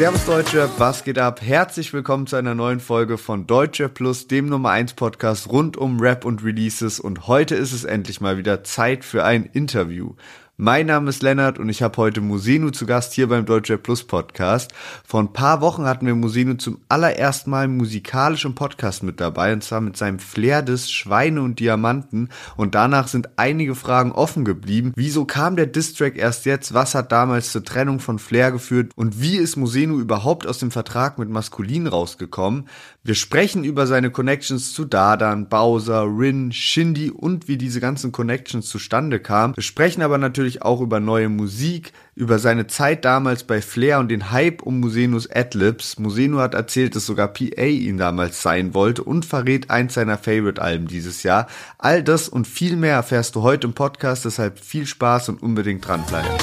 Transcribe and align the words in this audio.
Servus 0.00 0.24
Deutsche, 0.24 0.70
was 0.78 1.04
geht 1.04 1.18
ab? 1.18 1.42
Herzlich 1.42 1.92
willkommen 1.92 2.26
zu 2.26 2.36
einer 2.36 2.54
neuen 2.54 2.80
Folge 2.80 3.18
von 3.18 3.46
Deutsche 3.46 3.90
Plus, 3.90 4.26
dem 4.26 4.46
Nummer 4.46 4.70
1 4.70 4.94
Podcast 4.94 5.50
rund 5.52 5.76
um 5.76 6.00
Rap 6.00 6.24
und 6.24 6.42
Releases 6.42 7.00
und 7.00 7.26
heute 7.26 7.54
ist 7.54 7.74
es 7.74 7.84
endlich 7.84 8.18
mal 8.18 8.38
wieder 8.38 8.64
Zeit 8.64 9.04
für 9.04 9.24
ein 9.24 9.44
Interview. 9.44 10.14
Mein 10.62 10.88
Name 10.88 11.08
ist 11.08 11.22
Lennart 11.22 11.58
und 11.58 11.70
ich 11.70 11.82
habe 11.82 11.96
heute 11.96 12.20
Musenu 12.20 12.68
zu 12.68 12.84
Gast 12.84 13.14
hier 13.14 13.30
beim 13.30 13.46
Deutsche 13.46 13.78
Plus 13.78 14.04
Podcast. 14.04 14.70
Vor 15.06 15.20
ein 15.20 15.32
paar 15.32 15.62
Wochen 15.62 15.86
hatten 15.86 16.04
wir 16.04 16.14
Musenu 16.14 16.52
zum 16.52 16.82
allerersten 16.86 17.48
Mal 17.48 17.66
musikalisch 17.66 18.44
im 18.44 18.54
Podcast 18.54 19.02
mit 19.02 19.20
dabei 19.20 19.54
und 19.54 19.64
zwar 19.64 19.80
mit 19.80 19.96
seinem 19.96 20.18
Flair 20.18 20.60
des 20.60 20.90
Schweine 20.90 21.40
und 21.40 21.60
Diamanten 21.60 22.28
und 22.58 22.74
danach 22.74 23.08
sind 23.08 23.30
einige 23.36 23.74
Fragen 23.74 24.12
offen 24.12 24.44
geblieben. 24.44 24.92
Wieso 24.96 25.24
kam 25.24 25.56
der 25.56 25.64
Distrack 25.64 26.18
erst 26.18 26.44
jetzt? 26.44 26.74
Was 26.74 26.94
hat 26.94 27.10
damals 27.10 27.52
zur 27.52 27.64
Trennung 27.64 27.98
von 27.98 28.18
Flair 28.18 28.52
geführt? 28.52 28.92
Und 28.96 29.22
wie 29.22 29.38
ist 29.38 29.56
Musenu 29.56 29.98
überhaupt 29.98 30.46
aus 30.46 30.58
dem 30.58 30.70
Vertrag 30.70 31.18
mit 31.18 31.30
Maskulin 31.30 31.86
rausgekommen? 31.86 32.68
Wir 33.02 33.14
sprechen 33.14 33.64
über 33.64 33.86
seine 33.86 34.10
Connections 34.10 34.74
zu 34.74 34.84
Dadan, 34.84 35.48
Bowser, 35.48 36.04
Rin, 36.04 36.52
Shindy 36.52 37.10
und 37.10 37.48
wie 37.48 37.56
diese 37.56 37.80
ganzen 37.80 38.12
Connections 38.12 38.68
zustande 38.68 39.20
kamen. 39.20 39.56
Wir 39.56 39.62
sprechen 39.62 40.02
aber 40.02 40.18
natürlich 40.18 40.49
auch 40.58 40.80
über 40.80 41.00
neue 41.00 41.28
Musik, 41.28 41.92
über 42.14 42.38
seine 42.38 42.66
Zeit 42.66 43.04
damals 43.04 43.44
bei 43.44 43.62
Flair 43.62 43.98
und 43.98 44.08
den 44.08 44.30
Hype 44.30 44.62
um 44.62 44.80
Musenus 44.80 45.30
Adlibs. 45.30 45.98
Musenu 45.98 46.38
hat 46.38 46.54
erzählt, 46.54 46.96
dass 46.96 47.06
sogar 47.06 47.28
PA 47.28 47.62
ihn 47.62 47.98
damals 47.98 48.42
sein 48.42 48.74
wollte 48.74 49.02
und 49.02 49.24
verrät 49.24 49.70
eins 49.70 49.94
seiner 49.94 50.18
Favorite-Alben 50.18 50.86
dieses 50.86 51.22
Jahr. 51.22 51.46
All 51.78 52.02
das 52.02 52.28
und 52.28 52.46
viel 52.46 52.76
mehr 52.76 52.94
erfährst 52.94 53.36
du 53.36 53.42
heute 53.42 53.66
im 53.66 53.72
Podcast, 53.72 54.24
deshalb 54.24 54.58
viel 54.58 54.86
Spaß 54.86 55.30
und 55.30 55.42
unbedingt 55.42 55.86
dranbleiben. 55.86 56.36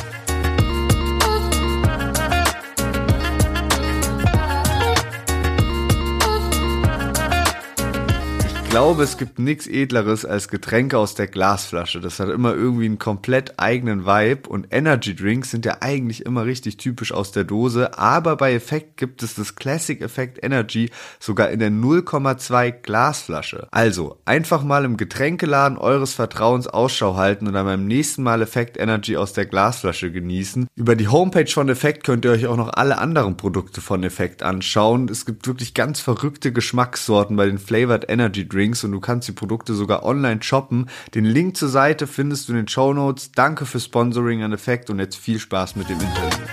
Glaube, 8.70 9.04
es 9.04 9.18
gibt 9.18 9.40
nichts 9.40 9.66
edleres 9.66 10.26
als 10.26 10.50
Getränke 10.50 10.98
aus 10.98 11.16
der 11.16 11.28
Glasflasche. 11.28 12.02
Das 12.02 12.20
hat 12.20 12.30
immer 12.30 12.54
irgendwie 12.54 12.86
einen 12.86 13.00
komplett 13.00 13.54
eigenen 13.58 14.06
Vibe 14.06 14.50
und 14.50 14.68
Energy 14.72 15.16
Drinks 15.16 15.52
sind 15.52 15.66
ja 15.66 15.78
eigentlich 15.80 16.26
immer 16.26 16.46
richtig 16.46 16.78
typisch 16.78 17.12
aus 17.12 17.32
der 17.32 17.46
Dose, 17.46 17.98
aber 17.98 18.36
bei 18.36 18.54
Effekt 18.54 18.98
gibt 18.98 19.24
es 19.24 19.36
das 19.36 19.56
Classic 19.56 20.02
Effect 20.02 20.44
Energy 20.44 20.90
sogar 21.20 21.50
in 21.50 21.60
der 21.60 21.72
0,2 21.72 22.72
Glasflasche. 22.72 23.68
Also, 23.72 24.20
einfach 24.26 24.64
mal 24.64 24.86
im 24.86 24.98
Getränkeladen 24.98 25.78
eures 25.78 26.14
Vertrauens 26.14 26.68
Ausschau 26.68 27.16
halten 27.16 27.48
und 27.48 27.54
dann 27.54 27.66
beim 27.66 27.88
nächsten 27.88 28.22
Mal 28.22 28.42
Effect 28.42 28.78
Energy 28.78 29.18
aus 29.18 29.34
der 29.34 29.46
Glasflasche 29.46 30.12
genießen. 30.12 30.68
Über 30.76 30.96
die 30.96 31.08
Homepage 31.08 31.50
von 31.50 31.70
Effekt 31.70 32.04
könnt 32.04 32.26
ihr 32.26 32.32
euch 32.32 32.48
auch 32.48 32.58
noch 32.58 32.74
alle 32.74 32.98
anderen 32.98 33.38
Produkte 33.38 33.82
von 33.82 34.04
Effekt 34.04 34.44
anschauen. 34.44 35.08
Es 35.10 35.26
gibt 35.26 35.48
wirklich 35.48 35.74
ganz 35.74 36.00
verrückte 36.02 36.52
Geschmackssorten 36.52 37.38
bei 37.38 37.46
den 37.46 37.60
Flavored 37.60 38.10
Energy 38.10 38.48
Drinks 38.48 38.67
Drinks 38.68 38.84
und 38.84 38.92
du 38.92 39.00
kannst 39.00 39.28
die 39.30 39.32
Produkte 39.32 39.74
sogar 39.74 40.04
online 40.04 40.44
shoppen. 40.44 40.90
Den 41.16 41.24
Link 41.24 41.56
zur 41.56 41.70
Seite 41.70 42.06
findest 42.06 42.50
du 42.50 42.54
in 42.54 42.58
den 42.58 42.68
Show 42.68 42.94
Notes. 42.94 43.32
Danke 43.32 43.66
für 43.66 43.80
Sponsoring 43.80 44.44
an 44.44 44.52
Effekt 44.52 44.90
und 44.90 45.00
jetzt 45.00 45.16
viel 45.16 45.40
Spaß 45.40 45.78
mit 45.78 45.88
dem 45.88 45.98
Interview. 46.02 46.46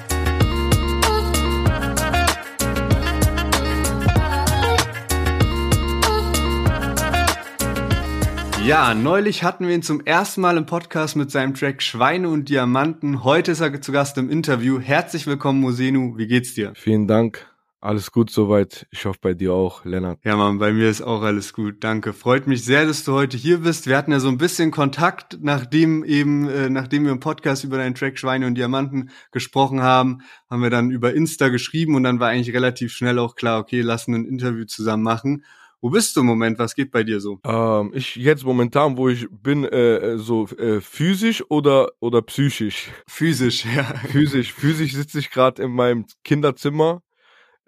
Ja, 8.65 8.95
neulich 8.95 9.43
hatten 9.43 9.67
wir 9.67 9.75
ihn 9.75 9.83
zum 9.83 10.01
ersten 10.07 10.41
Mal 10.41 10.57
im 10.57 10.67
Podcast 10.67 11.17
mit 11.17 11.33
seinem 11.33 11.55
Track 11.55 11.83
Schweine 11.83 12.29
und 12.29 12.49
Diamanten. 12.49 13.25
Heute 13.25 13.53
ist 13.53 13.61
er 13.61 13.83
zu 13.83 13.91
Gast 13.91 14.17
im 14.19 14.31
Interview. 14.31 14.79
Herzlich 14.79 15.27
willkommen, 15.27 15.61
Mosenu. 15.61 16.17
Wie 16.17 16.29
geht's 16.29 16.55
dir? 16.55 16.73
Vielen 16.77 17.09
Dank. 17.09 17.45
Alles 17.85 18.13
gut 18.13 18.31
soweit. 18.31 18.87
Ich 18.91 19.05
hoffe 19.05 19.19
bei 19.21 19.35
dir 19.35 19.53
auch, 19.53 19.85
Lennart. 19.85 20.19
Ja, 20.25 20.37
Mann, 20.37 20.57
bei 20.57 20.73
mir 20.73 20.89
ist 20.89 21.03
auch 21.03 21.21
alles 21.21 21.53
gut. 21.53 21.85
Danke. 21.85 22.15
Freut 22.15 22.47
mich 22.47 22.65
sehr, 22.65 22.87
dass 22.87 23.05
du 23.05 23.13
heute 23.13 23.37
hier 23.37 23.59
bist. 23.59 23.87
Wir 23.87 23.99
hatten 23.99 24.11
ja 24.11 24.21
so 24.21 24.29
ein 24.29 24.39
bisschen 24.39 24.71
Kontakt, 24.71 25.37
nachdem 25.43 26.03
eben, 26.03 26.49
äh, 26.49 26.71
nachdem 26.71 27.05
wir 27.05 27.13
im 27.13 27.21
Podcast 27.21 27.63
über 27.63 27.77
deinen 27.77 27.95
Track 27.95 28.19
Schweine 28.19 28.47
und 28.47 28.55
Diamanten 28.55 29.11
gesprochen 29.33 29.83
haben, 29.83 30.23
haben 30.49 30.63
wir 30.63 30.71
dann 30.71 30.91
über 30.91 31.13
Insta 31.13 31.51
geschrieben 31.51 31.95
und 31.95 32.05
dann 32.05 32.21
war 32.21 32.31
eigentlich 32.31 32.55
relativ 32.55 32.91
schnell 32.91 33.19
auch 33.19 33.35
klar, 33.35 33.61
okay, 33.61 33.83
lassen 33.83 34.15
ein 34.15 34.25
Interview 34.25 34.65
zusammen 34.65 35.03
machen. 35.03 35.45
Wo 35.83 35.91
bist 35.91 36.17
du 36.17 36.21
im 36.21 36.27
Moment? 36.27 36.59
Was 36.59 36.75
geht 36.75 36.91
bei 36.91 37.03
dir 37.03 37.21
so? 37.21 37.39
Ähm, 37.45 37.91
ich 37.93 38.17
jetzt 38.17 38.47
momentan, 38.47 38.97
wo 38.97 39.11
ich 39.11 39.29
bin, 39.31 39.63
äh, 39.65 40.17
so 40.17 40.47
äh, 40.57 40.81
physisch 40.81 41.45
oder 41.51 41.91
oder 42.01 42.23
psychisch? 42.23 42.89
Physisch, 43.07 43.67
ja. 43.77 43.85
Physisch. 44.09 44.55
Physisch 44.55 44.95
sitze 44.95 45.19
ich 45.19 45.31
gerade 45.31 45.63
in 45.63 45.73
meinem 45.73 46.07
Kinderzimmer 46.25 47.03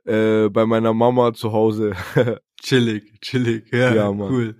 äh, 0.07 0.49
bei 0.49 0.67
meiner 0.67 0.95
Mama 0.95 1.35
zu 1.35 1.53
Hause. 1.53 1.95
chillig, 2.63 3.21
chillig, 3.21 3.73
ja, 3.73 3.95
ja 3.95 4.13
Mann. 4.13 4.33
cool. 4.33 4.57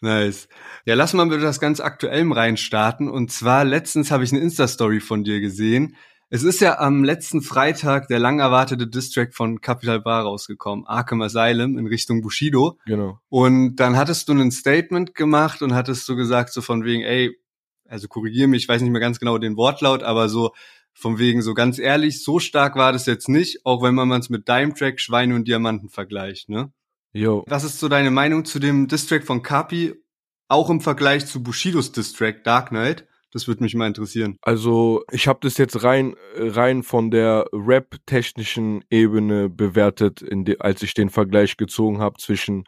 Nice. 0.00 0.48
Ja, 0.84 0.96
lass 0.96 1.12
mal 1.12 1.26
mit 1.26 1.40
das 1.42 1.60
ganz 1.60 1.78
Aktuellem 1.80 2.32
reinstarten. 2.32 3.08
Und 3.08 3.30
zwar, 3.30 3.64
letztens 3.64 4.10
habe 4.10 4.24
ich 4.24 4.32
eine 4.32 4.40
Insta-Story 4.40 5.00
von 5.00 5.22
dir 5.22 5.40
gesehen. 5.40 5.96
Es 6.28 6.42
ist 6.42 6.60
ja 6.60 6.78
am 6.78 7.04
letzten 7.04 7.42
Freitag 7.42 8.08
der 8.08 8.18
lang 8.18 8.40
erwartete 8.40 8.88
Distrack 8.88 9.34
von 9.34 9.60
Capital 9.60 10.00
Bar 10.00 10.24
rausgekommen, 10.24 10.86
Arkham 10.86 11.20
Asylum 11.20 11.78
in 11.78 11.86
Richtung 11.86 12.22
Bushido. 12.22 12.78
Genau. 12.86 13.18
Und 13.28 13.76
dann 13.76 13.96
hattest 13.96 14.28
du 14.28 14.32
ein 14.32 14.50
Statement 14.50 15.14
gemacht 15.14 15.60
und 15.60 15.74
hattest 15.74 16.08
du 16.08 16.16
gesagt 16.16 16.52
so 16.52 16.62
von 16.62 16.84
wegen, 16.84 17.02
ey, 17.02 17.36
also 17.86 18.08
korrigier 18.08 18.48
mich, 18.48 18.62
ich 18.62 18.68
weiß 18.68 18.80
nicht 18.80 18.90
mehr 18.90 19.00
ganz 19.00 19.20
genau 19.20 19.36
den 19.36 19.56
Wortlaut, 19.58 20.02
aber 20.02 20.30
so, 20.30 20.52
von 20.94 21.18
wegen 21.18 21.42
so 21.42 21.54
ganz 21.54 21.78
ehrlich, 21.78 22.22
so 22.22 22.38
stark 22.38 22.76
war 22.76 22.92
das 22.92 23.06
jetzt 23.06 23.28
nicht, 23.28 23.64
auch 23.64 23.82
wenn 23.82 23.94
man 23.94 24.12
es 24.12 24.30
mit 24.30 24.48
deinem 24.48 24.74
Track 24.74 25.00
Schweine 25.00 25.34
und 25.34 25.48
Diamanten 25.48 25.88
vergleicht, 25.88 26.48
ne? 26.48 26.72
Jo. 27.12 27.44
Was 27.46 27.64
ist 27.64 27.78
so 27.78 27.88
deine 27.88 28.10
Meinung 28.10 28.44
zu 28.44 28.58
dem 28.58 28.88
Distrack 28.88 29.24
von 29.24 29.42
Kapi, 29.42 29.94
auch 30.48 30.70
im 30.70 30.80
Vergleich 30.80 31.26
zu 31.26 31.42
Bushidos 31.42 31.92
Distrack 31.92 32.44
Dark 32.44 32.70
Knight? 32.70 33.06
Das 33.32 33.48
würde 33.48 33.62
mich 33.62 33.74
mal 33.74 33.86
interessieren. 33.86 34.36
Also 34.42 35.04
ich 35.10 35.26
habe 35.26 35.38
das 35.42 35.56
jetzt 35.56 35.82
rein 35.84 36.14
rein 36.36 36.82
von 36.82 37.10
der 37.10 37.46
Rap-technischen 37.52 38.84
Ebene 38.90 39.48
bewertet, 39.48 40.22
de, 40.22 40.58
als 40.58 40.82
ich 40.82 40.92
den 40.92 41.08
Vergleich 41.08 41.56
gezogen 41.56 41.98
habe 41.98 42.18
zwischen 42.18 42.64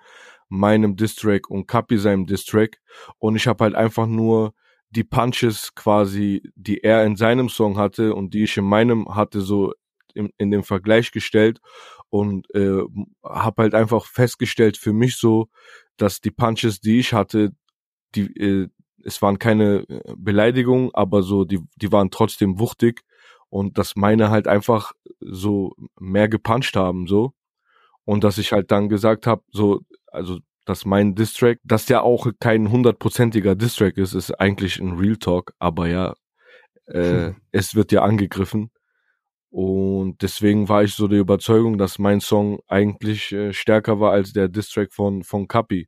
meinem 0.49 0.97
Distrack 0.97 1.51
und 1.51 1.67
Kapi 1.67 1.99
seinem 1.99 2.27
Distrack. 2.27 2.79
Und 3.19 3.37
ich 3.37 3.47
habe 3.47 3.65
halt 3.65 3.75
einfach 3.75 4.07
nur 4.07 4.55
die 4.95 5.05
Punches 5.05 5.75
quasi, 5.75 6.43
die 6.55 6.83
er 6.83 7.05
in 7.05 7.17
seinem 7.17 7.49
Song 7.49 7.77
hatte 7.77 8.15
und 8.15 8.35
die 8.35 8.45
ich 8.45 8.57
in 8.57 8.65
meinem 8.65 9.15
hatte, 9.15 9.41
so 9.41 9.73
in, 10.15 10.31
in 10.39 10.51
dem 10.51 10.63
Vergleich 10.63 11.11
gestellt 11.11 11.61
und 12.11 12.47
äh, 12.55 12.83
habe 13.25 13.63
halt 13.63 13.75
einfach 13.75 14.07
festgestellt 14.07 14.77
für 14.77 14.93
mich 14.93 15.17
so, 15.17 15.49
dass 15.97 16.21
die 16.21 16.31
Punches, 16.31 16.81
die 16.81 16.99
ich 17.01 17.13
hatte, 17.13 17.53
die 18.15 18.27
äh, 18.37 18.69
es 19.05 19.21
waren 19.21 19.39
keine 19.39 19.85
äh, 19.89 20.15
Beleidigungen, 20.17 20.91
aber 20.95 21.23
so 21.23 21.45
die 21.45 21.61
die 21.77 21.93
waren 21.93 22.11
trotzdem 22.11 22.59
wuchtig 22.59 23.03
und 23.51 23.79
dass 23.79 23.97
meine 23.97 24.31
halt 24.31 24.49
einfach 24.49 24.93
so 25.21 25.75
mehr 25.99 26.29
gepuncht 26.29 26.77
haben 26.77 27.07
so. 27.07 27.33
Und 28.05 28.25
dass 28.25 28.39
ich 28.39 28.53
halt 28.53 28.71
dann 28.71 28.89
gesagt 28.89 29.27
habe 29.27 29.43
so 29.51 29.81
also 30.09 30.39
dass 30.65 30.85
mein 30.85 31.15
Distrack, 31.15 31.59
dass 31.65 31.87
der 31.87 32.03
auch 32.03 32.27
kein 32.41 32.71
hundertprozentiger 32.71 33.55
Distrack 33.55 33.97
ist, 33.99 34.15
ist 34.15 34.33
eigentlich 34.33 34.79
ein 34.79 34.99
Real 34.99 35.17
Talk, 35.17 35.53
aber 35.59 35.89
ja, 35.89 36.15
äh, 36.87 37.27
hm. 37.29 37.37
es 37.53 37.75
wird 37.75 37.93
ja 37.93 38.03
angegriffen. 38.03 38.71
Und 39.51 40.21
deswegen 40.23 40.69
war 40.69 40.83
ich 40.83 40.95
so 40.95 41.07
der 41.07 41.21
Überzeugung, 41.21 41.79
dass 41.79 42.01
mein 42.01 42.21
Song 42.21 42.59
eigentlich 42.67 43.31
äh, 43.31 43.53
stärker 43.53 44.01
war 44.01 44.11
als 44.11 44.33
der 44.33 44.49
Distrack 44.49 44.93
von, 44.93 45.23
von 45.23 45.47
Kapi. 45.47 45.87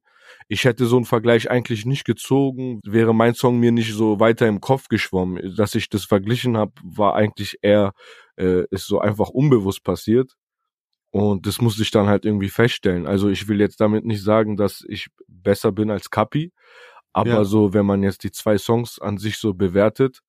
Ich 0.48 0.64
hätte 0.64 0.86
so 0.86 0.96
einen 0.96 1.04
Vergleich 1.04 1.50
eigentlich 1.50 1.84
nicht 1.84 2.04
gezogen, 2.04 2.80
wäre 2.84 3.14
mein 3.14 3.34
Song 3.34 3.58
mir 3.58 3.72
nicht 3.72 3.92
so 3.92 4.20
weiter 4.20 4.46
im 4.46 4.60
Kopf 4.60 4.86
geschwommen. 4.88 5.56
Dass 5.56 5.74
ich 5.74 5.88
das 5.88 6.04
verglichen 6.04 6.56
habe, 6.56 6.72
war 6.84 7.16
eigentlich 7.16 7.58
eher, 7.62 7.92
äh, 8.36 8.64
ist 8.70 8.86
so 8.86 9.00
einfach 9.00 9.30
unbewusst 9.30 9.82
passiert. 9.82 10.32
Und 11.10 11.46
das 11.46 11.60
musste 11.60 11.82
ich 11.82 11.90
dann 11.90 12.08
halt 12.08 12.24
irgendwie 12.24 12.48
feststellen. 12.48 13.06
Also 13.06 13.28
ich 13.28 13.48
will 13.48 13.60
jetzt 13.60 13.80
damit 13.80 14.04
nicht 14.04 14.22
sagen, 14.22 14.56
dass 14.56 14.84
ich 14.88 15.08
besser 15.28 15.72
bin 15.72 15.90
als 15.90 16.10
Kapi, 16.10 16.52
aber 17.12 17.30
ja. 17.30 17.44
so, 17.44 17.72
wenn 17.72 17.86
man 17.86 18.02
jetzt 18.02 18.24
die 18.24 18.32
zwei 18.32 18.58
Songs 18.58 18.98
an 18.98 19.16
sich 19.16 19.38
so 19.38 19.54
bewertet, 19.54 20.20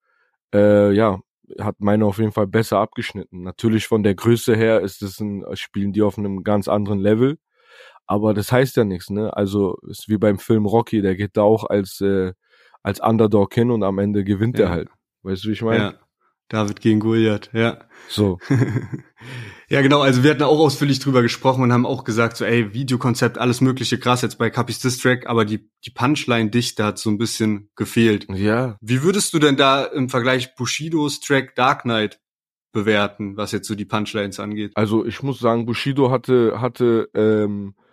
äh, 0.54 0.92
ja, 0.94 1.20
hat 1.60 1.76
meine 1.80 2.06
auf 2.06 2.20
jeden 2.20 2.32
Fall 2.32 2.48
besser 2.48 2.80
abgeschnitten. 2.80 3.42
Natürlich 3.42 3.88
von 3.88 4.04
der 4.04 4.16
Größe 4.16 4.56
her 4.56 4.82
ist 4.82 5.02
es 5.02 5.20
ein, 5.20 5.44
spielen 5.54 5.92
die 5.92 6.02
auf 6.02 6.18
einem 6.18 6.44
ganz 6.44 6.68
anderen 6.68 7.00
Level, 7.00 7.38
aber 8.06 8.34
das 8.34 8.52
heißt 8.52 8.78
ja 8.78 8.86
nichts, 8.86 9.10
ne? 9.10 9.36
Also 9.36 9.78
ist 9.90 10.08
wie 10.08 10.18
beim 10.18 10.40
Film 10.40 10.66
Rocky, 10.66 11.02
der 11.02 11.16
geht 11.16 11.36
da 11.36 11.42
auch 11.42 11.66
als 11.66 12.00
äh, 12.02 12.34
als 12.84 13.02
Underdog 13.02 13.54
hin 13.54 13.72
und 13.72 13.84
am 13.84 14.00
Ende 14.00 14.24
gewinnt 14.24 14.58
ja. 14.58 14.66
er 14.66 14.72
halt. 14.72 14.90
Weißt 15.24 15.44
du, 15.44 15.50
wie 15.50 15.54
ich 15.54 15.62
meine? 15.62 15.84
Ja. 15.84 16.07
David 16.50 16.82
gegen 16.82 17.00
Goliath, 17.00 17.50
ja. 17.54 17.80
So. 18.10 18.40
ja, 19.70 19.82
genau, 19.82 20.02
also 20.02 20.24
wir 20.24 20.32
hatten 20.32 20.44
auch 20.44 20.60
ausführlich 20.60 21.00
drüber 21.00 21.22
gesprochen 21.22 21.64
und 21.64 21.74
haben 21.74 21.86
auch 21.86 22.04
gesagt, 22.04 22.38
so, 22.38 22.46
ey, 22.46 22.74
Videokonzept, 22.74 23.38
alles 23.38 23.60
mögliche 23.60 24.00
krass 24.00 24.22
jetzt 24.22 24.38
bei 24.38 24.50
Capis 24.50 24.80
Distrack, 24.80 25.28
aber 25.28 25.44
die, 25.44 25.70
die 25.86 25.90
Punchline-Dichte 25.92 26.84
hat 26.84 27.00
so 27.00 27.10
ein 27.10 27.18
bisschen 27.18 27.70
gefehlt. 27.76 28.28
Ja. 28.34 28.78
Wie 28.82 29.04
würdest 29.04 29.34
du 29.34 29.40
denn 29.40 29.58
da 29.58 29.84
im 29.84 30.10
Vergleich 30.10 30.56
Bushidos 30.56 31.20
Track 31.20 31.56
Dark 31.56 31.82
Knight 31.84 32.20
bewerten, 32.72 33.38
was 33.38 33.52
jetzt 33.52 33.68
so 33.68 33.76
die 33.76 33.86
Punchlines 33.86 34.40
angeht? 34.40 34.72
Also 34.76 35.06
ich 35.06 35.24
muss 35.24 35.40
sagen, 35.40 35.66
Bushido 35.66 36.12
hatte 36.12 36.62
hatte 36.62 37.10
ähm, 37.14 37.74
äh, 37.78 37.87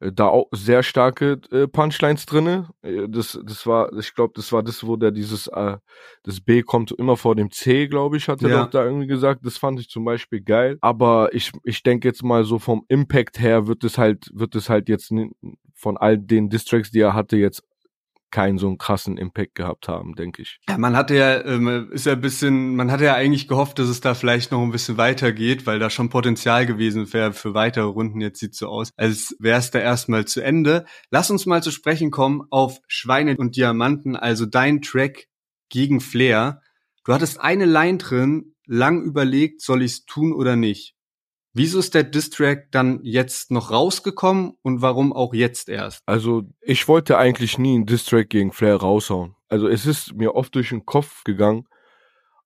da 0.00 0.28
auch 0.28 0.48
sehr 0.52 0.82
starke 0.82 1.40
äh, 1.52 1.66
Punchlines 1.66 2.24
drinne. 2.24 2.70
Äh, 2.82 3.08
das, 3.08 3.38
das 3.44 3.66
war, 3.66 3.92
ich 3.98 4.14
glaube, 4.14 4.32
das 4.34 4.50
war 4.52 4.62
das, 4.62 4.86
wo 4.86 4.96
der 4.96 5.10
dieses, 5.10 5.46
äh, 5.48 5.76
das 6.22 6.40
B 6.40 6.62
kommt 6.62 6.90
immer 6.92 7.16
vor 7.16 7.36
dem 7.36 7.50
C, 7.50 7.86
glaube 7.86 8.16
ich, 8.16 8.28
hat 8.28 8.42
er 8.42 8.48
ja. 8.48 8.62
doch 8.62 8.70
da 8.70 8.84
irgendwie 8.84 9.06
gesagt. 9.06 9.44
Das 9.44 9.58
fand 9.58 9.78
ich 9.78 9.88
zum 9.88 10.04
Beispiel 10.04 10.40
geil. 10.40 10.78
Aber 10.80 11.34
ich, 11.34 11.52
ich 11.64 11.82
denke 11.82 12.08
jetzt 12.08 12.22
mal 12.22 12.44
so 12.44 12.58
vom 12.58 12.84
Impact 12.88 13.38
her 13.40 13.66
wird 13.66 13.84
es 13.84 13.98
halt, 13.98 14.30
wird 14.32 14.54
es 14.54 14.70
halt 14.70 14.88
jetzt 14.88 15.12
von 15.74 15.96
all 15.96 16.18
den 16.18 16.48
Distracks, 16.48 16.90
die 16.90 17.00
er 17.00 17.14
hatte, 17.14 17.36
jetzt 17.36 17.62
keinen 18.30 18.58
so 18.58 18.68
einen 18.68 18.78
krassen 18.78 19.16
Impact 19.16 19.54
gehabt 19.54 19.88
haben, 19.88 20.14
denke 20.14 20.42
ich. 20.42 20.58
Ja, 20.68 20.78
man 20.78 20.96
hatte 20.96 21.14
ja, 21.14 21.44
ähm, 21.44 21.90
ist 21.92 22.06
ja 22.06 22.12
ein 22.12 22.20
bisschen, 22.20 22.76
man 22.76 22.90
hatte 22.90 23.04
ja 23.04 23.14
eigentlich 23.14 23.48
gehofft, 23.48 23.78
dass 23.78 23.88
es 23.88 24.00
da 24.00 24.14
vielleicht 24.14 24.52
noch 24.52 24.62
ein 24.62 24.70
bisschen 24.70 24.96
weitergeht, 24.96 25.66
weil 25.66 25.78
da 25.78 25.90
schon 25.90 26.08
Potenzial 26.08 26.66
gewesen 26.66 27.12
wäre 27.12 27.32
für 27.32 27.54
weitere 27.54 27.84
Runden. 27.84 28.20
Jetzt 28.20 28.40
sieht 28.40 28.54
so 28.54 28.68
aus, 28.68 28.90
als 28.96 29.36
wäre 29.38 29.58
es 29.58 29.70
da 29.70 29.78
erstmal 29.78 30.24
zu 30.24 30.40
Ende. 30.40 30.84
Lass 31.10 31.30
uns 31.30 31.46
mal 31.46 31.62
zu 31.62 31.70
sprechen 31.70 32.10
kommen 32.10 32.42
auf 32.50 32.78
Schweine 32.86 33.36
und 33.36 33.56
Diamanten, 33.56 34.16
also 34.16 34.46
dein 34.46 34.82
Track 34.82 35.26
gegen 35.68 36.00
Flair. 36.00 36.62
Du 37.04 37.12
hattest 37.12 37.40
eine 37.40 37.64
Line 37.64 37.98
drin, 37.98 38.54
lang 38.66 39.02
überlegt, 39.02 39.62
soll 39.62 39.82
ich's 39.82 40.04
tun 40.04 40.32
oder 40.32 40.56
nicht. 40.56 40.94
Wieso 41.52 41.80
ist 41.80 41.94
der 41.94 42.04
Distrack 42.04 42.70
dann 42.70 43.00
jetzt 43.02 43.50
noch 43.50 43.72
rausgekommen 43.72 44.52
und 44.62 44.82
warum 44.82 45.12
auch 45.12 45.34
jetzt 45.34 45.68
erst? 45.68 46.02
Also 46.06 46.44
ich 46.60 46.86
wollte 46.86 47.18
eigentlich 47.18 47.58
nie 47.58 47.74
einen 47.74 47.86
Distrack 47.86 48.30
gegen 48.30 48.52
Flair 48.52 48.76
raushauen. 48.76 49.34
Also 49.48 49.66
es 49.66 49.84
ist 49.84 50.14
mir 50.14 50.36
oft 50.36 50.54
durch 50.54 50.68
den 50.68 50.86
Kopf 50.86 51.24
gegangen, 51.24 51.66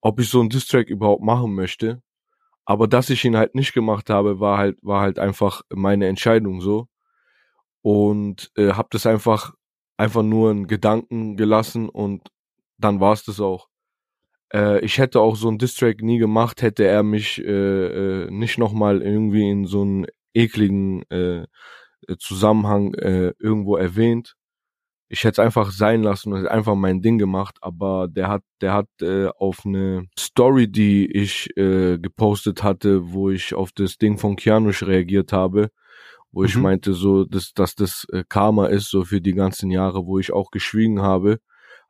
ob 0.01 0.21
ich 0.21 0.31
so 0.31 0.41
einen 0.41 0.49
Distrack 0.49 0.89
überhaupt 0.89 1.23
machen 1.23 1.55
möchte. 1.55 2.03
Aber 2.65 2.89
dass 2.89 3.11
ich 3.11 3.25
ihn 3.27 3.37
halt 3.37 3.55
nicht 3.55 3.75
gemacht 3.75 4.09
habe, 4.09 4.41
war 4.41 4.57
halt 4.57 4.79
war 4.81 5.03
halt 5.03 5.19
einfach 5.19 5.63
meine 5.69 6.07
Entscheidung 6.07 6.63
so 6.63 6.89
und 7.83 8.51
äh, 8.57 8.73
habe 8.73 8.89
das 8.91 9.05
einfach 9.05 9.53
einfach 9.99 10.23
nur 10.23 10.51
einen 10.51 10.67
Gedanken 10.67 11.37
gelassen 11.37 11.91
und 11.91 12.31
dann 12.79 13.01
war 13.01 13.13
es 13.13 13.25
das 13.25 13.39
auch. 13.39 13.69
Äh, 14.53 14.85
ich 14.85 14.99
hätte 14.99 15.21
auch 15.21 15.37
so 15.37 15.49
einen 15.49 15.59
Distrack 15.59 16.03
nie 16.03 16.19
gemacht, 16.19 16.63
hätte 16.63 16.85
er 16.85 17.03
mich 17.03 17.43
äh, 17.43 18.25
äh, 18.25 18.31
nicht 18.31 18.59
nochmal 18.59 19.03
irgendwie 19.03 19.49
in 19.49 19.67
so 19.67 19.83
einen 19.83 20.07
ekligen 20.35 21.03
äh, 21.11 21.47
Zusammenhang 22.19 22.95
äh, 22.95 23.33
irgendwo 23.39 23.77
erwähnt. 23.77 24.35
Ich 25.09 25.25
hätte 25.25 25.43
es 25.43 25.47
einfach 25.47 25.71
sein 25.71 26.03
lassen 26.03 26.33
und 26.33 26.47
einfach 26.49 26.75
mein 26.75 27.01
Ding 27.01 27.19
gemacht, 27.19 27.57
aber 27.61 28.09
der 28.09 28.29
hat, 28.29 28.43
der 28.61 28.73
hat 28.73 28.89
äh, 29.01 29.29
auf 29.29 29.65
eine 29.65 30.07
Story, 30.19 30.67
die 30.69 31.07
ich 31.07 31.57
äh, 31.57 31.99
gepostet 31.99 32.63
hatte, 32.63 33.13
wo 33.13 33.31
ich 33.31 33.55
auf 33.55 33.71
das 33.73 33.97
Ding 33.97 34.19
von 34.19 34.37
Kianush 34.37 34.83
reagiert 34.83 35.33
habe, 35.33 35.71
wo 36.33 36.41
mhm. 36.41 36.47
ich 36.47 36.57
meinte 36.57 36.95
so, 36.95 37.25
dass, 37.25 37.53
dass 37.53 37.75
das 37.75 38.07
äh, 38.13 38.25
Karma 38.29 38.67
ist, 38.67 38.91
so 38.91 39.05
für 39.05 39.21
die 39.21 39.35
ganzen 39.35 39.71
Jahre, 39.71 40.07
wo 40.07 40.19
ich 40.19 40.33
auch 40.33 40.51
geschwiegen 40.51 41.03
habe, 41.03 41.39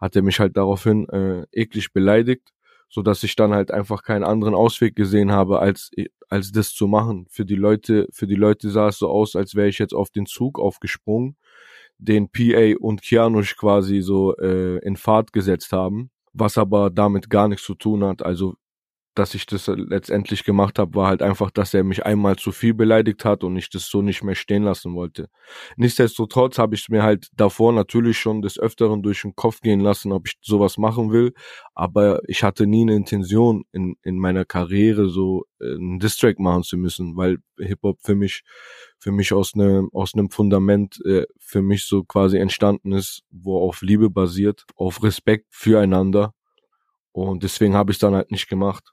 hat 0.05 0.17
er 0.17 0.23
mich 0.23 0.41
halt 0.41 0.56
daraufhin 0.56 1.09
äh, 1.09 1.47
eklig 1.53 1.93
beleidigt 1.93 2.55
so 2.95 3.03
dass 3.03 3.25
ich 3.25 3.35
dann 3.35 3.53
halt 3.53 3.73
einfach 3.73 4.05
keinen 4.05 4.23
anderen 4.23 4.55
Ausweg 4.55 4.95
gesehen 4.95 5.33
habe, 5.33 5.59
als 5.59 5.91
als 6.29 6.53
das 6.53 6.73
zu 6.73 6.87
machen. 6.87 7.27
Für 7.29 7.45
die 7.45 7.56
Leute, 7.56 8.06
für 8.12 8.29
die 8.29 8.37
Leute 8.37 8.71
sah 8.71 8.89
es 8.89 8.99
so 8.99 9.09
aus, 9.09 9.35
als 9.35 9.56
wäre 9.56 9.69
ich 9.69 9.79
jetzt 9.79 9.95
auf 9.95 10.11
den 10.11 10.27
Zug 10.27 10.61
aufgesprungen, 10.61 11.37
den 11.99 12.31
PA 12.31 12.77
und 12.79 13.03
Kianush 13.03 13.56
quasi 13.56 14.01
so 14.01 14.37
äh, 14.37 14.79
in 14.79 14.97
Fahrt 14.97 15.33
gesetzt 15.33 15.73
haben, 15.73 16.11
was 16.33 16.56
aber 16.56 16.91
damit 16.91 17.31
gar 17.31 17.49
nichts 17.49 17.65
zu 17.65 17.75
tun 17.75 18.05
hat. 18.05 18.23
Also 18.23 18.55
dass 19.15 19.35
ich 19.35 19.47
das 19.47 19.67
letztendlich 19.69 20.45
gemacht 20.45 20.79
habe, 20.79 20.95
war 20.95 21.09
halt 21.09 21.23
einfach, 21.23 21.51
dass 21.51 21.73
er 21.75 21.85
mich 21.85 22.05
einmal 22.05 22.37
zu 22.37 22.53
viel 22.53 22.75
beleidigt 22.75 23.25
hat 23.25 23.45
und 23.45 23.57
ich 23.57 23.71
das 23.71 23.89
so 23.89 24.03
nicht 24.03 24.23
mehr 24.23 24.35
stehen 24.35 24.65
lassen 24.65 24.95
wollte. 24.95 25.29
Nichtsdestotrotz 25.77 26.59
habe 26.59 26.75
ich 26.75 26.89
mir 26.89 27.03
halt 27.03 27.29
davor 27.35 27.73
natürlich 27.73 28.19
schon 28.19 28.43
des 28.43 28.59
Öfteren 28.59 29.03
durch 29.03 29.23
den 29.23 29.37
Kopf 29.37 29.61
gehen 29.61 29.81
lassen, 29.81 30.13
ob 30.13 30.27
ich 30.27 30.35
sowas 30.43 30.79
machen 30.79 31.13
will, 31.13 31.33
aber 31.75 32.21
ich 32.29 32.43
hatte 32.43 32.67
nie 32.67 32.83
eine 32.83 32.97
Intention 32.97 33.65
in, 33.73 33.97
in 34.03 34.19
meiner 34.19 34.45
Karriere 34.45 35.09
so 35.09 35.45
äh, 35.61 35.75
einen 35.75 36.01
Distrack 36.01 36.39
machen 36.39 36.65
zu 36.65 36.77
müssen, 36.77 37.17
weil 37.17 37.39
Hip-Hop 37.59 37.99
für 38.03 38.17
mich 38.17 38.43
für 38.99 39.13
mich 39.13 39.33
aus 39.33 39.55
einem 39.55 39.91
aus 39.93 40.15
einem 40.15 40.31
Fundament 40.31 40.99
äh, 41.05 41.27
für 41.39 41.63
mich 41.63 41.85
so 41.85 42.05
quasi 42.05 42.39
entstanden 42.39 42.93
ist, 42.93 43.23
wo 43.31 43.59
auf 43.61 43.83
Liebe 43.83 44.11
basiert, 44.11 44.65
auf 44.77 45.03
Respekt 45.03 45.47
füreinander 45.51 46.33
und 47.15 47.45
deswegen 47.45 47.75
habe 47.75 47.93
ich 47.93 47.99
dann 47.99 48.15
halt 48.15 48.31
nicht 48.33 48.49
gemacht. 48.49 48.93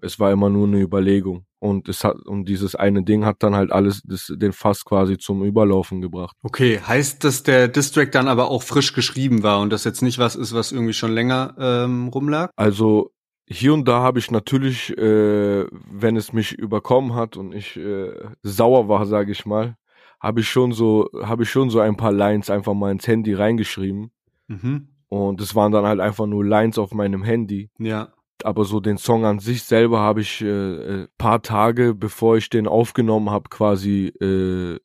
Es 0.00 0.20
war 0.20 0.30
immer 0.30 0.48
nur 0.48 0.68
eine 0.68 0.80
Überlegung. 0.80 1.44
Und 1.58 1.88
es 1.88 2.04
hat, 2.04 2.14
und 2.24 2.44
dieses 2.44 2.76
eine 2.76 3.02
Ding 3.02 3.24
hat 3.24 3.42
dann 3.42 3.56
halt 3.56 3.72
alles, 3.72 4.00
das, 4.04 4.32
den 4.32 4.52
Fass 4.52 4.84
quasi 4.84 5.18
zum 5.18 5.42
Überlaufen 5.42 6.00
gebracht. 6.00 6.36
Okay, 6.44 6.78
heißt, 6.78 7.24
dass 7.24 7.42
der 7.42 7.66
Distrack 7.66 8.12
dann 8.12 8.28
aber 8.28 8.48
auch 8.48 8.62
frisch 8.62 8.92
geschrieben 8.92 9.42
war 9.42 9.58
und 9.58 9.70
das 9.70 9.82
jetzt 9.82 10.02
nicht 10.02 10.20
was 10.20 10.36
ist, 10.36 10.54
was 10.54 10.70
irgendwie 10.70 10.92
schon 10.92 11.12
länger 11.12 11.56
ähm, 11.58 12.08
rumlag? 12.08 12.50
Also 12.54 13.10
hier 13.48 13.74
und 13.74 13.88
da 13.88 14.00
habe 14.00 14.20
ich 14.20 14.30
natürlich, 14.30 14.96
äh, 14.96 15.66
wenn 15.90 16.16
es 16.16 16.32
mich 16.32 16.52
überkommen 16.52 17.16
hat 17.16 17.36
und 17.36 17.52
ich 17.52 17.76
äh, 17.76 18.12
sauer 18.44 18.88
war, 18.88 19.04
sage 19.04 19.32
ich 19.32 19.46
mal, 19.46 19.74
habe 20.20 20.40
ich 20.40 20.48
schon 20.48 20.70
so, 20.70 21.08
habe 21.22 21.42
ich 21.42 21.50
schon 21.50 21.70
so 21.70 21.80
ein 21.80 21.96
paar 21.96 22.12
Lines 22.12 22.50
einfach 22.50 22.74
mal 22.74 22.92
ins 22.92 23.08
Handy 23.08 23.34
reingeschrieben. 23.34 24.12
Mhm. 24.46 24.88
Und 25.08 25.40
es 25.40 25.54
waren 25.54 25.72
dann 25.72 25.86
halt 25.86 26.00
einfach 26.00 26.26
nur 26.26 26.44
Lines 26.44 26.78
auf 26.78 26.92
meinem 26.92 27.22
Handy. 27.22 27.70
Ja. 27.78 28.12
Aber 28.44 28.64
so 28.64 28.78
den 28.78 28.98
Song 28.98 29.24
an 29.24 29.40
sich 29.40 29.64
selber 29.64 30.00
habe 30.00 30.20
ich 30.20 30.42
äh, 30.42 30.46
äh, 30.46 31.08
paar 31.18 31.42
Tage, 31.42 31.94
bevor 31.94 32.36
ich 32.36 32.50
den 32.50 32.68
aufgenommen 32.68 33.30
habe, 33.30 33.48
quasi 33.48 34.12
äh, 34.20 34.74
äh, 34.74 34.78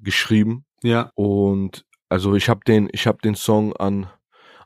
geschrieben. 0.00 0.64
Ja. 0.82 1.10
Und 1.14 1.86
also 2.08 2.34
ich 2.34 2.48
habe 2.48 2.60
den, 2.66 2.88
ich 2.92 3.06
habe 3.06 3.18
den 3.22 3.34
Song 3.34 3.74
an 3.74 4.08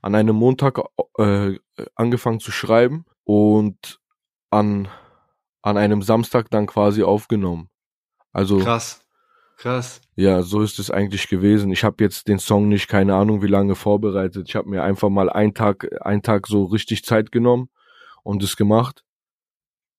an 0.02 0.14
einem 0.14 0.36
Montag 0.36 0.80
äh, 1.18 1.58
angefangen 1.96 2.38
zu 2.38 2.52
schreiben 2.52 3.06
und 3.24 4.00
an 4.50 4.88
an 5.62 5.76
einem 5.76 6.02
Samstag 6.02 6.48
dann 6.50 6.66
quasi 6.66 7.02
aufgenommen. 7.02 7.68
Also 8.32 8.58
krass. 8.58 9.05
Krass. 9.56 10.02
Ja, 10.16 10.42
so 10.42 10.60
ist 10.60 10.78
es 10.78 10.90
eigentlich 10.90 11.28
gewesen. 11.28 11.72
Ich 11.72 11.82
habe 11.82 12.04
jetzt 12.04 12.28
den 12.28 12.38
Song 12.38 12.68
nicht, 12.68 12.88
keine 12.88 13.14
Ahnung, 13.14 13.42
wie 13.42 13.46
lange 13.46 13.74
vorbereitet. 13.74 14.48
Ich 14.48 14.54
habe 14.54 14.68
mir 14.68 14.82
einfach 14.82 15.08
mal 15.08 15.30
einen 15.30 15.54
Tag, 15.54 15.88
einen 16.04 16.22
Tag 16.22 16.46
so 16.46 16.64
richtig 16.64 17.04
Zeit 17.04 17.32
genommen 17.32 17.70
und 18.22 18.42
es 18.42 18.56
gemacht. 18.56 19.02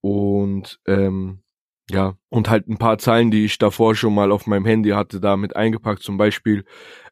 Und 0.01 0.79
ähm, 0.85 1.41
ja, 1.89 2.17
und 2.29 2.49
halt 2.49 2.67
ein 2.67 2.77
paar 2.77 2.99
Zeilen, 2.99 3.31
die 3.31 3.45
ich 3.45 3.57
davor 3.57 3.95
schon 3.95 4.13
mal 4.13 4.31
auf 4.31 4.45
meinem 4.45 4.65
Handy 4.65 4.91
hatte, 4.91 5.19
damit 5.19 5.55
eingepackt. 5.55 6.03
Zum 6.03 6.17
Beispiel 6.17 6.63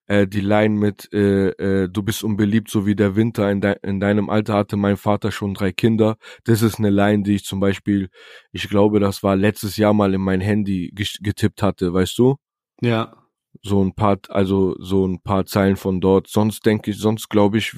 äh, 0.07 0.27
die 0.27 0.41
Line 0.41 0.75
mit 0.75 1.11
äh, 1.13 1.49
äh, 1.49 1.89
Du 1.89 2.03
bist 2.03 2.23
unbeliebt, 2.23 2.69
so 2.69 2.85
wie 2.85 2.95
der 2.95 3.15
Winter. 3.15 3.49
In, 3.51 3.61
de 3.61 3.75
in 3.83 3.99
deinem 3.99 4.29
Alter 4.29 4.53
hatte 4.53 4.77
mein 4.77 4.97
Vater 4.97 5.31
schon 5.31 5.53
drei 5.53 5.71
Kinder. 5.71 6.17
Das 6.43 6.61
ist 6.61 6.79
eine 6.79 6.89
Line, 6.89 7.23
die 7.23 7.35
ich 7.35 7.45
zum 7.45 7.59
Beispiel, 7.59 8.09
ich 8.51 8.69
glaube, 8.69 8.99
das 8.99 9.23
war 9.23 9.35
letztes 9.35 9.77
Jahr 9.77 9.93
mal 9.93 10.13
in 10.13 10.21
mein 10.21 10.41
Handy 10.41 10.91
getippt 11.21 11.61
hatte, 11.61 11.93
weißt 11.93 12.17
du? 12.17 12.35
Ja. 12.81 13.15
So 13.61 13.83
ein 13.83 13.95
paar, 13.95 14.19
also 14.29 14.75
so 14.79 15.07
ein 15.07 15.21
paar 15.21 15.45
Zeilen 15.45 15.77
von 15.77 16.01
dort. 16.01 16.27
Sonst 16.27 16.65
denke 16.65 16.91
ich, 16.91 16.97
sonst 16.97 17.29
glaube 17.29 17.57
ich, 17.57 17.75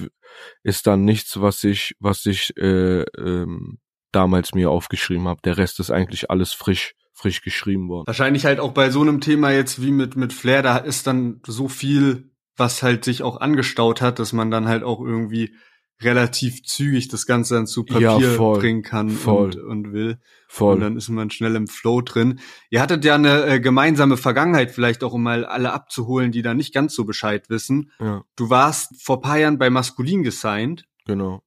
ist 0.64 0.88
da 0.88 0.98
nichts, 0.98 1.40
was 1.40 1.64
ich, 1.64 1.96
was 2.00 2.26
ich 2.26 2.56
äh, 2.58 3.04
ähm, 3.04 3.78
damals 4.12 4.54
mir 4.54 4.72
aufgeschrieben 4.72 5.28
habe. 5.28 5.42
Der 5.44 5.58
Rest 5.58 5.80
ist 5.80 5.92
eigentlich 5.92 6.30
alles 6.30 6.54
frisch 6.54 6.96
frisch 7.18 7.42
geschrieben 7.42 7.90
worden. 7.90 8.06
Wahrscheinlich 8.06 8.46
halt 8.46 8.60
auch 8.60 8.74
bei 8.74 8.92
so 8.92 9.02
einem 9.02 9.22
Thema 9.22 9.52
jetzt 9.52 9.82
wie 9.82 9.92
mit 9.92 10.16
mit 10.16 10.34
Flair, 10.34 10.62
da 10.62 10.78
ist 10.78 11.08
dann 11.08 11.42
so 11.46 11.68
viel, 11.68 12.32
was 12.56 12.84
halt 12.84 13.04
sich 13.04 13.24
auch 13.24 13.42
angestaut 13.42 14.02
hat, 14.02 14.20
dass 14.20 14.34
man 14.34 14.52
dann 14.52 14.68
halt 14.68 14.84
auch 14.84 15.02
irgendwie 15.02 15.56
relativ 16.00 16.62
zügig 16.64 17.08
das 17.08 17.26
Ganze 17.26 17.56
dann 17.56 17.66
zu 17.66 17.84
Papier 17.84 18.20
ja, 18.20 18.30
voll, 18.36 18.60
bringen 18.60 18.84
kann 18.84 19.10
voll, 19.10 19.56
und, 19.56 19.64
und 19.64 19.94
will. 19.94 20.20
Voll. 20.48 20.76
Und 20.76 20.82
dann 20.82 20.96
ist 20.96 21.10
man 21.10 21.32
schnell 21.32 21.56
im 21.56 21.66
Flow 21.66 22.02
drin. 22.02 22.40
Ihr 22.70 22.82
hattet 22.82 23.04
ja 23.04 23.16
eine 23.16 23.46
äh, 23.48 23.60
gemeinsame 23.60 24.16
Vergangenheit, 24.16 24.70
vielleicht 24.70 25.04
auch 25.04 25.14
um 25.14 25.24
mal 25.24 25.44
alle 25.44 25.74
abzuholen, 25.74 26.32
die 26.32 26.44
da 26.44 26.54
nicht 26.54 26.72
ganz 26.72 26.94
so 26.94 27.04
Bescheid 27.04 27.50
wissen. 27.50 27.92
Ja. 28.00 28.24
Du 28.36 28.52
warst 28.52 29.04
vor 29.04 29.22
paar 29.22 29.40
Jahren 29.40 29.58
bei 29.58 29.72
Maskulin 29.72 30.22
gesigned. 30.22 30.86
Genau 31.06 31.42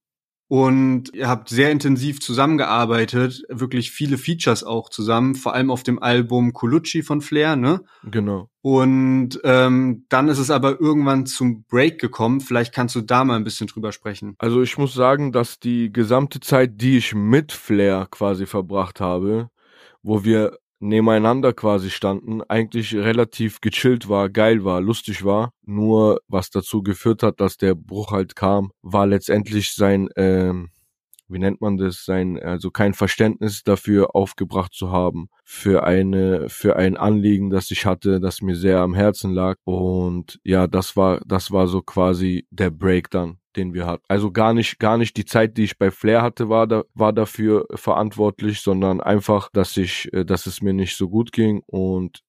und 0.51 1.13
ihr 1.13 1.29
habt 1.29 1.47
sehr 1.47 1.71
intensiv 1.71 2.19
zusammengearbeitet, 2.19 3.41
wirklich 3.47 3.89
viele 3.89 4.17
Features 4.17 4.65
auch 4.65 4.89
zusammen, 4.89 5.35
vor 5.35 5.53
allem 5.53 5.71
auf 5.71 5.83
dem 5.83 6.03
Album 6.03 6.51
Colucci 6.51 7.03
von 7.03 7.21
Flair, 7.21 7.55
ne? 7.55 7.85
Genau. 8.03 8.49
Und 8.61 9.39
ähm, 9.45 10.05
dann 10.09 10.27
ist 10.27 10.39
es 10.39 10.51
aber 10.51 10.81
irgendwann 10.81 11.25
zum 11.25 11.63
Break 11.69 12.01
gekommen. 12.01 12.41
Vielleicht 12.41 12.73
kannst 12.73 12.95
du 12.95 13.01
da 13.01 13.23
mal 13.23 13.37
ein 13.37 13.45
bisschen 13.45 13.67
drüber 13.67 13.93
sprechen. 13.93 14.35
Also 14.39 14.61
ich 14.61 14.77
muss 14.77 14.93
sagen, 14.93 15.31
dass 15.31 15.61
die 15.61 15.89
gesamte 15.89 16.41
Zeit, 16.41 16.81
die 16.81 16.97
ich 16.97 17.15
mit 17.15 17.53
Flair 17.53 18.09
quasi 18.11 18.45
verbracht 18.45 18.99
habe, 18.99 19.49
wo 20.03 20.25
wir 20.25 20.57
nebeneinander 20.81 21.53
quasi 21.53 21.89
standen, 21.89 22.41
eigentlich 22.41 22.95
relativ 22.95 23.61
gechillt 23.61 24.09
war, 24.09 24.29
geil 24.29 24.63
war, 24.65 24.81
lustig 24.81 25.23
war. 25.23 25.53
Nur 25.63 26.21
was 26.27 26.49
dazu 26.49 26.83
geführt 26.83 27.23
hat, 27.23 27.39
dass 27.39 27.57
der 27.57 27.75
Bruch 27.75 28.11
halt 28.11 28.35
kam, 28.35 28.71
war 28.81 29.07
letztendlich 29.07 29.73
sein, 29.73 30.09
ähm, 30.15 30.69
wie 31.27 31.39
nennt 31.39 31.61
man 31.61 31.77
das, 31.77 32.03
sein, 32.03 32.37
also 32.41 32.71
kein 32.71 32.93
Verständnis 32.93 33.63
dafür 33.63 34.15
aufgebracht 34.15 34.73
zu 34.73 34.91
haben, 34.91 35.29
für 35.43 35.83
eine, 35.83 36.49
für 36.49 36.75
ein 36.75 36.97
Anliegen, 36.97 37.49
das 37.49 37.71
ich 37.71 37.85
hatte, 37.85 38.19
das 38.19 38.41
mir 38.41 38.55
sehr 38.55 38.79
am 38.79 38.93
Herzen 38.93 39.31
lag. 39.31 39.55
Und 39.63 40.39
ja, 40.43 40.67
das 40.67 40.97
war, 40.97 41.21
das 41.25 41.51
war 41.51 41.67
so 41.67 41.81
quasi 41.81 42.45
der 42.51 42.71
Break 42.71 43.09
dann 43.11 43.37
den 43.55 43.73
wir 43.73 43.85
hatten. 43.85 44.03
Also 44.07 44.31
gar 44.31 44.53
nicht, 44.53 44.79
gar 44.79 44.97
nicht 44.97 45.17
die 45.17 45.25
Zeit, 45.25 45.57
die 45.57 45.63
ich 45.63 45.77
bei 45.77 45.91
Flair 45.91 46.21
hatte, 46.21 46.49
war 46.49 46.67
da, 46.67 46.83
war 46.93 47.13
dafür 47.13 47.65
verantwortlich, 47.73 48.61
sondern 48.61 49.01
einfach, 49.01 49.49
dass 49.53 49.77
ich, 49.77 50.11
äh, 50.13 50.25
dass 50.25 50.45
es 50.45 50.61
mir 50.61 50.73
nicht 50.73 50.97
so 50.97 51.09
gut 51.09 51.31
ging 51.31 51.61
und 51.65 52.21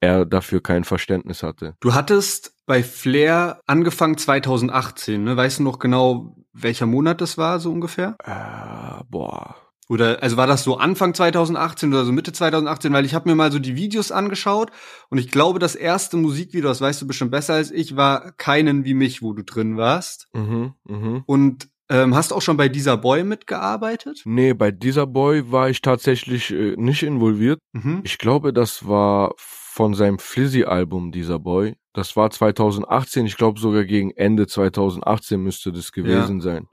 er 0.00 0.26
dafür 0.26 0.62
kein 0.62 0.84
Verständnis 0.84 1.42
hatte. 1.42 1.74
Du 1.80 1.94
hattest 1.94 2.54
bei 2.66 2.82
Flair 2.82 3.60
angefangen 3.66 4.18
2018, 4.18 5.24
ne? 5.24 5.36
Weißt 5.36 5.58
du 5.58 5.62
noch 5.62 5.78
genau, 5.78 6.36
welcher 6.52 6.86
Monat 6.86 7.20
das 7.20 7.38
war, 7.38 7.60
so 7.60 7.72
ungefähr? 7.72 8.16
Äh, 8.22 9.04
boah. 9.08 9.56
Oder 9.88 10.22
also 10.22 10.36
war 10.36 10.46
das 10.48 10.64
so 10.64 10.76
Anfang 10.78 11.14
2018 11.14 11.92
oder 11.92 12.04
so 12.04 12.12
Mitte 12.12 12.32
2018, 12.32 12.92
weil 12.92 13.04
ich 13.04 13.14
habe 13.14 13.28
mir 13.28 13.36
mal 13.36 13.52
so 13.52 13.58
die 13.60 13.76
Videos 13.76 14.10
angeschaut 14.10 14.70
und 15.10 15.18
ich 15.18 15.30
glaube, 15.30 15.58
das 15.60 15.74
erste 15.76 16.16
Musikvideo, 16.16 16.68
das 16.68 16.80
weißt 16.80 17.02
du 17.02 17.06
bestimmt 17.06 17.30
besser 17.30 17.54
als 17.54 17.70
ich, 17.70 17.94
war 17.96 18.32
keinen 18.32 18.84
wie 18.84 18.94
mich, 18.94 19.22
wo 19.22 19.32
du 19.32 19.44
drin 19.44 19.76
warst. 19.76 20.26
Mhm, 20.32 20.74
mh. 20.84 21.22
Und 21.26 21.68
ähm, 21.88 22.16
hast 22.16 22.32
auch 22.32 22.42
schon 22.42 22.56
bei 22.56 22.68
dieser 22.68 22.96
Boy 22.96 23.22
mitgearbeitet? 23.22 24.22
Nee, 24.24 24.54
bei 24.54 24.72
dieser 24.72 25.06
Boy 25.06 25.52
war 25.52 25.70
ich 25.70 25.82
tatsächlich 25.82 26.50
äh, 26.52 26.74
nicht 26.76 27.04
involviert. 27.04 27.60
Mhm. 27.72 28.00
Ich 28.02 28.18
glaube, 28.18 28.52
das 28.52 28.88
war 28.88 29.34
von 29.36 29.94
seinem 29.94 30.18
Flizzy-Album, 30.18 31.12
dieser 31.12 31.38
Boy. 31.38 31.76
Das 31.92 32.16
war 32.16 32.28
2018, 32.30 33.24
ich 33.26 33.36
glaube 33.36 33.60
sogar 33.60 33.84
gegen 33.84 34.10
Ende 34.10 34.48
2018 34.48 35.40
müsste 35.40 35.70
das 35.70 35.92
gewesen 35.92 36.38
Ja. 36.38 36.42
sein. 36.42 36.66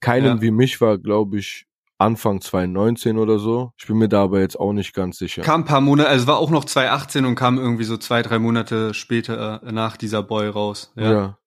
Keinen 0.00 0.36
Ja. 0.36 0.40
wie 0.40 0.50
mich 0.50 0.80
war, 0.80 0.96
glaube 0.96 1.38
ich, 1.38 1.66
Anfang 1.98 2.40
2019 2.40 3.18
oder 3.18 3.40
so. 3.40 3.72
Ich 3.76 3.86
bin 3.86 3.96
mir 3.98 4.08
da 4.08 4.22
aber 4.22 4.40
jetzt 4.40 4.58
auch 4.58 4.72
nicht 4.72 4.94
ganz 4.94 5.18
sicher. 5.18 5.42
Kam 5.42 5.62
ein 5.62 5.64
paar 5.64 5.80
Monate, 5.80 6.08
also 6.08 6.28
war 6.28 6.38
auch 6.38 6.50
noch 6.50 6.64
2018 6.64 7.24
und 7.24 7.34
kam 7.34 7.58
irgendwie 7.58 7.84
so 7.84 7.96
zwei, 7.96 8.22
drei 8.22 8.38
Monate 8.38 8.94
später 8.94 9.62
äh, 9.64 9.72
nach 9.72 9.96
dieser 9.96 10.22
Boy 10.22 10.48
raus. 10.48 10.92
Ja. 10.94 11.12
ja. 11.12 11.37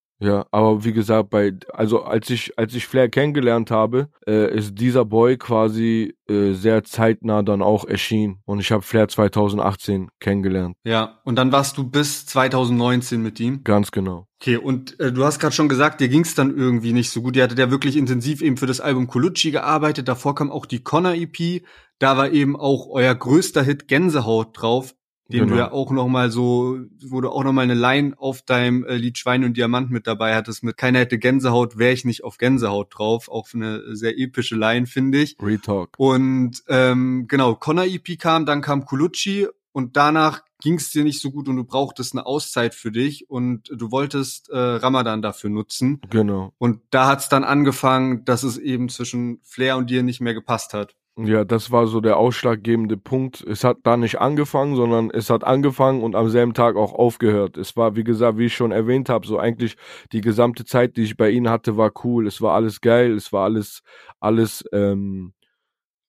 Aber 0.51 0.83
wie 0.83 0.93
gesagt, 0.93 1.29
bei 1.29 1.53
also 1.73 2.03
als 2.03 2.29
ich 2.29 2.57
als 2.57 2.75
ich 2.75 2.85
Flair 2.85 3.09
kennengelernt 3.09 3.71
habe, 3.71 4.09
äh, 4.27 4.55
ist 4.55 4.75
dieser 4.75 5.03
Boy 5.05 5.37
quasi 5.37 6.15
äh, 6.29 6.53
sehr 6.53 6.83
zeitnah 6.83 7.41
dann 7.41 7.61
auch 7.61 7.85
erschienen 7.85 8.41
und 8.45 8.59
ich 8.59 8.71
habe 8.71 8.83
Flair 8.83 9.07
2018 9.07 10.09
kennengelernt. 10.19 10.75
Ja, 10.83 11.19
und 11.23 11.37
dann 11.37 11.51
warst 11.51 11.77
du 11.77 11.89
bis 11.89 12.25
2019 12.27 13.21
mit 13.21 13.39
ihm. 13.39 13.63
Ganz 13.63 13.91
genau. 13.91 14.27
Okay, 14.41 14.57
und 14.57 14.99
äh, 14.99 15.11
du 15.11 15.23
hast 15.23 15.39
gerade 15.39 15.55
schon 15.55 15.69
gesagt, 15.69 16.01
dir 16.01 16.09
ging's 16.09 16.35
dann 16.35 16.55
irgendwie 16.55 16.93
nicht 16.93 17.11
so 17.11 17.21
gut. 17.21 17.35
Ihr 17.35 17.43
hattet 17.43 17.59
ja 17.59 17.71
wirklich 17.71 17.97
intensiv 17.97 18.41
eben 18.41 18.57
für 18.57 18.67
das 18.67 18.79
Album 18.79 19.07
Colucci 19.07 19.51
gearbeitet. 19.51 20.07
Davor 20.07 20.35
kam 20.35 20.51
auch 20.51 20.65
die 20.65 20.83
Connor 20.83 21.13
EP. 21.13 21.63
Da 21.99 22.17
war 22.17 22.31
eben 22.31 22.55
auch 22.55 22.87
euer 22.89 23.13
größter 23.13 23.61
Hit 23.61 23.87
Gänsehaut 23.87 24.59
drauf, 24.59 24.95
den 25.31 25.45
Genau. 25.45 25.53
du 25.53 25.59
ja 25.59 25.71
auch 25.71 25.91
noch 25.91 26.07
mal 26.07 26.29
so, 26.31 26.79
wo 27.07 27.21
du 27.21 27.29
auch 27.29 27.43
noch 27.43 27.53
mal 27.53 27.61
eine 27.61 27.73
Line 27.73 28.13
auf 28.17 28.41
deinem 28.41 28.83
äh, 28.85 28.95
Lied 28.95 29.17
Schwein 29.17 29.43
und 29.43 29.57
Diamant 29.57 29.89
mit 29.91 30.07
dabei 30.07 30.35
hattest. 30.35 30.63
Mit 30.63 30.77
keiner 30.77 31.00
hätte 31.00 31.17
Gänsehaut, 31.17 31.77
wäre 31.77 31.93
ich 31.93 32.05
nicht 32.05 32.23
auf 32.23 32.38
Gänsehaut 32.38 32.97
drauf. 32.97 33.29
Auch 33.29 33.47
eine 33.53 33.95
sehr 33.95 34.17
epische 34.17 34.55
Line, 34.55 34.85
finde 34.85 35.21
ich. 35.21 35.38
Retalk. 35.41 35.89
Und 35.97 36.63
ähm, 36.67 37.25
genau, 37.27 37.55
Connor 37.55 37.85
EP 37.85 38.19
kam, 38.19 38.45
dann 38.45 38.61
kam 38.61 38.85
Colucci 38.85 39.47
und 39.71 39.97
danach 39.97 40.43
ging 40.61 40.75
es 40.75 40.91
dir 40.91 41.03
nicht 41.03 41.21
so 41.21 41.31
gut 41.31 41.47
und 41.47 41.57
du 41.57 41.63
brauchtest 41.63 42.13
eine 42.13 42.25
Auszeit 42.25 42.75
für 42.75 42.91
dich 42.91 43.29
und 43.29 43.69
du 43.73 43.91
wolltest 43.91 44.50
äh, 44.50 44.57
Ramadan 44.57 45.21
dafür 45.21 45.50
nutzen. 45.50 46.01
Genau. 46.09 46.53
Und 46.57 46.81
da 46.91 47.07
hat's 47.07 47.29
dann 47.29 47.43
angefangen, 47.43 48.23
dass 48.25 48.43
es 48.43 48.57
eben 48.57 48.89
zwischen 48.89 49.39
Flair 49.43 49.77
und 49.77 49.89
dir 49.89 50.03
nicht 50.03 50.21
mehr 50.21 50.33
gepasst 50.33 50.73
hat. 50.73 50.95
Ja, 51.18 51.44
das 51.44 51.72
war 51.72 51.88
so 51.88 52.00
der 52.00 52.15
ausschlaggebende 52.18 52.96
Punkt. 52.96 53.41
Es 53.41 53.63
hat 53.65 53.80
da 53.84 53.98
nicht 53.98 54.20
angefangen, 54.22 54.75
sondern 54.77 55.12
es 55.12 55.30
hat 55.30 55.44
angefangen 55.44 56.01
und 56.03 56.15
am 56.15 56.30
selben 56.30 56.53
Tag 56.53 56.77
auch 56.77 56.94
aufgehört. 56.94 57.58
Es 57.58 57.75
war, 57.75 57.96
wie 57.98 58.06
gesagt, 58.06 58.38
wie 58.38 58.46
ich 58.46 58.56
schon 58.56 58.72
erwähnt 58.72 59.10
habe, 59.10 59.27
so 59.27 59.38
eigentlich 59.38 59.75
die 60.13 60.22
gesamte 60.22 60.63
Zeit, 60.63 60.96
die 60.96 61.03
ich 61.03 61.18
bei 61.18 61.30
ihnen 61.30 61.50
hatte, 61.50 61.75
war 61.75 61.91
cool. 62.06 62.27
Es 62.27 62.41
war 62.41 62.56
alles 62.56 62.80
geil, 62.80 63.12
es 63.12 63.34
war 63.34 63.44
alles, 63.44 63.82
alles 64.22 64.63
ähm, 64.72 65.34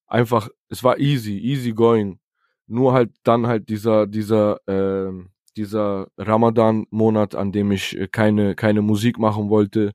einfach, 0.07 0.49
es 0.69 0.85
war 0.85 0.99
easy, 0.99 1.39
easy 1.39 1.73
going. 1.73 2.21
Nur 2.67 2.93
halt 2.95 3.11
dann 3.25 3.47
halt 3.49 3.69
dieser, 3.71 4.07
dieser, 4.07 4.59
ähm, 4.69 5.31
dieser 5.57 6.09
Ramadan-Monat, 6.19 7.35
an 7.35 7.53
dem 7.53 7.73
ich 7.73 7.97
äh, 7.99 8.09
keine, 8.09 8.55
keine 8.57 8.83
Musik 8.83 9.19
machen 9.19 9.51
wollte, 9.51 9.93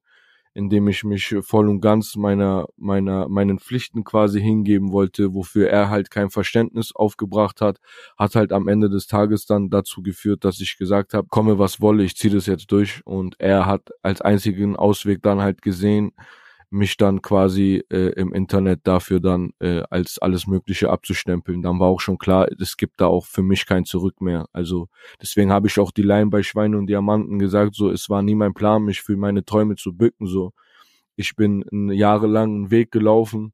in 0.58 0.70
dem 0.70 0.88
ich 0.88 1.04
mich 1.04 1.36
voll 1.42 1.70
und 1.70 1.82
ganz 1.82 2.16
meiner, 2.16 2.66
meiner, 2.78 3.30
meinen 3.30 3.60
Pflichten 3.60 4.04
quasi 4.04 4.42
hingeben 4.42 4.92
wollte, 4.92 5.36
wofür 5.36 5.70
er 5.70 5.92
halt 5.92 6.10
kein 6.10 6.32
Verständnis 6.32 6.96
aufgebracht 6.96 7.62
hat, 7.62 7.80
hat 8.18 8.34
halt 8.34 8.52
am 8.52 8.68
Ende 8.68 8.90
des 8.90 9.06
Tages 9.06 9.46
dann 9.46 9.70
dazu 9.70 10.02
geführt, 10.02 10.44
dass 10.44 10.60
ich 10.60 10.80
gesagt 10.80 11.14
habe, 11.14 11.28
komme 11.30 11.60
was 11.60 11.80
wolle, 11.80 12.04
ich 12.04 12.16
ziehe 12.16 12.34
das 12.34 12.48
jetzt 12.48 12.72
durch. 12.72 13.02
Und 13.06 13.40
er 13.40 13.68
hat 13.68 13.92
als 14.02 14.22
einzigen 14.22 14.76
Ausweg 14.76 15.22
dann 15.22 15.42
halt 15.42 15.62
gesehen, 15.62 16.14
mich 16.70 16.98
dann 16.98 17.22
quasi 17.22 17.84
äh, 17.90 18.10
im 18.20 18.34
Internet 18.34 18.82
dafür 18.84 19.20
dann 19.20 19.52
äh, 19.60 19.84
als 19.90 20.20
alles 20.20 20.48
Mögliche 20.48 20.90
abzustempeln. 20.90 21.62
Dann 21.62 21.80
war 21.80 21.88
auch 21.88 22.02
schon 22.02 22.18
klar, 22.18 22.48
es 22.60 22.78
gibt 22.78 23.00
da 23.00 23.08
auch 23.08 23.26
für 23.26 23.44
mich 23.44 23.66
kein 23.66 23.86
Zurück 23.86 24.22
mehr. 24.22 24.48
Also 24.52 24.90
deswegen 25.22 25.52
habe 25.52 25.68
ich 25.68 25.80
auch 25.80 25.92
die 25.92 26.02
Line 26.02 26.28
bei 26.30 26.44
Schweine 26.44 26.78
und 26.78 26.88
Diamanten 26.88 27.40
gesagt, 27.40 27.76
so 27.76 27.90
es 27.90 28.10
war 28.10 28.22
nie 28.22 28.36
mein 28.36 28.54
Plan, 28.54 28.84
mich 28.84 29.02
für 29.02 29.16
meine 29.16 29.46
Träume 29.46 29.76
zu 29.76 29.96
bücken. 29.96 30.28
So 30.28 30.54
ich 31.18 31.36
bin 31.36 31.66
einen 31.72 31.92
jahrelangen 31.92 32.72
Weg 32.72 32.92
gelaufen 32.92 33.54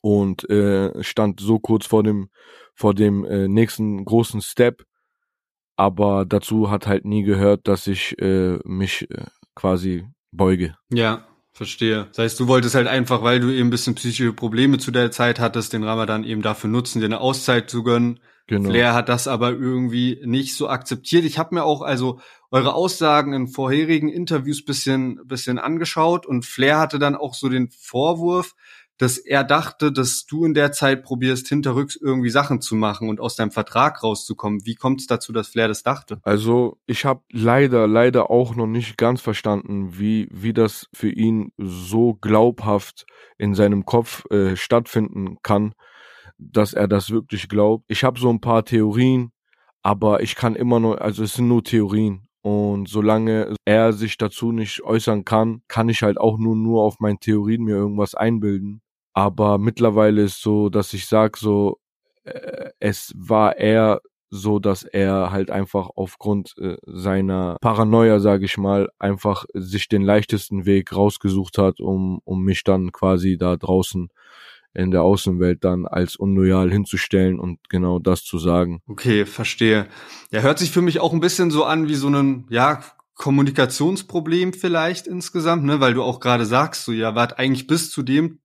und 0.00 0.48
äh, 0.48 1.02
stand 1.02 1.40
so 1.40 1.58
kurz 1.58 1.86
vor 1.86 2.02
dem 2.02 2.30
vor 2.74 2.94
dem 2.94 3.24
äh, 3.24 3.48
nächsten 3.48 4.04
großen 4.04 4.40
Step, 4.40 4.84
aber 5.76 6.24
dazu 6.24 6.70
hat 6.70 6.86
halt 6.86 7.04
nie 7.04 7.24
gehört, 7.24 7.66
dass 7.66 7.88
ich 7.88 8.16
äh, 8.20 8.58
mich 8.64 9.10
äh, 9.10 9.26
quasi 9.56 10.06
beuge. 10.30 10.76
Ja, 10.92 11.27
verstehe. 11.58 12.06
Das 12.10 12.18
heißt, 12.18 12.40
du 12.40 12.48
wolltest 12.48 12.74
halt 12.74 12.86
einfach, 12.86 13.22
weil 13.22 13.40
du 13.40 13.50
eben 13.50 13.68
ein 13.68 13.70
bisschen 13.70 13.94
psychische 13.96 14.32
Probleme 14.32 14.78
zu 14.78 14.90
der 14.90 15.10
Zeit 15.10 15.40
hattest, 15.40 15.72
den 15.74 15.84
Ramadan 15.84 16.24
eben 16.24 16.40
dafür 16.40 16.70
nutzen, 16.70 17.00
dir 17.00 17.06
eine 17.06 17.20
Auszeit 17.20 17.68
zu 17.68 17.82
gönnen. 17.82 18.20
Genau. 18.46 18.70
Flair 18.70 18.94
hat 18.94 19.10
das 19.10 19.28
aber 19.28 19.50
irgendwie 19.50 20.22
nicht 20.24 20.54
so 20.54 20.68
akzeptiert. 20.68 21.26
Ich 21.26 21.38
habe 21.38 21.54
mir 21.54 21.64
auch 21.64 21.82
also 21.82 22.20
eure 22.50 22.72
Aussagen 22.72 23.34
in 23.34 23.48
vorherigen 23.48 24.08
Interviews 24.08 24.64
bisschen 24.64 25.20
bisschen 25.26 25.58
angeschaut 25.58 26.24
und 26.24 26.46
Flair 26.46 26.78
hatte 26.78 26.98
dann 26.98 27.14
auch 27.14 27.34
so 27.34 27.50
den 27.50 27.70
Vorwurf, 27.70 28.54
dass 28.98 29.16
er 29.16 29.44
dachte, 29.44 29.92
dass 29.92 30.26
du 30.26 30.44
in 30.44 30.54
der 30.54 30.72
Zeit 30.72 31.04
probierst, 31.04 31.48
hinterrücks 31.48 31.96
irgendwie 31.96 32.30
Sachen 32.30 32.60
zu 32.60 32.74
machen 32.74 33.08
und 33.08 33.20
aus 33.20 33.36
deinem 33.36 33.52
Vertrag 33.52 34.02
rauszukommen. 34.02 34.66
Wie 34.66 34.74
kommt 34.74 35.00
es 35.00 35.06
dazu, 35.06 35.32
dass 35.32 35.48
Flair 35.48 35.68
das 35.68 35.84
dachte? 35.84 36.20
Also 36.22 36.78
ich 36.86 37.04
habe 37.04 37.22
leider, 37.30 37.86
leider 37.86 38.30
auch 38.30 38.56
noch 38.56 38.66
nicht 38.66 38.98
ganz 38.98 39.20
verstanden, 39.20 39.98
wie, 39.98 40.28
wie 40.32 40.52
das 40.52 40.88
für 40.92 41.10
ihn 41.10 41.52
so 41.56 42.14
glaubhaft 42.14 43.06
in 43.38 43.54
seinem 43.54 43.86
Kopf 43.86 44.24
äh, 44.30 44.56
stattfinden 44.56 45.38
kann, 45.42 45.74
dass 46.36 46.74
er 46.74 46.88
das 46.88 47.10
wirklich 47.10 47.48
glaubt. 47.48 47.84
Ich 47.88 48.02
habe 48.02 48.18
so 48.18 48.30
ein 48.30 48.40
paar 48.40 48.64
Theorien, 48.64 49.30
aber 49.82 50.22
ich 50.22 50.34
kann 50.34 50.56
immer 50.56 50.80
nur, 50.80 51.00
also 51.00 51.22
es 51.22 51.34
sind 51.34 51.48
nur 51.48 51.62
Theorien. 51.62 52.28
Und 52.42 52.88
solange 52.88 53.54
er 53.64 53.92
sich 53.92 54.16
dazu 54.16 54.52
nicht 54.52 54.82
äußern 54.82 55.24
kann, 55.24 55.62
kann 55.68 55.88
ich 55.88 56.02
halt 56.02 56.18
auch 56.18 56.38
nur, 56.38 56.56
nur 56.56 56.82
auf 56.82 57.00
meinen 57.00 57.20
Theorien 57.20 57.62
mir 57.62 57.74
irgendwas 57.74 58.14
einbilden. 58.14 58.80
Aber 59.12 59.58
mittlerweile 59.58 60.22
ist 60.22 60.40
so, 60.42 60.68
dass 60.68 60.92
ich 60.94 61.06
sag 61.06 61.36
so, 61.36 61.78
äh, 62.24 62.70
es 62.78 63.12
war 63.16 63.56
eher 63.56 64.00
so, 64.30 64.58
dass 64.58 64.82
er 64.82 65.30
halt 65.30 65.50
einfach 65.50 65.88
aufgrund 65.94 66.54
äh, 66.58 66.76
seiner 66.86 67.56
Paranoia, 67.60 68.20
sage 68.20 68.44
ich 68.44 68.58
mal, 68.58 68.88
einfach 68.98 69.46
sich 69.54 69.88
den 69.88 70.02
leichtesten 70.02 70.66
Weg 70.66 70.94
rausgesucht 70.94 71.58
hat, 71.58 71.80
um, 71.80 72.20
um 72.24 72.44
mich 72.44 72.62
dann 72.64 72.92
quasi 72.92 73.38
da 73.38 73.56
draußen 73.56 74.10
in 74.74 74.90
der 74.90 75.02
Außenwelt 75.02 75.64
dann 75.64 75.86
als 75.86 76.16
unloyal 76.16 76.70
hinzustellen 76.70 77.40
und 77.40 77.58
genau 77.68 77.98
das 77.98 78.22
zu 78.22 78.38
sagen. 78.38 78.82
Okay, 78.86 79.24
verstehe. 79.24 79.88
Ja, 80.30 80.40
hört 80.42 80.58
sich 80.58 80.70
für 80.70 80.82
mich 80.82 81.00
auch 81.00 81.12
ein 81.12 81.20
bisschen 81.20 81.50
so 81.50 81.64
an 81.64 81.88
wie 81.88 81.94
so 81.94 82.08
ein, 82.08 82.46
ja, 82.50 82.82
Kommunikationsproblem 83.14 84.52
vielleicht 84.52 85.08
insgesamt, 85.08 85.64
ne, 85.64 85.80
weil 85.80 85.94
du 85.94 86.04
auch 86.04 86.20
gerade 86.20 86.46
sagst, 86.46 86.84
so, 86.84 86.92
ja, 86.92 87.16
wart 87.16 87.38
eigentlich 87.38 87.66
bis 87.66 87.90
zu 87.90 88.02
dem 88.02 88.38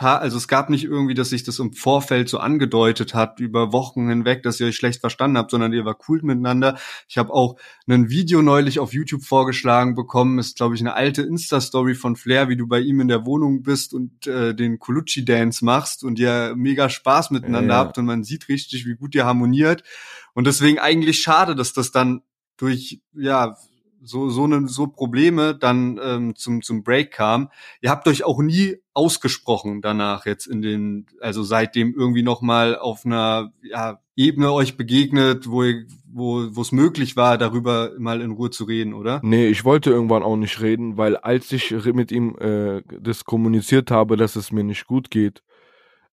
also 0.00 0.36
es 0.36 0.48
gab 0.48 0.70
nicht 0.70 0.84
irgendwie, 0.84 1.14
dass 1.14 1.28
sich 1.28 1.44
das 1.44 1.58
im 1.60 1.72
Vorfeld 1.72 2.28
so 2.28 2.38
angedeutet 2.38 3.14
hat, 3.14 3.38
über 3.38 3.72
Wochen 3.72 4.08
hinweg, 4.08 4.42
dass 4.42 4.58
ihr 4.58 4.66
euch 4.66 4.76
schlecht 4.76 5.00
verstanden 5.00 5.38
habt, 5.38 5.52
sondern 5.52 5.72
ihr 5.72 5.84
war 5.84 5.96
cool 6.08 6.20
miteinander. 6.22 6.76
Ich 7.08 7.16
habe 7.16 7.32
auch 7.32 7.56
ein 7.86 8.10
Video 8.10 8.42
neulich 8.42 8.80
auf 8.80 8.92
YouTube 8.92 9.22
vorgeschlagen 9.22 9.94
bekommen, 9.94 10.38
ist, 10.38 10.56
glaube 10.56 10.74
ich, 10.74 10.80
eine 10.80 10.94
alte 10.94 11.22
Insta-Story 11.22 11.94
von 11.94 12.16
Flair, 12.16 12.48
wie 12.48 12.56
du 12.56 12.66
bei 12.66 12.80
ihm 12.80 13.00
in 13.00 13.08
der 13.08 13.24
Wohnung 13.24 13.62
bist 13.62 13.94
und 13.94 14.26
äh, 14.26 14.54
den 14.54 14.78
Colucci-Dance 14.80 15.64
machst 15.64 16.02
und 16.02 16.18
ihr 16.18 16.54
mega 16.56 16.88
Spaß 16.88 17.30
miteinander 17.30 17.74
Ja. 17.74 17.80
habt 17.80 17.96
und 17.98 18.06
man 18.06 18.24
sieht 18.24 18.48
richtig, 18.48 18.86
wie 18.86 18.96
gut 18.96 19.14
ihr 19.14 19.26
harmoniert. 19.26 19.84
Und 20.32 20.46
deswegen 20.48 20.80
eigentlich 20.80 21.20
schade, 21.22 21.54
dass 21.54 21.72
das 21.72 21.92
dann 21.92 22.22
durch, 22.56 23.00
ja, 23.14 23.56
so 24.04 24.28
so 24.28 24.44
eine 24.44 24.68
so 24.68 24.86
Probleme 24.86 25.54
dann 25.54 25.98
ähm, 26.02 26.36
zum 26.36 26.62
zum 26.62 26.82
Break 26.82 27.10
kam. 27.10 27.50
Ihr 27.80 27.90
habt 27.90 28.06
euch 28.06 28.24
auch 28.24 28.40
nie 28.40 28.76
ausgesprochen 28.92 29.82
danach 29.82 30.26
jetzt 30.26 30.46
in 30.46 30.62
den 30.62 31.06
also 31.20 31.42
seitdem 31.42 31.94
irgendwie 31.94 32.22
noch 32.22 32.42
mal 32.42 32.76
auf 32.76 33.04
einer 33.04 33.52
ja, 33.62 34.00
Ebene 34.16 34.52
euch 34.52 34.76
begegnet, 34.76 35.50
wo 35.50 35.64
ihr, 35.64 35.86
wo 36.12 36.46
wo 36.54 36.62
es 36.62 36.70
möglich 36.70 37.16
war, 37.16 37.36
darüber 37.36 37.90
mal 37.98 38.20
in 38.20 38.30
Ruhe 38.30 38.50
zu 38.50 38.64
reden, 38.64 38.94
oder? 38.94 39.20
Nee, 39.24 39.48
ich 39.48 39.64
wollte 39.64 39.90
irgendwann 39.90 40.22
auch 40.22 40.36
nicht 40.36 40.60
reden, 40.60 40.96
weil 40.96 41.16
als 41.16 41.50
ich 41.50 41.72
mit 41.92 42.12
ihm 42.12 42.36
äh, 42.38 42.82
das 43.00 43.24
kommuniziert 43.24 43.90
habe, 43.90 44.16
dass 44.16 44.36
es 44.36 44.52
mir 44.52 44.62
nicht 44.62 44.86
gut 44.86 45.10
geht 45.10 45.42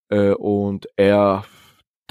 äh, 0.10 0.32
und 0.32 0.88
er 0.96 1.46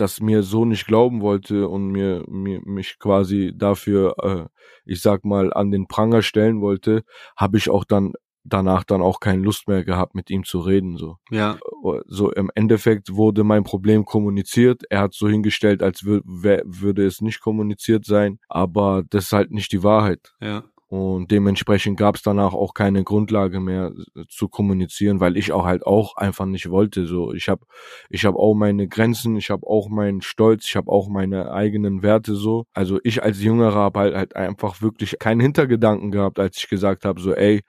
das 0.00 0.20
mir 0.20 0.42
so 0.42 0.64
nicht 0.64 0.86
glauben 0.86 1.20
wollte 1.20 1.68
und 1.68 1.88
mir, 1.88 2.24
mir 2.28 2.60
mich 2.64 2.98
quasi 2.98 3.52
dafür, 3.54 4.14
äh, 4.22 4.48
ich 4.84 5.02
sag 5.02 5.24
mal, 5.24 5.52
an 5.52 5.70
den 5.70 5.86
Pranger 5.86 6.22
stellen 6.22 6.60
wollte, 6.60 7.02
habe 7.36 7.58
ich 7.58 7.70
auch 7.70 7.84
dann 7.84 8.12
danach 8.44 8.84
dann 8.84 9.02
auch 9.02 9.20
keine 9.20 9.42
Lust 9.42 9.68
mehr 9.68 9.84
gehabt, 9.84 10.14
mit 10.14 10.30
ihm 10.30 10.44
zu 10.44 10.60
reden. 10.60 10.96
So. 10.96 11.16
Ja. 11.30 11.58
Äh, 11.84 12.00
so 12.06 12.30
im 12.32 12.50
Endeffekt 12.54 13.14
wurde 13.14 13.44
mein 13.44 13.64
Problem 13.64 14.04
kommuniziert. 14.04 14.82
Er 14.90 15.00
hat 15.00 15.14
so 15.14 15.28
hingestellt, 15.28 15.82
als 15.82 16.04
würde 16.04 17.06
es 17.06 17.20
nicht 17.20 17.40
kommuniziert 17.40 18.04
sein, 18.04 18.38
aber 18.48 19.04
das 19.08 19.24
ist 19.24 19.32
halt 19.32 19.50
nicht 19.50 19.72
die 19.72 19.82
Wahrheit. 19.82 20.32
Ja. 20.40 20.64
Und 20.90 21.30
dementsprechend 21.30 21.96
gab 21.96 22.16
es 22.16 22.22
danach 22.22 22.52
auch 22.52 22.74
keine 22.74 23.04
Grundlage 23.04 23.60
mehr 23.60 23.92
äh, 24.16 24.24
zu 24.28 24.48
kommunizieren, 24.48 25.20
weil 25.20 25.36
ich 25.36 25.52
auch 25.52 25.64
halt 25.64 25.86
auch 25.86 26.16
einfach 26.16 26.46
nicht 26.46 26.68
wollte. 26.68 27.06
So, 27.06 27.32
ich 27.32 27.48
habe, 27.48 27.64
ich 28.08 28.24
habe 28.24 28.36
auch 28.36 28.54
meine 28.54 28.88
Grenzen, 28.88 29.36
ich 29.36 29.50
habe 29.50 29.64
auch 29.68 29.88
meinen 29.88 30.20
Stolz, 30.20 30.64
ich 30.66 30.74
habe 30.74 30.90
auch 30.90 31.08
meine 31.08 31.52
eigenen 31.52 32.02
Werte. 32.02 32.34
So, 32.34 32.64
also 32.72 32.98
ich 33.04 33.22
als 33.22 33.40
Jüngerer 33.40 33.76
habe 33.76 34.00
halt, 34.00 34.16
halt 34.16 34.34
einfach 34.34 34.82
wirklich 34.82 35.16
keinen 35.20 35.38
Hintergedanken 35.38 36.10
gehabt, 36.10 36.40
als 36.40 36.56
ich 36.56 36.68
gesagt 36.68 37.04
habe, 37.04 37.20
so, 37.20 37.34
ey, 37.34 37.60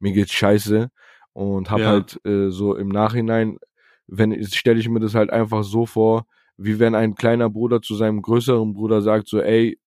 mir 0.00 0.12
geht's 0.12 0.32
scheiße 0.32 0.88
und 1.32 1.70
habe 1.70 1.82
ja. 1.82 1.88
halt 1.90 2.20
äh, 2.26 2.50
so 2.50 2.74
im 2.74 2.88
Nachhinein, 2.88 3.58
wenn 4.08 4.44
stelle 4.46 4.80
ich 4.80 4.88
mir 4.88 4.98
das 4.98 5.14
halt 5.14 5.30
einfach 5.30 5.62
so 5.62 5.86
vor, 5.86 6.26
wie 6.56 6.80
wenn 6.80 6.96
ein 6.96 7.14
kleiner 7.14 7.48
Bruder 7.50 7.82
zu 7.82 7.94
seinem 7.94 8.20
größeren 8.20 8.74
Bruder 8.74 9.00
sagt, 9.00 9.28
so, 9.28 9.40
ey, 9.40 9.78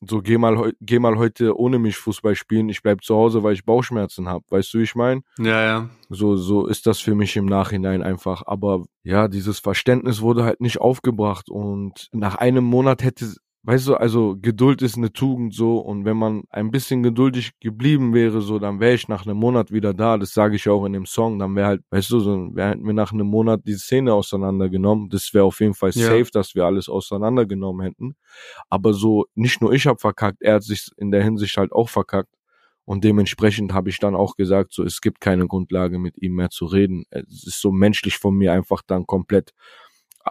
so 0.00 0.20
geh 0.20 0.38
mal 0.38 0.72
geh 0.80 0.98
mal 0.98 1.16
heute 1.16 1.58
ohne 1.58 1.78
mich 1.78 1.96
Fußball 1.96 2.34
spielen, 2.34 2.68
ich 2.68 2.82
bleib 2.82 3.02
zu 3.02 3.14
Hause, 3.14 3.42
weil 3.42 3.54
ich 3.54 3.64
Bauchschmerzen 3.64 4.28
habe. 4.28 4.44
Weißt 4.48 4.72
du, 4.74 4.78
wie 4.78 4.82
ich 4.84 4.94
mein? 4.94 5.22
Ja, 5.38 5.62
ja. 5.62 5.90
So 6.08 6.36
so 6.36 6.66
ist 6.66 6.86
das 6.86 7.00
für 7.00 7.14
mich 7.14 7.36
im 7.36 7.46
Nachhinein 7.46 8.02
einfach, 8.02 8.42
aber 8.46 8.84
ja, 9.02 9.28
dieses 9.28 9.58
Verständnis 9.58 10.20
wurde 10.20 10.44
halt 10.44 10.60
nicht 10.60 10.80
aufgebracht 10.80 11.48
und 11.48 12.08
nach 12.12 12.34
einem 12.36 12.64
Monat 12.64 13.02
hätte 13.02 13.34
weißt 13.66 13.88
du, 13.88 13.94
also 13.96 14.36
Geduld 14.40 14.80
ist 14.80 14.96
eine 14.96 15.12
Tugend 15.12 15.52
so 15.52 15.78
und 15.78 16.04
wenn 16.04 16.16
man 16.16 16.44
ein 16.50 16.70
bisschen 16.70 17.02
geduldig 17.02 17.58
geblieben 17.58 18.14
wäre, 18.14 18.40
so, 18.40 18.60
dann 18.60 18.78
wäre 18.78 18.94
ich 18.94 19.08
nach 19.08 19.26
einem 19.26 19.36
Monat 19.36 19.72
wieder 19.72 19.92
da. 19.92 20.16
Das 20.18 20.32
sage 20.32 20.54
ich 20.54 20.68
auch 20.68 20.84
in 20.84 20.92
dem 20.92 21.04
Song. 21.04 21.40
Dann 21.40 21.56
wäre 21.56 21.66
halt, 21.66 21.82
weißt 21.90 22.10
du, 22.10 22.20
so, 22.20 22.50
wir 22.54 22.68
hätten 22.68 22.86
wir 22.86 22.92
nach 22.92 23.12
einem 23.12 23.26
Monat 23.26 23.62
die 23.66 23.74
Szene 23.74 24.14
auseinandergenommen. 24.14 25.08
Das 25.10 25.34
wäre 25.34 25.44
auf 25.44 25.58
jeden 25.60 25.74
Fall 25.74 25.92
safe, 25.92 26.18
ja. 26.18 26.24
dass 26.32 26.54
wir 26.54 26.64
alles 26.64 26.88
auseinandergenommen 26.88 27.84
hätten. 27.84 28.14
Aber 28.70 28.94
so, 28.94 29.26
nicht 29.34 29.60
nur 29.60 29.72
ich 29.72 29.88
habe 29.88 29.98
verkackt, 29.98 30.42
er 30.42 30.54
hat 30.54 30.62
sich 30.62 30.88
in 30.96 31.10
der 31.10 31.24
Hinsicht 31.24 31.56
halt 31.56 31.72
auch 31.72 31.88
verkackt. 31.88 32.30
Und 32.84 33.02
dementsprechend 33.02 33.72
habe 33.74 33.90
ich 33.90 33.98
dann 33.98 34.14
auch 34.14 34.36
gesagt, 34.36 34.72
so 34.72 34.84
es 34.84 35.00
gibt 35.00 35.20
keine 35.20 35.48
Grundlage 35.48 35.98
mit 35.98 36.22
ihm 36.22 36.36
mehr 36.36 36.50
zu 36.50 36.66
reden. 36.66 37.04
Es 37.10 37.44
ist 37.44 37.60
so 37.60 37.72
menschlich 37.72 38.16
von 38.16 38.36
mir 38.36 38.52
einfach 38.52 38.82
dann 38.86 39.08
komplett 39.08 39.54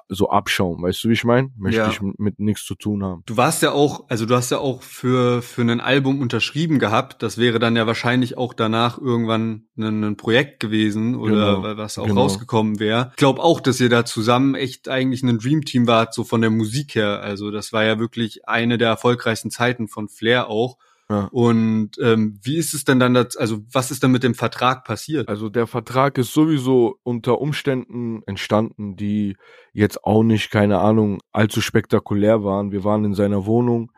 so 0.09 0.29
abschauen, 0.29 0.81
weißt 0.81 1.03
du, 1.03 1.09
wie 1.09 1.13
ich 1.13 1.23
meine? 1.23 1.51
Möchte 1.57 1.79
ja. 1.79 1.89
ich 1.89 2.01
mit, 2.01 2.39
nichts 2.39 2.65
zu 2.65 2.75
tun 2.75 3.03
haben. 3.03 3.23
Du 3.25 3.37
warst 3.37 3.61
ja 3.61 3.71
auch, 3.71 4.05
also 4.09 4.25
du 4.25 4.35
hast 4.35 4.51
ja 4.51 4.59
auch 4.59 4.81
für 4.81 5.41
für 5.41 5.61
ein 5.61 5.81
Album 5.81 6.21
unterschrieben 6.21 6.79
gehabt. 6.79 7.23
Das 7.23 7.37
wäre 7.37 7.59
dann 7.59 7.75
ja 7.75 7.87
wahrscheinlich 7.87 8.37
auch 8.37 8.53
danach 8.53 8.97
irgendwann 8.97 9.67
ein, 9.77 10.03
ein 10.03 10.17
Projekt 10.17 10.59
gewesen 10.59 11.15
oder 11.15 11.61
genau. 11.61 11.77
was 11.77 11.97
auch 11.97 12.07
genau. 12.07 12.21
rausgekommen 12.21 12.79
wäre. 12.79 13.09
Ich 13.11 13.17
glaube 13.17 13.41
auch, 13.41 13.59
dass 13.59 13.79
ihr 13.79 13.89
da 13.89 14.05
zusammen 14.05 14.55
echt 14.55 14.89
eigentlich 14.89 15.23
ein 15.23 15.37
Dreamteam 15.37 15.87
wart, 15.87 16.13
so 16.13 16.23
von 16.23 16.41
der 16.41 16.49
Musik 16.49 16.95
her. 16.95 17.21
Also 17.21 17.51
das 17.51 17.73
war 17.73 17.83
ja 17.83 17.99
wirklich 17.99 18.47
eine 18.47 18.77
der 18.77 18.89
erfolgreichsten 18.89 19.51
Zeiten 19.51 19.87
von 19.87 20.07
Flair 20.07 20.49
auch. 20.49 20.77
Ja. 21.09 21.29
Und 21.31 21.91
ähm, 22.01 22.39
wie 22.41 22.57
ist 22.57 22.73
es 22.73 22.83
denn 22.83 22.99
dann, 22.99 23.13
das, 23.13 23.37
also 23.37 23.59
was 23.71 23.91
ist 23.91 24.01
denn 24.01 24.11
mit 24.11 24.23
dem 24.23 24.33
Vertrag 24.33 24.83
passiert? 24.85 25.29
Also 25.29 25.49
der 25.49 25.67
Vertrag 25.67 26.17
ist 26.17 26.33
sowieso 26.33 26.97
unter 27.03 27.39
Umständen 27.39 28.23
entstanden, 28.25 28.95
die 28.95 29.37
jetzt 29.71 30.03
auch 30.03 30.23
nicht, 30.23 30.49
keine 30.49 30.79
Ahnung, 30.79 31.19
allzu 31.31 31.61
spektakulär 31.61 32.43
waren. 32.43 32.71
Wir 32.71 32.83
waren 32.83 33.05
in 33.05 33.13
seiner 33.13 33.45
Wohnung 33.45 33.91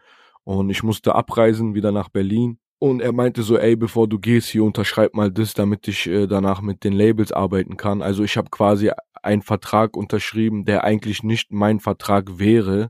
und 0.43 0.69
ich 0.69 0.83
musste 0.83 1.15
abreisen 1.15 1.75
wieder 1.75 1.91
nach 1.91 2.09
Berlin. 2.09 2.59
Und 2.79 3.01
er 3.01 3.13
meinte 3.13 3.41
so, 3.41 3.57
ey, 3.57 3.75
bevor 3.75 4.07
du 4.07 4.19
gehst, 4.19 4.49
hier 4.49 4.63
unterschreib 4.63 5.15
mal 5.15 5.31
das, 5.31 5.53
damit 5.53 5.87
ich 5.87 6.07
äh, 6.07 6.27
danach 6.27 6.61
mit 6.61 6.83
den 6.83 6.93
Labels 6.93 7.31
arbeiten 7.31 7.75
kann. 7.75 8.01
Also 8.01 8.23
ich 8.23 8.37
habe 8.37 8.49
quasi 8.51 8.91
einen 9.23 9.41
Vertrag 9.41 9.97
unterschrieben, 9.97 10.63
der 10.65 10.83
eigentlich 10.83 11.23
nicht 11.23 11.51
mein 11.51 11.79
Vertrag 11.79 12.37
wäre, 12.37 12.89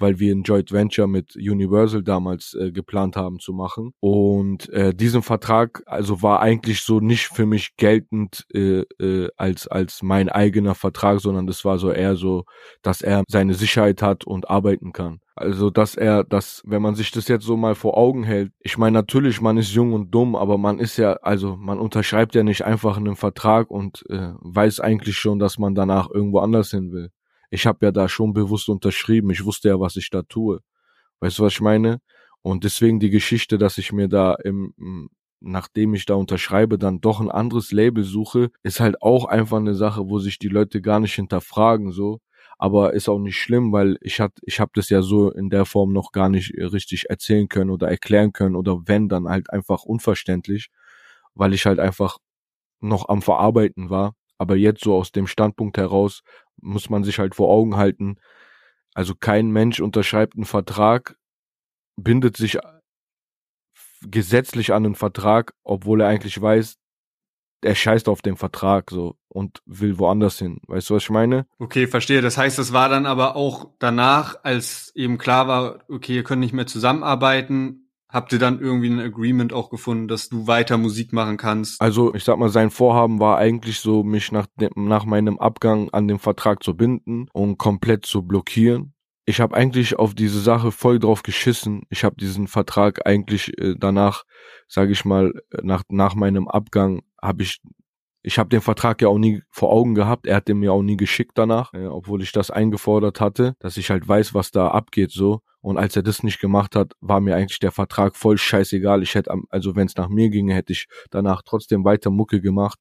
weil 0.00 0.18
wir 0.18 0.34
ein 0.34 0.42
Joint 0.42 0.72
Venture 0.72 1.06
mit 1.06 1.36
Universal 1.36 2.02
damals 2.02 2.54
äh, 2.54 2.72
geplant 2.72 3.16
haben 3.16 3.38
zu 3.38 3.52
machen. 3.52 3.92
Und 4.00 4.68
äh, 4.70 4.94
diesen 4.94 5.22
Vertrag, 5.22 5.82
also 5.86 6.22
war 6.22 6.40
eigentlich 6.40 6.82
so 6.82 7.00
nicht 7.00 7.26
für 7.26 7.46
mich 7.46 7.76
geltend 7.76 8.46
äh, 8.52 8.82
äh, 8.98 9.28
als 9.36 9.68
als 9.68 10.02
mein 10.02 10.28
eigener 10.28 10.74
Vertrag, 10.74 11.20
sondern 11.20 11.46
das 11.46 11.64
war 11.64 11.78
so 11.78 11.90
eher 11.90 12.16
so, 12.16 12.44
dass 12.82 13.02
er 13.02 13.24
seine 13.28 13.54
Sicherheit 13.54 14.02
hat 14.02 14.24
und 14.24 14.50
arbeiten 14.50 14.92
kann. 14.92 15.20
Also, 15.36 15.70
dass 15.70 15.94
er, 15.94 16.22
dass, 16.22 16.62
wenn 16.66 16.82
man 16.82 16.94
sich 16.94 17.12
das 17.12 17.26
jetzt 17.28 17.46
so 17.46 17.56
mal 17.56 17.74
vor 17.74 17.96
Augen 17.96 18.24
hält, 18.24 18.52
ich 18.60 18.76
meine, 18.76 18.92
natürlich, 18.92 19.40
man 19.40 19.56
ist 19.56 19.72
jung 19.72 19.94
und 19.94 20.10
dumm, 20.10 20.36
aber 20.36 20.58
man 20.58 20.78
ist 20.78 20.98
ja, 20.98 21.14
also 21.22 21.56
man 21.56 21.78
unterschreibt 21.78 22.34
ja 22.34 22.42
nicht 22.42 22.66
einfach 22.66 22.98
einen 22.98 23.16
Vertrag 23.16 23.70
und 23.70 24.04
äh, 24.10 24.32
weiß 24.40 24.80
eigentlich 24.80 25.16
schon, 25.16 25.38
dass 25.38 25.58
man 25.58 25.74
danach 25.74 26.10
irgendwo 26.10 26.40
anders 26.40 26.70
hin 26.70 26.92
will 26.92 27.10
ich 27.50 27.66
habe 27.66 27.86
ja 27.86 27.92
da 27.92 28.08
schon 28.08 28.32
bewusst 28.32 28.68
unterschrieben. 28.68 29.30
Ich 29.30 29.44
wusste 29.44 29.68
ja, 29.68 29.80
was 29.80 29.96
ich 29.96 30.10
da 30.10 30.22
tue. 30.22 30.60
Weißt 31.20 31.38
du, 31.38 31.44
was 31.44 31.54
ich 31.54 31.60
meine? 31.60 32.00
Und 32.42 32.64
deswegen 32.64 33.00
die 33.00 33.10
Geschichte, 33.10 33.58
dass 33.58 33.78
ich 33.78 33.92
mir 33.92 34.08
da 34.08 34.34
im, 34.34 35.10
nachdem 35.40 35.94
ich 35.94 36.06
da 36.06 36.14
unterschreibe, 36.14 36.78
dann 36.78 37.00
doch 37.00 37.20
ein 37.20 37.30
anderes 37.30 37.72
Label 37.72 38.04
suche, 38.04 38.50
ist 38.62 38.80
halt 38.80 39.02
auch 39.02 39.26
einfach 39.26 39.58
eine 39.58 39.74
Sache, 39.74 40.08
wo 40.08 40.18
sich 40.18 40.38
die 40.38 40.48
Leute 40.48 40.80
gar 40.80 41.00
nicht 41.00 41.14
hinterfragen, 41.14 41.92
so. 41.92 42.20
Aber 42.58 42.92
ist 42.94 43.08
auch 43.08 43.18
nicht 43.18 43.36
schlimm, 43.36 43.72
weil 43.72 43.96
ich 44.02 44.20
hat, 44.20 44.32
ich 44.42 44.60
habe 44.60 44.70
das 44.74 44.90
ja 44.90 45.02
so 45.02 45.30
in 45.30 45.48
der 45.50 45.64
Form 45.64 45.92
noch 45.92 46.12
gar 46.12 46.28
nicht 46.28 46.52
richtig 46.56 47.08
erzählen 47.08 47.48
können 47.48 47.70
oder 47.70 47.88
erklären 47.88 48.32
können 48.32 48.54
oder 48.56 48.82
wenn, 48.86 49.08
dann 49.08 49.28
halt 49.28 49.50
einfach 49.50 49.84
unverständlich, 49.84 50.68
weil 51.34 51.54
ich 51.54 51.66
halt 51.66 51.80
einfach 51.80 52.18
noch 52.80 53.08
am 53.08 53.22
Verarbeiten 53.22 53.90
war. 53.90 54.14
Aber 54.38 54.56
jetzt 54.56 54.84
so 54.84 54.94
aus 54.94 55.12
dem 55.12 55.26
Standpunkt 55.26 55.78
heraus 55.78 56.22
muss 56.62 56.90
man 56.90 57.04
sich 57.04 57.18
halt 57.18 57.34
vor 57.34 57.50
Augen 57.50 57.76
halten. 57.76 58.16
Also 58.94 59.14
kein 59.14 59.50
Mensch 59.50 59.80
unterschreibt 59.80 60.34
einen 60.34 60.44
Vertrag, 60.44 61.16
bindet 61.96 62.36
sich 62.36 62.58
gesetzlich 64.02 64.72
an 64.72 64.84
einen 64.84 64.94
Vertrag, 64.94 65.52
obwohl 65.62 66.00
er 66.00 66.08
eigentlich 66.08 66.40
weiß, 66.40 66.76
er 67.62 67.74
scheißt 67.74 68.08
auf 68.08 68.22
den 68.22 68.36
Vertrag 68.36 68.90
so 68.90 69.16
und 69.28 69.60
will 69.66 69.98
woanders 69.98 70.38
hin. 70.38 70.60
Weißt 70.66 70.88
du, 70.88 70.94
was 70.94 71.02
ich 71.04 71.10
meine? 71.10 71.46
Okay, 71.58 71.86
verstehe. 71.86 72.22
Das 72.22 72.38
heißt, 72.38 72.58
es 72.58 72.72
war 72.72 72.88
dann 72.88 73.06
aber 73.06 73.36
auch 73.36 73.70
danach, 73.78 74.36
als 74.42 74.92
eben 74.94 75.18
klar 75.18 75.46
war, 75.46 75.84
okay, 75.88 76.16
ihr 76.16 76.24
könnt 76.24 76.40
nicht 76.40 76.54
mehr 76.54 76.66
zusammenarbeiten, 76.66 77.79
habt 78.10 78.32
ihr 78.32 78.38
dann 78.38 78.60
irgendwie 78.60 78.90
ein 78.90 79.00
Agreement 79.00 79.52
auch 79.52 79.70
gefunden, 79.70 80.08
dass 80.08 80.28
du 80.28 80.46
weiter 80.46 80.78
Musik 80.78 81.12
machen 81.12 81.36
kannst? 81.36 81.80
Also 81.80 82.14
ich 82.14 82.24
sag 82.24 82.38
mal, 82.38 82.48
sein 82.48 82.70
Vorhaben 82.70 83.20
war 83.20 83.38
eigentlich 83.38 83.80
so, 83.80 84.02
mich 84.02 84.32
nach, 84.32 84.46
dem, 84.60 84.70
nach 84.76 85.04
meinem 85.04 85.38
Abgang 85.38 85.90
an 85.90 86.08
den 86.08 86.18
Vertrag 86.18 86.62
zu 86.62 86.76
binden 86.76 87.28
und 87.32 87.58
komplett 87.58 88.06
zu 88.06 88.22
blockieren. 88.22 88.94
Ich 89.26 89.40
habe 89.40 89.56
eigentlich 89.56 89.96
auf 89.98 90.14
diese 90.14 90.40
Sache 90.40 90.72
voll 90.72 90.98
drauf 90.98 91.22
geschissen. 91.22 91.82
Ich 91.88 92.04
habe 92.04 92.16
diesen 92.16 92.48
Vertrag 92.48 93.06
eigentlich 93.06 93.56
äh, 93.58 93.74
danach, 93.78 94.24
sage 94.66 94.92
ich 94.92 95.04
mal, 95.04 95.32
nach, 95.62 95.82
nach 95.88 96.14
meinem 96.14 96.48
Abgang 96.48 97.02
habe 97.22 97.42
ich 97.44 97.60
ich 98.22 98.38
habe 98.38 98.50
den 98.50 98.60
Vertrag 98.60 99.00
ja 99.00 99.08
auch 99.08 99.18
nie 99.18 99.42
vor 99.48 99.72
Augen 99.72 99.94
gehabt. 99.94 100.26
Er 100.26 100.36
hat 100.36 100.48
den 100.48 100.58
mir 100.58 100.72
auch 100.72 100.82
nie 100.82 100.96
geschickt 100.96 101.32
danach, 101.36 101.72
äh, 101.72 101.86
obwohl 101.86 102.22
ich 102.22 102.32
das 102.32 102.50
eingefordert 102.50 103.20
hatte, 103.20 103.54
dass 103.60 103.76
ich 103.76 103.90
halt 103.90 104.06
weiß, 104.06 104.34
was 104.34 104.50
da 104.50 104.68
abgeht 104.68 105.10
so. 105.10 105.40
Und 105.62 105.76
als 105.76 105.94
er 105.94 106.02
das 106.02 106.22
nicht 106.22 106.40
gemacht 106.40 106.74
hat, 106.74 106.94
war 107.00 107.20
mir 107.20 107.36
eigentlich 107.36 107.58
der 107.58 107.72
Vertrag 107.72 108.16
voll 108.16 108.38
scheißegal. 108.38 109.02
Ich 109.02 109.14
hätte, 109.14 109.32
also 109.50 109.76
wenn 109.76 109.86
es 109.86 109.96
nach 109.96 110.08
mir 110.08 110.30
ginge, 110.30 110.54
hätte 110.54 110.72
ich 110.72 110.86
danach 111.10 111.42
trotzdem 111.44 111.84
weiter 111.84 112.10
Mucke 112.10 112.40
gemacht. 112.40 112.80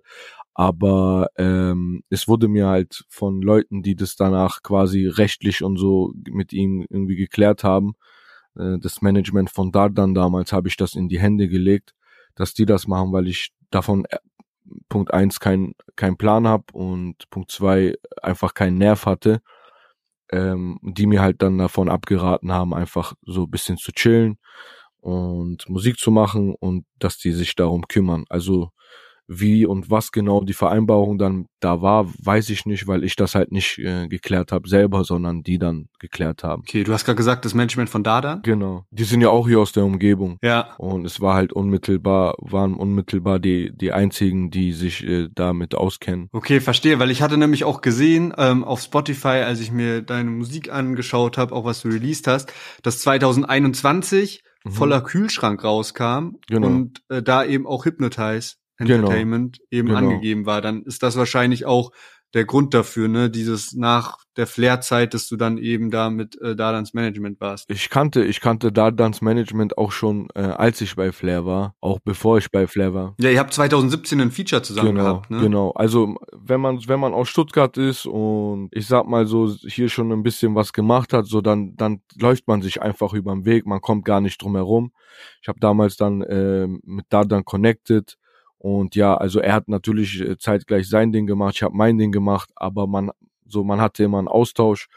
Aber 0.53 1.27
ähm, 1.37 2.03
es 2.09 2.27
wurde 2.27 2.47
mir 2.47 2.67
halt 2.67 3.03
von 3.09 3.41
Leuten, 3.41 3.81
die 3.83 3.95
das 3.95 4.15
danach 4.15 4.61
quasi 4.63 5.07
rechtlich 5.07 5.63
und 5.63 5.77
so 5.77 6.13
mit 6.29 6.53
ihm 6.53 6.85
irgendwie 6.89 7.15
geklärt 7.15 7.63
haben, 7.63 7.93
äh, 8.55 8.77
das 8.79 9.01
Management 9.01 9.49
von 9.49 9.71
Dardan 9.71 10.13
damals, 10.13 10.53
habe 10.53 10.67
ich 10.67 10.77
das 10.77 10.95
in 10.95 11.09
die 11.09 11.19
Hände 11.19 11.47
gelegt, 11.49 11.93
dass 12.35 12.53
die 12.53 12.65
das 12.65 12.87
machen, 12.87 13.11
weil 13.11 13.27
ich 13.27 13.51
davon 13.71 14.05
äh, 14.05 14.17
Punkt 14.87 15.13
eins 15.13 15.39
kein 15.39 15.73
kein 15.95 16.17
Plan 16.17 16.47
hab 16.47 16.73
und 16.73 17.29
Punkt 17.31 17.51
zwei 17.51 17.95
einfach 18.21 18.53
keinen 18.53 18.77
Nerv 18.77 19.05
hatte 19.05 19.41
ähm, 20.31 20.79
die 20.81 21.07
mir 21.07 21.21
halt 21.21 21.41
dann 21.41 21.57
davon 21.57 21.89
abgeraten 21.89 22.51
haben, 22.51 22.73
einfach 22.73 23.13
so 23.25 23.47
bisschen 23.47 23.77
zu 23.77 23.91
chillen 23.91 24.37
und 24.99 25.69
Musik 25.69 25.97
zu 25.97 26.11
machen 26.11 26.55
und 26.59 26.85
dass 26.99 27.17
die 27.17 27.31
sich 27.31 27.55
darum 27.55 27.87
kümmern. 27.87 28.25
Also 28.29 28.71
wie 29.29 29.65
und 29.65 29.91
was 29.91 30.11
genau 30.11 30.41
die 30.41 30.53
Vereinbarung 30.53 31.19
dann 31.19 31.45
da 31.59 31.81
war, 31.81 32.07
weiß 32.23 32.49
ich 32.49 32.65
nicht, 32.65 32.87
weil 32.87 33.03
ich 33.03 33.15
das 33.15 33.35
halt 33.35 33.51
nicht 33.51 33.77
äh, 33.77 34.07
geklärt 34.07 34.51
habe 34.51 34.67
selber, 34.67 35.03
sondern 35.03 35.43
die 35.43 35.59
dann 35.59 35.87
geklärt 35.99 36.43
haben. 36.43 36.63
Okay, 36.63 36.83
du 36.83 36.91
hast 36.93 37.05
gerade 37.05 37.15
gesagt, 37.15 37.45
das 37.45 37.53
Management 37.53 37.89
von 37.89 38.03
Dada? 38.03 38.39
Genau. 38.43 38.85
Die 38.89 39.03
sind 39.03 39.21
ja 39.21 39.29
auch 39.29 39.47
hier 39.47 39.59
aus 39.59 39.71
der 39.71 39.85
Umgebung. 39.85 40.39
Ja. 40.41 40.73
Und 40.77 41.05
es 41.05 41.21
war 41.21 41.35
halt 41.35 41.53
unmittelbar, 41.53 42.35
waren 42.39 42.73
unmittelbar 42.73 43.39
die, 43.39 43.71
die 43.75 43.91
einzigen, 43.91 44.49
die 44.49 44.73
sich 44.73 45.05
äh, 45.05 45.29
damit 45.33 45.75
auskennen. 45.75 46.29
Okay, 46.31 46.59
verstehe, 46.59 46.97
weil 46.97 47.11
ich 47.11 47.21
hatte 47.21 47.37
nämlich 47.37 47.63
auch 47.63 47.81
gesehen 47.81 48.33
ähm, 48.37 48.63
auf 48.63 48.81
Spotify, 48.81 49.43
als 49.45 49.59
ich 49.59 49.71
mir 49.71 50.01
deine 50.01 50.31
Musik 50.31 50.71
angeschaut 50.71 51.37
habe, 51.37 51.53
auch 51.53 51.65
was 51.65 51.81
du 51.81 51.89
released 51.89 52.25
hast, 52.25 52.51
dass 52.81 52.99
2021 52.99 54.41
mhm. 54.63 54.71
voller 54.71 55.01
Kühlschrank 55.01 55.63
rauskam 55.63 56.37
genau. 56.47 56.67
und 56.67 57.01
äh, 57.09 57.21
da 57.21 57.43
eben 57.43 57.67
auch 57.67 57.85
Hypnotize. 57.85 58.55
Entertainment 58.79 59.57
genau. 59.57 59.67
eben 59.71 59.87
genau. 59.87 59.99
angegeben 59.99 60.45
war, 60.45 60.61
dann 60.61 60.83
ist 60.83 61.03
das 61.03 61.17
wahrscheinlich 61.17 61.65
auch 61.65 61.91
der 62.33 62.45
Grund 62.45 62.73
dafür, 62.75 63.07
ne, 63.07 63.29
dieses 63.29 63.73
nach 63.73 64.17
der 64.37 64.45
Flair-Zeit, 64.45 65.15
dass 65.15 65.27
du 65.27 65.35
dann 65.35 65.57
eben 65.57 65.89
da 65.89 66.11
mit 66.11 66.39
äh, 66.41 66.55
Dadans 66.55 66.93
Management 66.93 67.41
warst. 67.41 67.69
Ich 67.69 67.89
kannte, 67.89 68.23
ich 68.23 68.39
kannte 68.39 68.71
Dadans 68.71 69.21
Management 69.21 69.77
auch 69.77 69.91
schon, 69.91 70.27
äh, 70.35 70.41
als 70.41 70.79
ich 70.81 70.95
bei 70.95 71.11
Flair 71.11 71.45
war, 71.45 71.75
auch 71.81 71.99
bevor 71.99 72.37
ich 72.37 72.51
bei 72.51 72.67
Flair 72.67 72.93
war. 72.93 73.15
Ja, 73.19 73.31
ihr 73.31 73.39
habt 73.39 73.53
2017 73.53 74.21
ein 74.21 74.31
Feature 74.31 74.61
zusammen 74.61 74.95
genau, 74.95 75.03
gehabt, 75.03 75.31
ne? 75.31 75.39
Genau, 75.41 75.71
also 75.71 76.15
wenn 76.31 76.61
man, 76.61 76.79
wenn 76.87 76.99
man 76.99 77.13
aus 77.13 77.29
Stuttgart 77.29 77.75
ist 77.77 78.05
und 78.05 78.69
ich 78.71 78.85
sag 78.85 79.07
mal 79.07 79.25
so 79.25 79.51
hier 79.67 79.89
schon 79.89 80.11
ein 80.11 80.23
bisschen 80.23 80.53
was 80.53 80.71
gemacht 80.71 81.13
hat, 81.13 81.25
so 81.25 81.41
dann, 81.41 81.75
dann 81.77 82.01
läuft 82.15 82.47
man 82.47 82.61
sich 82.61 82.81
einfach 82.81 83.13
über 83.13 83.33
den 83.33 83.45
Weg, 83.45 83.65
man 83.65 83.81
kommt 83.81 84.05
gar 84.05 84.21
nicht 84.21 84.41
drum 84.41 84.55
herum. 84.55 84.91
Ich 85.41 85.47
habe 85.47 85.59
damals 85.59 85.97
dann 85.97 86.21
äh, 86.21 86.67
mit 86.67 87.07
Dadan 87.09 87.43
connected 87.43 88.18
und 88.59 88.95
ja, 88.95 89.15
also 89.15 89.39
er 89.39 89.53
hat 89.53 89.69
natürlich 89.69 90.21
äh, 90.21 90.37
zeitgleich 90.37 90.87
sein 90.87 91.11
Ding 91.11 91.25
gemacht, 91.25 91.55
ich 91.55 91.63
habe 91.63 91.75
mein 91.75 91.97
Ding 91.97 92.11
gemacht, 92.11 92.51
aber 92.55 92.87
man 92.87 93.11
so 93.45 93.63
man 93.63 93.81
hatte 93.81 94.03
immer 94.03 94.19
einen 94.19 94.27
Austausch 94.27 94.87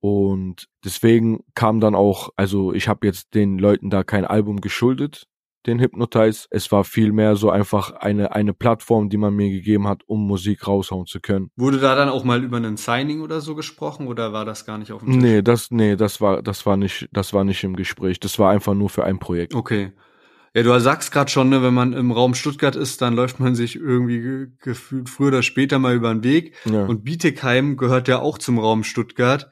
und 0.00 0.68
deswegen 0.84 1.44
kam 1.54 1.80
dann 1.80 1.94
auch, 1.94 2.30
also 2.36 2.72
ich 2.72 2.88
habe 2.88 3.06
jetzt 3.06 3.34
den 3.34 3.58
Leuten 3.58 3.90
da 3.90 4.02
kein 4.02 4.24
Album 4.24 4.60
geschuldet, 4.60 5.26
den 5.66 5.80
Hypnotize. 5.80 6.46
Es 6.50 6.72
war 6.72 6.84
vielmehr 6.84 7.36
so 7.36 7.50
einfach 7.50 7.92
eine 7.92 8.32
eine 8.34 8.54
Plattform, 8.54 9.08
die 9.08 9.16
man 9.16 9.34
mir 9.34 9.50
gegeben 9.50 9.86
hat, 9.88 10.02
um 10.06 10.26
Musik 10.26 10.66
raushauen 10.66 11.06
zu 11.06 11.20
können. 11.20 11.50
Wurde 11.56 11.78
da 11.78 11.94
dann 11.94 12.08
auch 12.08 12.24
mal 12.24 12.42
über 12.42 12.56
einen 12.56 12.76
Signing 12.76 13.20
oder 13.20 13.40
so 13.40 13.54
gesprochen 13.54 14.06
oder 14.06 14.32
war 14.32 14.44
das 14.44 14.64
gar 14.64 14.78
nicht 14.78 14.92
auf 14.92 15.02
dem 15.02 15.12
Tisch? 15.12 15.22
Nee, 15.22 15.42
das 15.42 15.70
nee, 15.70 15.96
das 15.96 16.20
war 16.20 16.42
das 16.42 16.66
war 16.66 16.76
nicht 16.76 17.08
das 17.12 17.32
war 17.32 17.44
nicht 17.44 17.62
im 17.64 17.76
Gespräch. 17.76 18.20
Das 18.20 18.38
war 18.38 18.50
einfach 18.50 18.74
nur 18.74 18.90
für 18.90 19.04
ein 19.04 19.18
Projekt. 19.18 19.54
Okay. 19.54 19.92
Ja, 20.54 20.62
du 20.62 20.78
sagst 20.80 21.12
gerade 21.12 21.30
schon, 21.30 21.48
ne, 21.48 21.62
wenn 21.62 21.72
man 21.72 21.94
im 21.94 22.10
Raum 22.10 22.34
Stuttgart 22.34 22.76
ist, 22.76 23.00
dann 23.00 23.14
läuft 23.14 23.40
man 23.40 23.54
sich 23.54 23.76
irgendwie 23.76 24.48
gefühlt 24.60 25.08
früher 25.08 25.28
oder 25.28 25.42
später 25.42 25.78
mal 25.78 25.94
über 25.94 26.12
den 26.12 26.24
Weg. 26.24 26.54
Ja. 26.66 26.84
Und 26.84 27.04
Bietigheim 27.04 27.78
gehört 27.78 28.06
ja 28.06 28.20
auch 28.20 28.36
zum 28.36 28.58
Raum 28.58 28.84
Stuttgart. 28.84 29.50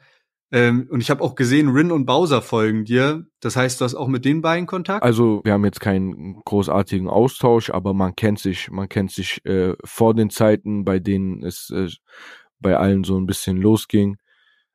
Ähm, 0.53 0.89
und 0.91 1.01
ich 1.01 1.11
habe 1.11 1.23
auch 1.23 1.37
gesehen, 1.37 1.69
Rin 1.69 1.93
und 1.93 2.07
Bowser 2.07 2.43
folgen 2.43 2.85
dir. 2.85 3.25
Das 3.41 3.57
heißt, 3.57 3.81
du 3.81 3.85
hast 3.85 3.95
auch 3.95 4.09
mit 4.09 4.25
den 4.25 4.43
beiden 4.43 4.67
Kontakt? 4.67 5.03
Also 5.03 5.41
wir 5.45 5.53
haben 5.53 5.65
jetzt 5.65 5.81
keinen 5.81 6.41
großartigen 6.45 7.09
Austausch, 7.09 7.71
aber 7.71 7.95
man 7.95 8.17
kennt 8.17 8.41
sich, 8.41 8.71
man 8.71 8.89
kennt 8.89 9.13
sich 9.13 9.45
äh, 9.47 9.75
vor 9.85 10.15
den 10.15 10.29
Zeiten, 10.29 10.85
bei 10.85 10.99
denen 10.99 11.43
es 11.45 11.71
äh, 11.71 11.89
bei 12.59 12.77
allen 12.77 13.05
so 13.05 13.17
ein 13.17 13.27
bisschen 13.27 13.57
losging. 13.57 14.17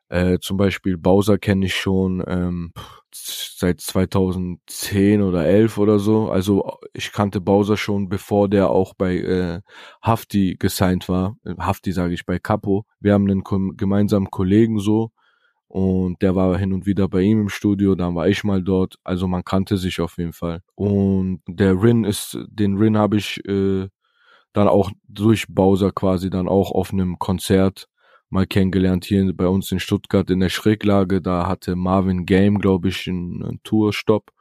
Äh, 0.10 0.40
zum 0.40 0.58
Beispiel 0.58 0.98
Bowser 0.98 1.38
kenne 1.38 1.66
ich 1.66 1.76
schon. 1.76 2.24
Ähm, 2.28 2.74
seit 3.14 3.80
2010 3.80 5.22
oder 5.22 5.46
11 5.46 5.78
oder 5.78 6.00
so. 6.00 6.30
Also 6.30 6.78
ich 6.94 7.12
kannte 7.12 7.42
Bowser 7.42 7.78
schon, 7.78 8.10
bevor 8.10 8.50
der 8.50 8.70
auch 8.70 8.94
bei 8.94 9.18
äh, 9.18 9.62
Hafti 10.02 10.56
gesigned 10.60 11.08
war. 11.10 11.38
Äh, 11.46 11.56
Hafti 11.60 11.92
sage 11.92 12.14
ich 12.14 12.26
bei 12.26 12.40
Capo. 12.40 12.86
Wir 13.00 13.14
haben 13.14 13.30
einen 13.30 13.44
gemeinsamen 13.78 14.30
Kollegen 14.30 14.80
so 14.80 15.12
und 15.68 16.22
der 16.22 16.36
war 16.36 16.58
hin 16.58 16.74
und 16.74 16.86
wieder 16.86 17.08
bei 17.08 17.22
ihm 17.22 17.42
im 17.42 17.50
Studio, 17.50 17.96
dann 17.96 18.16
war 18.16 18.28
ich 18.28 18.44
mal 18.44 18.62
dort. 18.64 18.96
Also 19.04 19.28
man 19.28 19.44
kannte 19.44 19.78
sich 19.78 20.00
auf 20.02 20.18
jeden 20.18 20.34
Fall. 20.34 20.62
Und 20.76 21.42
der 21.48 21.82
Rin 21.82 22.04
ist, 22.04 22.38
den 22.48 22.78
Rin 22.78 22.98
habe 22.98 23.18
ich 23.18 23.44
äh, 23.46 23.88
dann 24.54 24.68
auch 24.68 24.92
durch 25.08 25.48
Bowser 25.50 25.92
quasi 25.92 26.30
dann 26.30 26.48
auch 26.48 26.72
auf 26.72 26.94
einem 26.94 27.20
Konzert 27.20 27.88
mal 28.30 28.46
kennengelernt 28.46 29.06
hier 29.06 29.34
bei 29.34 29.48
uns 29.48 29.72
in 29.72 29.80
Stuttgart 29.80 30.30
in 30.30 30.40
der 30.40 30.50
Schräglage. 30.50 31.22
Da 31.22 31.48
hatte 31.48 31.76
Marvin 31.76 32.26
Game, 32.26 32.60
glaube 32.60 32.90
ich, 32.90 33.08
einen, 33.08 33.60
Tourstopp. 33.64 34.32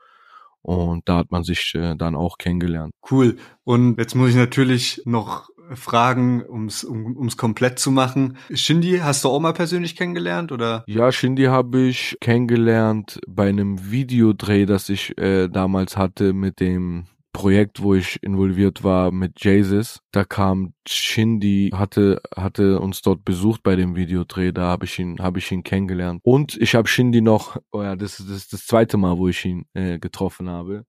Und 0.62 1.09
da 1.09 1.18
hat 1.18 1.31
man 1.31 1.44
sich 1.44 1.75
äh, 1.75 1.94
dann 1.94 2.16
auch 2.16 2.38
kennengelernt. 2.38 2.94
Cool. 3.11 3.37
Und 3.64 3.99
jetzt 3.99 4.14
muss 4.14 4.31
ich 4.31 4.37
natürlich 4.37 5.03
noch 5.05 5.51
fragen, 5.75 6.44
ums 6.49 6.85
um, 6.85 7.16
ums 7.16 7.37
komplett 7.37 7.79
zu 7.79 7.90
machen. 7.90 8.37
Shindy 8.53 8.99
hast 9.03 9.25
du 9.25 9.29
auch 9.29 9.40
mal 9.40 9.53
persönlich 9.53 9.97
kennengelernt 9.97 10.53
oder? 10.53 10.85
Ja, 10.87 11.12
Shindy 11.12 11.44
habe 11.44 11.81
ich 11.81 12.16
kennengelernt 12.20 13.20
bei 13.27 13.49
einem 13.49 13.90
Videodreh, 13.90 14.66
das 14.66 14.88
ich 14.88 15.16
äh, 15.18 15.49
damals 15.49 15.97
hatte 15.97 16.33
mit 16.33 16.61
dem 16.61 17.07
Projekt, 17.35 17.83
wo 17.83 17.94
ich 17.94 18.23
involviert 18.23 18.83
war 18.85 19.11
mit 19.11 19.44
Jesus. 19.44 20.01
Da 20.12 20.25
kam 20.25 20.73
Shindy, 20.88 21.70
hatte 21.75 22.23
hatte 22.35 22.81
uns 22.81 23.03
dort 23.03 23.25
besucht 23.25 23.62
bei 23.62 23.77
dem 23.77 23.97
Videodreh. 23.97 24.53
Da 24.53 24.62
habe 24.62 24.87
ich 24.87 24.99
ihn 24.99 25.18
habe 25.20 25.40
ich 25.40 25.53
ihn 25.53 25.64
kennengelernt. 25.64 26.20
Und 26.25 26.57
ich 26.57 26.75
habe 26.75 26.88
Shindy 26.88 27.20
noch, 27.20 27.59
oh 27.73 27.83
ja, 27.83 27.97
das, 27.97 28.16
das 28.16 28.29
ist 28.29 28.53
das 28.55 28.66
zweite 28.66 28.97
Mal, 28.97 29.18
wo 29.18 29.29
ich 29.29 29.44
ihn 29.44 29.66
äh, 29.75 29.99
getroffen 29.99 30.49
habe 30.49 30.87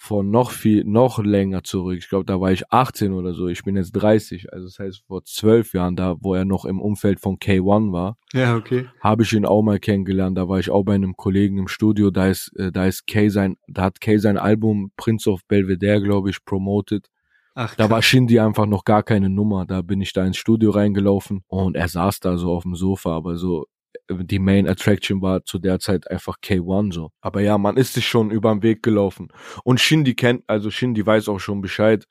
vor 0.00 0.22
noch 0.22 0.52
viel, 0.52 0.84
noch 0.84 1.18
länger 1.18 1.64
zurück. 1.64 1.98
Ich 1.98 2.08
glaube, 2.08 2.24
da 2.24 2.40
war 2.40 2.52
ich 2.52 2.70
18 2.72 3.12
oder 3.12 3.34
so. 3.34 3.48
Ich 3.48 3.64
bin 3.64 3.76
jetzt 3.76 3.90
30. 3.92 4.52
Also 4.52 4.66
das 4.66 4.78
heißt 4.78 5.02
vor 5.08 5.24
zwölf 5.24 5.74
Jahren, 5.74 5.96
da 5.96 6.16
wo 6.20 6.34
er 6.34 6.44
noch 6.44 6.64
im 6.64 6.80
Umfeld 6.80 7.18
von 7.18 7.38
K1 7.38 7.92
war. 7.92 8.16
Ja, 8.32 8.56
okay. 8.56 8.86
Habe 9.00 9.24
ich 9.24 9.32
ihn 9.32 9.44
auch 9.44 9.60
mal 9.60 9.80
kennengelernt. 9.80 10.38
Da 10.38 10.48
war 10.48 10.60
ich 10.60 10.70
auch 10.70 10.84
bei 10.84 10.94
einem 10.94 11.16
Kollegen 11.16 11.58
im 11.58 11.66
Studio. 11.66 12.12
Da 12.12 12.28
ist, 12.28 12.52
äh, 12.56 12.70
da 12.70 12.86
ist 12.86 13.08
Kay 13.08 13.28
sein, 13.28 13.56
da 13.66 13.82
hat 13.82 14.00
Kay 14.00 14.18
sein 14.18 14.38
Album 14.38 14.92
Prince 14.96 15.28
of 15.28 15.44
Belvedere, 15.48 16.00
glaube 16.00 16.30
ich, 16.30 16.44
promoted. 16.44 17.10
Ach, 17.56 17.74
da 17.74 17.90
war 17.90 18.00
Shindy 18.00 18.38
einfach 18.38 18.66
noch 18.66 18.84
gar 18.84 19.02
keine 19.02 19.28
Nummer. 19.28 19.66
Da 19.66 19.82
bin 19.82 20.00
ich 20.00 20.12
da 20.12 20.24
ins 20.24 20.36
Studio 20.36 20.70
reingelaufen 20.70 21.42
und 21.48 21.74
er 21.74 21.88
saß 21.88 22.20
da 22.20 22.36
so 22.36 22.52
auf 22.52 22.62
dem 22.62 22.76
Sofa, 22.76 23.16
aber 23.16 23.36
so 23.36 23.66
die 24.10 24.38
Main 24.38 24.68
Attraction 24.68 25.20
war 25.22 25.44
zu 25.44 25.58
der 25.58 25.78
Zeit 25.80 26.10
einfach 26.10 26.36
K1 26.42 26.94
so. 26.94 27.10
Aber 27.20 27.40
ja, 27.40 27.58
man 27.58 27.76
ist 27.76 27.94
sich 27.94 28.06
schon 28.06 28.30
über 28.30 28.52
den 28.52 28.62
Weg 28.62 28.82
gelaufen. 28.82 29.28
Und 29.64 29.80
Shindy 29.80 30.14
kennt, 30.14 30.44
also 30.46 30.70
Shindy 30.70 31.04
weiß 31.04 31.28
auch 31.28 31.38
schon 31.38 31.60
Bescheid. 31.60 32.06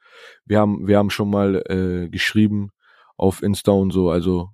Wir 0.46 0.60
haben, 0.60 0.88
wir 0.88 0.98
haben 0.98 1.10
schon 1.10 1.30
mal 1.30 1.64
äh, 1.68 2.10
geschrieben 2.10 2.70
auf 3.18 3.42
Insta 3.42 3.72
und 3.72 3.92
so, 3.92 4.10
also 4.10 4.50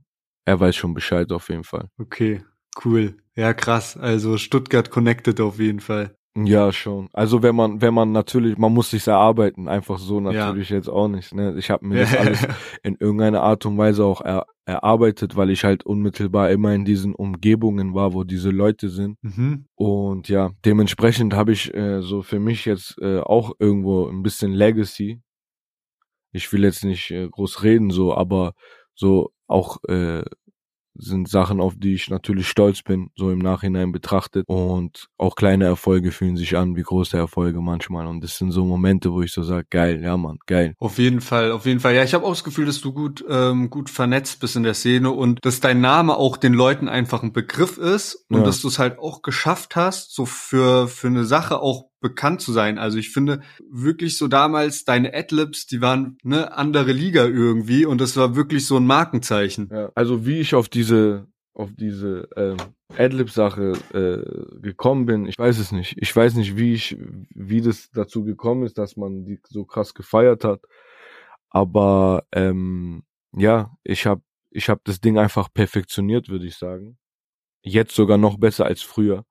er 0.45 0.59
weiß 0.59 0.75
schon 0.75 0.93
Bescheid 0.93 1.31
auf 1.31 1.49
jeden 1.49 1.63
Fall. 1.63 1.89
Okay, 1.97 2.43
cool. 2.83 3.17
Ja, 3.35 3.53
krass. 3.53 3.97
Also 3.97 4.37
Stuttgart 4.37 4.89
connected 4.89 5.39
auf 5.41 5.59
jeden 5.59 5.79
Fall. 5.79 6.15
Ja, 6.35 6.71
schon. 6.71 7.09
Also 7.13 7.43
wenn 7.43 7.55
man, 7.55 7.81
wenn 7.81 7.93
man 7.93 8.11
natürlich, 8.11 8.57
man 8.57 8.73
muss 8.73 8.89
sich 8.89 9.05
erarbeiten, 9.05 9.67
einfach 9.67 9.99
so 9.99 10.19
natürlich 10.19 10.69
ja. 10.69 10.77
jetzt 10.77 10.89
auch 10.89 11.07
nicht. 11.07 11.33
Ne? 11.33 11.55
Ich 11.57 11.69
habe 11.69 11.85
mir 11.85 11.99
das 12.01 12.17
alles 12.17 12.47
in 12.81 12.95
irgendeiner 12.99 13.41
Art 13.41 13.65
und 13.67 13.77
Weise 13.77 14.03
auch 14.03 14.21
er, 14.21 14.47
erarbeitet, 14.65 15.35
weil 15.35 15.51
ich 15.51 15.63
halt 15.63 15.85
unmittelbar 15.85 16.49
immer 16.49 16.73
in 16.73 16.85
diesen 16.85 17.13
Umgebungen 17.13 17.93
war, 17.93 18.13
wo 18.13 18.23
diese 18.23 18.49
Leute 18.49 18.89
sind. 18.89 19.17
Mhm. 19.21 19.65
Und 19.75 20.27
ja, 20.27 20.51
dementsprechend 20.65 21.35
habe 21.35 21.51
ich 21.51 21.71
äh, 21.73 22.01
so 22.01 22.23
für 22.23 22.39
mich 22.39 22.65
jetzt 22.65 22.97
äh, 22.99 23.19
auch 23.19 23.53
irgendwo 23.59 24.07
ein 24.07 24.23
bisschen 24.23 24.53
Legacy. 24.53 25.21
Ich 26.31 26.51
will 26.51 26.63
jetzt 26.63 26.83
nicht 26.83 27.11
äh, 27.11 27.29
groß 27.29 27.61
reden, 27.63 27.91
so, 27.91 28.15
aber 28.15 28.53
so 28.95 29.31
auch 29.47 29.83
äh, 29.87 30.23
sind 30.95 31.27
Sachen, 31.27 31.59
auf 31.59 31.73
die 31.75 31.93
ich 31.93 32.09
natürlich 32.09 32.47
stolz 32.47 32.81
bin, 32.81 33.09
so 33.15 33.31
im 33.31 33.39
Nachhinein 33.39 33.91
betrachtet. 33.91 34.45
Und 34.47 35.07
auch 35.17 35.35
kleine 35.35 35.65
Erfolge 35.65 36.11
fühlen 36.11 36.37
sich 36.37 36.55
an 36.55 36.75
wie 36.75 36.83
große 36.83 37.17
Erfolge 37.17 37.61
manchmal. 37.61 38.07
Und 38.07 38.23
das 38.23 38.37
sind 38.37 38.51
so 38.51 38.65
Momente, 38.65 39.11
wo 39.11 39.21
ich 39.21 39.31
so 39.31 39.43
sage, 39.43 39.65
geil, 39.69 40.01
ja 40.03 40.17
Mann, 40.17 40.37
geil. 40.45 40.75
Auf 40.79 40.97
jeden 40.97 41.21
Fall, 41.21 41.51
auf 41.51 41.65
jeden 41.65 41.79
Fall. 41.79 41.95
Ja, 41.95 42.03
ich 42.03 42.13
habe 42.13 42.25
auch 42.25 42.31
das 42.31 42.43
Gefühl, 42.43 42.65
dass 42.65 42.81
du 42.81 42.93
gut, 42.93 43.23
ähm, 43.29 43.69
gut 43.69 43.89
vernetzt 43.89 44.39
bist 44.39 44.55
in 44.55 44.63
der 44.63 44.73
Szene 44.73 45.11
und 45.11 45.39
dass 45.43 45.59
dein 45.59 45.81
Name 45.81 46.17
auch 46.17 46.37
den 46.37 46.53
Leuten 46.53 46.87
einfach 46.87 47.23
ein 47.23 47.33
Begriff 47.33 47.77
ist 47.77 48.25
und 48.29 48.39
ja. 48.39 48.43
dass 48.43 48.61
du 48.61 48.67
es 48.67 48.79
halt 48.79 48.99
auch 48.99 49.21
geschafft 49.21 49.75
hast, 49.75 50.13
so 50.13 50.25
für, 50.25 50.87
für 50.87 51.07
eine 51.07 51.25
Sache 51.25 51.61
auch 51.61 51.85
bekannt 52.03 52.41
zu 52.41 52.51
sein. 52.51 52.77
Also 52.77 52.99
ich 52.99 53.09
finde 53.09 53.41
wirklich 53.67 54.17
so 54.17 54.27
damals 54.27 54.83
deine 54.83 55.11
Adlibs, 55.15 55.65
die 55.65 55.81
waren 55.81 56.17
eine 56.23 56.55
andere 56.55 56.91
Liga 56.91 57.25
irgendwie 57.25 57.87
und 57.87 57.99
das 57.99 58.15
war 58.15 58.35
wirklich 58.35 58.67
so 58.67 58.77
ein 58.77 58.85
Markenzeichen. 58.85 59.69
Ja, 59.71 59.91
also 59.95 60.27
wie 60.27 60.39
ich 60.39 60.53
auf 60.53 60.69
diese 60.69 61.25
auf 61.55 61.69
diese 61.71 62.27
ähm, 62.35 62.57
Adlib-Sache 62.97 63.73
äh, 63.93 64.59
gekommen 64.59 65.05
bin, 65.05 65.27
ich 65.27 65.37
weiß 65.37 65.59
es 65.59 65.71
nicht. 65.71 65.95
Ich 65.99 66.15
weiß 66.15 66.33
nicht, 66.33 66.57
wie 66.57 66.73
ich, 66.73 66.97
wie 67.29 67.61
das 67.61 67.91
dazu 67.91 68.23
gekommen 68.23 68.65
ist, 68.65 68.79
dass 68.79 68.97
man 68.97 69.23
die 69.23 69.39
so 69.47 69.63
krass 69.63 69.93
gefeiert 69.93 70.43
hat. 70.43 70.61
Aber 71.49 72.25
ähm, 72.31 73.03
ja, 73.35 73.77
ich 73.83 74.07
habe 74.07 74.21
ich 74.49 74.69
hab 74.69 74.83
das 74.83 74.99
Ding 74.99 75.19
einfach 75.19 75.53
perfektioniert, 75.53 76.29
würde 76.29 76.47
ich 76.47 76.55
sagen. 76.55 76.97
Jetzt 77.61 77.95
sogar 77.95 78.17
noch 78.17 78.39
besser 78.39 78.65
als 78.65 78.81
früher 78.81 79.23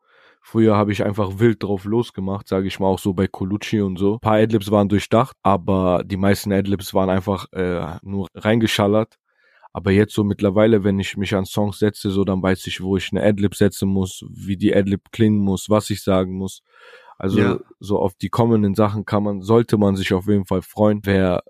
Früher 0.44 0.76
habe 0.76 0.90
ich 0.90 1.04
einfach 1.04 1.38
wild 1.38 1.62
drauf 1.62 1.84
losgemacht, 1.84 2.48
sage 2.48 2.66
ich 2.66 2.80
mal 2.80 2.88
auch 2.88 2.98
so 2.98 3.14
bei 3.14 3.28
Colucci 3.28 3.80
und 3.80 3.96
so. 3.96 4.14
Ein 4.14 4.20
paar 4.20 4.38
Adlibs 4.38 4.70
waren 4.72 4.88
durchdacht, 4.88 5.36
aber 5.42 6.02
die 6.04 6.16
meisten 6.16 6.52
Adlibs 6.52 6.92
waren 6.92 7.10
einfach 7.10 7.46
äh, 7.52 7.98
nur 8.02 8.26
reingeschallert. 8.34 9.18
Aber 9.72 9.92
jetzt 9.92 10.12
so 10.12 10.24
mittlerweile, 10.24 10.84
wenn 10.84 10.98
ich 10.98 11.16
mich 11.16 11.34
an 11.34 11.46
Songs 11.46 11.78
setze, 11.78 12.10
so 12.10 12.24
dann 12.24 12.42
weiß 12.42 12.66
ich, 12.66 12.82
wo 12.82 12.96
ich 12.96 13.10
eine 13.12 13.22
Adlib 13.22 13.54
setzen 13.54 13.88
muss, 13.88 14.24
wie 14.28 14.56
die 14.56 14.74
Adlib 14.74 15.12
klingen 15.12 15.38
muss, 15.38 15.70
was 15.70 15.88
ich 15.90 16.02
sagen 16.02 16.34
muss. 16.34 16.62
Also 17.16 17.40
ja. 17.40 17.60
so 17.78 18.00
auf 18.00 18.14
die 18.16 18.28
kommenden 18.28 18.74
Sachen 18.74 19.04
kann 19.04 19.22
man, 19.22 19.42
sollte 19.42 19.78
man 19.78 19.96
sich 19.96 20.12
auf 20.12 20.26
jeden 20.26 20.44
Fall 20.44 20.60
freuen, 20.60 21.00
wer, 21.04 21.44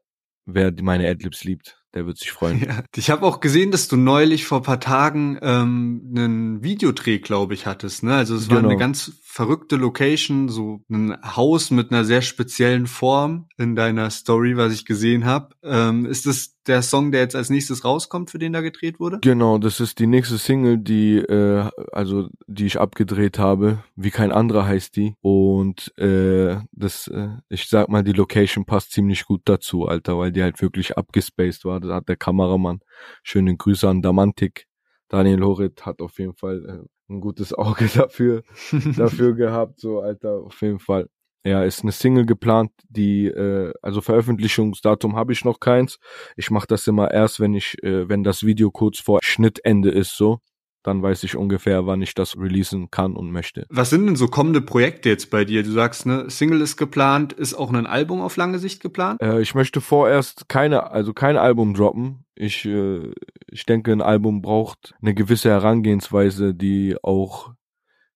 wer 0.44 0.72
meine 0.82 1.08
Adlibs 1.08 1.44
liebt 1.44 1.81
der 1.94 2.06
wird 2.06 2.18
sich 2.18 2.32
freuen. 2.32 2.60
Ja. 2.66 2.84
Ich 2.94 3.10
habe 3.10 3.26
auch 3.26 3.40
gesehen, 3.40 3.70
dass 3.70 3.88
du 3.88 3.96
neulich 3.96 4.44
vor 4.44 4.62
paar 4.62 4.80
Tagen 4.80 5.38
ähm, 5.42 6.12
einen 6.14 6.62
Videodreh, 6.62 7.18
glaube 7.18 7.54
ich, 7.54 7.66
hattest. 7.66 8.02
Ne? 8.02 8.14
Also 8.14 8.36
es 8.36 8.48
genau. 8.48 8.54
war 8.54 8.58
eine 8.60 8.68
genau. 8.68 8.80
ganz 8.80 9.12
verrückte 9.32 9.76
Location, 9.76 10.50
so 10.50 10.82
ein 10.90 11.16
Haus 11.24 11.70
mit 11.70 11.90
einer 11.90 12.04
sehr 12.04 12.20
speziellen 12.20 12.86
Form 12.86 13.48
in 13.56 13.74
deiner 13.74 14.10
Story, 14.10 14.58
was 14.58 14.74
ich 14.74 14.84
gesehen 14.84 15.24
habe. 15.24 15.54
Ähm, 15.62 16.04
ist 16.04 16.26
das 16.26 16.58
der 16.66 16.82
Song, 16.82 17.12
der 17.12 17.22
jetzt 17.22 17.34
als 17.34 17.48
nächstes 17.48 17.82
rauskommt, 17.82 18.30
für 18.30 18.38
den 18.38 18.52
da 18.52 18.60
gedreht 18.60 19.00
wurde? 19.00 19.20
Genau, 19.22 19.56
das 19.56 19.80
ist 19.80 20.00
die 20.00 20.06
nächste 20.06 20.36
Single, 20.36 20.76
die 20.76 21.16
äh, 21.16 21.66
also 21.92 22.28
die 22.46 22.66
ich 22.66 22.78
abgedreht 22.78 23.38
habe. 23.38 23.82
Wie 23.96 24.10
kein 24.10 24.32
anderer 24.32 24.66
heißt 24.66 24.96
die. 24.96 25.16
Und 25.22 25.96
äh, 25.96 26.58
das, 26.72 27.08
äh, 27.08 27.30
ich 27.48 27.70
sag 27.70 27.88
mal, 27.88 28.04
die 28.04 28.12
Location 28.12 28.66
passt 28.66 28.92
ziemlich 28.92 29.24
gut 29.24 29.40
dazu, 29.46 29.86
Alter, 29.86 30.18
weil 30.18 30.32
die 30.32 30.42
halt 30.42 30.60
wirklich 30.60 30.98
abgespaced 30.98 31.64
war. 31.64 31.80
Da 31.80 31.94
hat 31.94 32.08
der 32.10 32.16
Kameramann 32.16 32.80
schöne 33.22 33.56
Grüße 33.56 33.88
an 33.88 34.02
Damantik. 34.02 34.66
Daniel 35.08 35.42
Horit 35.42 35.86
hat 35.86 36.02
auf 36.02 36.18
jeden 36.18 36.34
Fall 36.34 36.64
äh, 36.66 36.88
ein 37.08 37.20
gutes 37.20 37.52
Auge 37.54 37.88
dafür, 37.94 38.42
dafür 38.96 39.34
gehabt, 39.34 39.80
so 39.80 40.00
Alter, 40.00 40.42
auf 40.44 40.60
jeden 40.62 40.78
Fall. 40.78 41.08
Ja, 41.44 41.64
ist 41.64 41.82
eine 41.82 41.90
Single 41.90 42.24
geplant, 42.24 42.70
die, 42.88 43.26
äh, 43.26 43.72
also 43.82 44.00
Veröffentlichungsdatum 44.00 45.16
habe 45.16 45.32
ich 45.32 45.44
noch 45.44 45.58
keins. 45.58 45.98
Ich 46.36 46.52
mache 46.52 46.68
das 46.68 46.86
immer 46.86 47.10
erst, 47.10 47.40
wenn 47.40 47.54
ich, 47.54 47.82
äh, 47.82 48.08
wenn 48.08 48.22
das 48.22 48.44
Video 48.44 48.70
kurz 48.70 49.00
vor 49.00 49.18
Schnittende 49.22 49.90
ist, 49.90 50.16
so 50.16 50.38
dann 50.82 51.02
weiß 51.02 51.22
ich 51.24 51.36
ungefähr, 51.36 51.86
wann 51.86 52.02
ich 52.02 52.14
das 52.14 52.36
releasen 52.36 52.90
kann 52.90 53.14
und 53.14 53.30
möchte. 53.30 53.66
Was 53.70 53.90
sind 53.90 54.06
denn 54.06 54.16
so 54.16 54.28
kommende 54.28 54.60
Projekte 54.60 55.08
jetzt 55.08 55.30
bei 55.30 55.44
dir? 55.44 55.62
Du 55.62 55.70
sagst, 55.70 56.06
ne, 56.06 56.28
Single 56.28 56.60
ist 56.60 56.76
geplant, 56.76 57.32
ist 57.32 57.54
auch 57.54 57.72
ein 57.72 57.86
Album 57.86 58.20
auf 58.20 58.36
lange 58.36 58.58
Sicht 58.58 58.82
geplant? 58.82 59.20
Äh, 59.22 59.40
ich 59.40 59.54
möchte 59.54 59.80
vorerst 59.80 60.48
keine, 60.48 60.90
also 60.90 61.12
kein 61.12 61.36
Album 61.36 61.74
droppen. 61.74 62.24
Ich, 62.34 62.64
äh, 62.64 63.12
ich 63.52 63.66
denke, 63.66 63.92
ein 63.92 64.02
Album 64.02 64.42
braucht 64.42 64.94
eine 65.02 65.14
gewisse 65.14 65.50
Herangehensweise, 65.50 66.54
die 66.54 66.96
auch, 67.02 67.52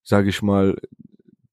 sage 0.02 0.30
ich 0.30 0.42
mal, 0.42 0.76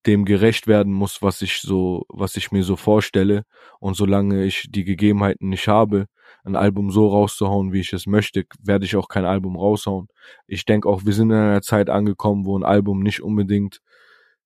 dem 0.06 0.26
gerecht 0.26 0.68
werden 0.68 0.94
muss, 0.94 1.22
was 1.22 1.42
ich 1.42 1.62
so, 1.62 2.06
was 2.10 2.36
ich 2.36 2.52
mir 2.52 2.64
so 2.64 2.76
vorstelle. 2.76 3.44
Und 3.80 3.96
solange 3.96 4.44
ich 4.46 4.68
die 4.70 4.84
Gegebenheiten 4.84 5.50
nicht 5.50 5.68
habe, 5.68 6.08
ein 6.44 6.56
Album 6.56 6.92
so 6.92 7.08
rauszuhauen, 7.08 7.72
wie 7.72 7.80
ich 7.80 7.94
es 7.94 8.06
möchte, 8.06 8.46
werde 8.62 8.86
ich 8.86 8.96
auch 8.96 9.08
kein 9.08 9.26
Album 9.26 9.56
raushauen. 9.58 10.08
Ich 10.48 10.66
denke 10.66 10.90
auch, 10.90 11.06
wir 11.06 11.14
sind 11.14 11.32
in 11.32 11.38
einer 11.38 11.62
Zeit 11.62 11.90
angekommen, 11.90 12.46
wo 12.46 12.58
ein 12.58 12.66
Album 12.66 13.02
nicht 13.02 13.22
unbedingt, 13.22 13.80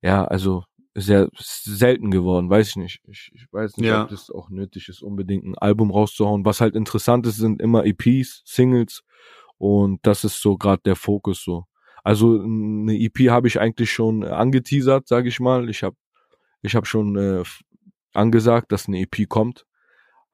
ja, 0.02 0.26
also 0.26 0.64
sehr 1.00 1.30
selten 1.36 2.10
geworden, 2.10 2.50
weiß 2.50 2.70
ich 2.70 2.76
nicht. 2.76 3.02
Ich, 3.08 3.32
ich 3.34 3.46
weiß 3.52 3.78
nicht, 3.78 3.88
ja. 3.88 4.04
ob 4.04 4.10
das 4.10 4.32
auch 4.32 4.50
nötig 4.50 4.90
ist, 4.90 5.04
unbedingt 5.04 5.46
ein 5.46 5.58
Album 5.58 5.92
rauszuhauen. 5.92 6.44
Was 6.44 6.60
halt 6.60 6.76
interessant 6.76 7.28
ist, 7.28 7.38
sind 7.38 7.62
immer 7.62 7.86
EPs, 7.86 8.42
Singles 8.46 9.04
und 9.58 10.00
das 10.02 10.24
ist 10.24 10.42
so 10.42 10.58
gerade 10.58 10.82
der 10.84 10.96
Fokus 10.96 11.44
so. 11.44 11.66
Also 12.04 12.42
eine 12.42 12.98
EP 13.00 13.30
habe 13.30 13.48
ich 13.48 13.60
eigentlich 13.60 13.92
schon 13.92 14.24
angeteasert, 14.24 15.08
sage 15.08 15.30
ich 15.30 15.40
mal. 15.40 15.70
Ich 15.70 15.84
habe 15.84 15.96
ich 16.64 16.76
hab 16.76 16.88
schon 16.88 17.16
äh, 17.16 17.44
angesagt, 18.14 18.72
dass 18.72 18.88
eine 18.88 19.00
EP 19.00 19.30
kommt. 19.30 19.66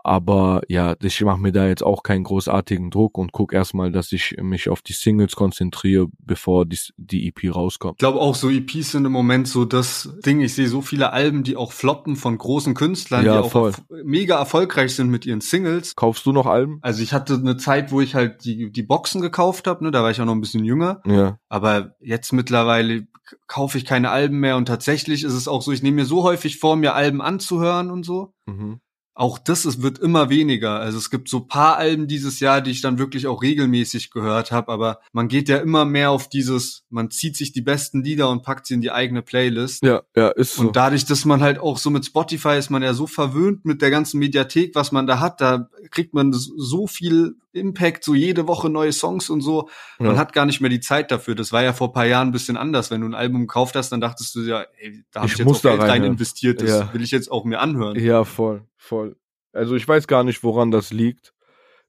Aber 0.04 0.62
ja, 0.68 0.96
ich 1.02 1.22
mache 1.22 1.40
mir 1.40 1.54
da 1.54 1.66
jetzt 1.66 1.82
auch 1.82 2.04
keinen 2.04 2.26
großartigen 2.26 2.92
Druck 2.92 3.18
und 3.18 3.32
guck 3.32 3.54
erstmal, 3.54 3.92
dass 3.92 4.12
ich 4.12 4.36
mich 4.42 4.68
auf 4.68 4.82
die 4.82 4.92
Singles 4.92 5.36
konzentriere, 5.36 6.08
bevor 6.20 6.66
die, 6.66 6.78
die 6.98 7.28
EP 7.28 7.56
rauskommt. 7.56 7.96
Ich 7.96 8.00
glaube 8.00 8.20
auch 8.20 8.36
so 8.36 8.50
EPs 8.50 8.92
sind 8.92 9.06
im 9.06 9.14
Moment 9.14 9.48
so 9.48 9.64
das 9.64 10.14
Ding. 10.26 10.42
Ich 10.42 10.56
sehe 10.56 10.68
so 10.68 10.82
viele 10.82 11.14
Alben, 11.14 11.44
die 11.44 11.56
auch 11.56 11.72
floppen 11.72 12.18
von 12.18 12.38
großen 12.38 12.74
Künstlern, 12.74 13.26
ja, 13.26 13.34
die 13.34 13.40
auch 13.46 13.52
voll. 13.52 13.72
mega 14.04 14.38
erfolgreich 14.38 14.94
sind 14.94 15.10
mit 15.10 15.26
ihren 15.26 15.40
Singles. 15.40 15.96
Kaufst 15.96 16.26
du 16.26 16.34
noch 16.34 16.48
Alben? 16.48 16.80
Also 16.82 17.02
ich 17.02 17.14
hatte 17.14 17.36
eine 17.36 17.56
Zeit, 17.56 17.94
wo 17.94 18.02
ich 18.02 18.14
halt 18.14 18.44
die, 18.44 18.72
die 18.72 18.84
Boxen 18.84 19.22
gekauft 19.22 19.68
habe, 19.68 19.86
ne? 19.86 19.92
da 19.92 20.04
war 20.04 20.12
ich 20.12 20.20
auch 20.20 20.26
noch 20.26 20.36
ein 20.36 20.42
bisschen 20.42 20.66
jünger. 20.66 21.02
Ja. 21.06 21.38
Aber 21.48 21.96
jetzt 22.02 22.34
mittlerweile 22.34 23.08
kaufe 23.48 23.78
ich 23.78 23.86
keine 23.86 24.10
Alben 24.10 24.40
mehr 24.40 24.58
und 24.58 24.66
tatsächlich 24.66 25.24
ist 25.24 25.34
es 25.34 25.48
auch 25.48 25.62
so, 25.62 25.72
ich 25.72 25.82
nehme 25.82 25.96
mir 25.96 26.06
so 26.06 26.24
häufig 26.24 26.60
vor, 26.60 26.76
mir 26.76 26.94
Alben 26.94 27.22
anzuhören 27.22 27.90
und 27.90 28.04
so. 28.04 28.34
Mhm 28.46 28.82
auch 29.16 29.38
das 29.38 29.66
ist, 29.66 29.84
wird 29.84 30.00
immer 30.00 30.30
weniger. 30.30 30.80
Also 30.80 30.98
es 30.98 31.12
gibt 31.12 31.30
so 31.30 31.42
paar 31.42 31.78
Alben 31.78 32.08
dieses 32.08 32.40
Jahr, 32.40 32.62
die 32.62 32.72
ich 32.72 32.82
dann 32.82 32.98
wirklich 32.98 33.28
auch 33.28 33.44
regelmäßig 33.44 34.10
gehört 34.10 34.52
habe, 34.52 34.72
aber 34.72 35.00
man 35.12 35.28
geht 35.28 35.50
ja 35.50 35.58
immer 35.58 35.86
mehr 35.86 36.10
auf 36.10 36.30
dieses, 36.30 36.84
man 36.90 37.12
zieht 37.12 37.38
sich 37.38 37.52
die 37.52 37.62
besten 37.62 38.04
Lieder 38.04 38.30
und 38.30 38.42
packt 38.42 38.66
sie 38.66 38.74
in 38.74 38.82
die 38.82 38.92
eigene 38.92 39.22
Playlist. 39.22 39.84
Ja, 39.84 40.02
ja, 40.16 40.30
ist 40.30 40.56
so. 40.56 40.64
Und 40.64 40.76
dadurch, 40.76 41.06
dass 41.06 41.26
man 41.26 41.42
halt 41.42 41.60
auch 41.60 41.78
so 41.78 41.92
mit 41.92 42.06
Spotify 42.06 42.58
ist 42.58 42.72
man 42.72 42.82
ja 42.82 42.94
so 42.94 43.06
verwöhnt 43.06 43.66
mit 43.66 43.82
der 43.84 43.92
ganzen 43.92 44.20
Mediathek, 44.20 44.74
was 44.74 44.92
man 44.92 45.06
da 45.06 45.20
hat, 45.20 45.42
da 45.42 45.70
kriegt 45.92 46.16
man 46.16 46.34
so 46.34 46.88
viel 46.88 47.36
Impact, 47.54 48.04
so 48.04 48.16
jede 48.16 48.48
Woche 48.48 48.70
neue 48.70 48.92
Songs 48.92 49.30
und 49.30 49.42
so. 49.42 49.70
Ja. 50.00 50.08
Man 50.08 50.18
hat 50.18 50.34
gar 50.34 50.46
nicht 50.46 50.60
mehr 50.60 50.72
die 50.72 50.80
Zeit 50.80 51.12
dafür. 51.12 51.36
Das 51.36 51.52
war 51.52 51.64
ja 51.64 51.74
vor 51.74 51.94
paar 51.94 52.06
Jahren 52.06 52.30
ein 52.30 52.32
bisschen 52.32 52.58
anders. 52.58 52.90
Wenn 52.90 53.02
du 53.02 53.08
ein 53.08 53.14
Album 53.14 53.42
gekauft 53.42 53.76
hast, 53.76 53.92
dann 53.92 54.02
dachtest 54.02 54.34
du 54.36 54.42
ja, 54.42 54.66
ey, 54.80 55.04
da 55.12 55.22
habe 55.22 55.28
ich, 55.28 55.34
ich, 55.34 55.40
jetzt 55.40 55.48
auch 55.48 55.62
Geld 55.62 55.80
rein, 55.80 55.90
rein 55.90 56.04
investiert, 56.04 56.62
das 56.62 56.70
ja. 56.70 56.94
will 56.94 57.04
ich 57.04 57.12
jetzt 57.12 57.32
auch 57.32 57.46
mir 57.46 57.60
anhören. 57.60 57.98
Ja, 58.00 58.24
voll, 58.24 58.64
voll. 58.84 59.16
Also 59.54 59.76
ich 59.76 59.88
weiß 59.88 60.08
gar 60.08 60.24
nicht, 60.24 60.44
woran 60.44 60.72
das 60.72 60.92
liegt, 60.92 61.34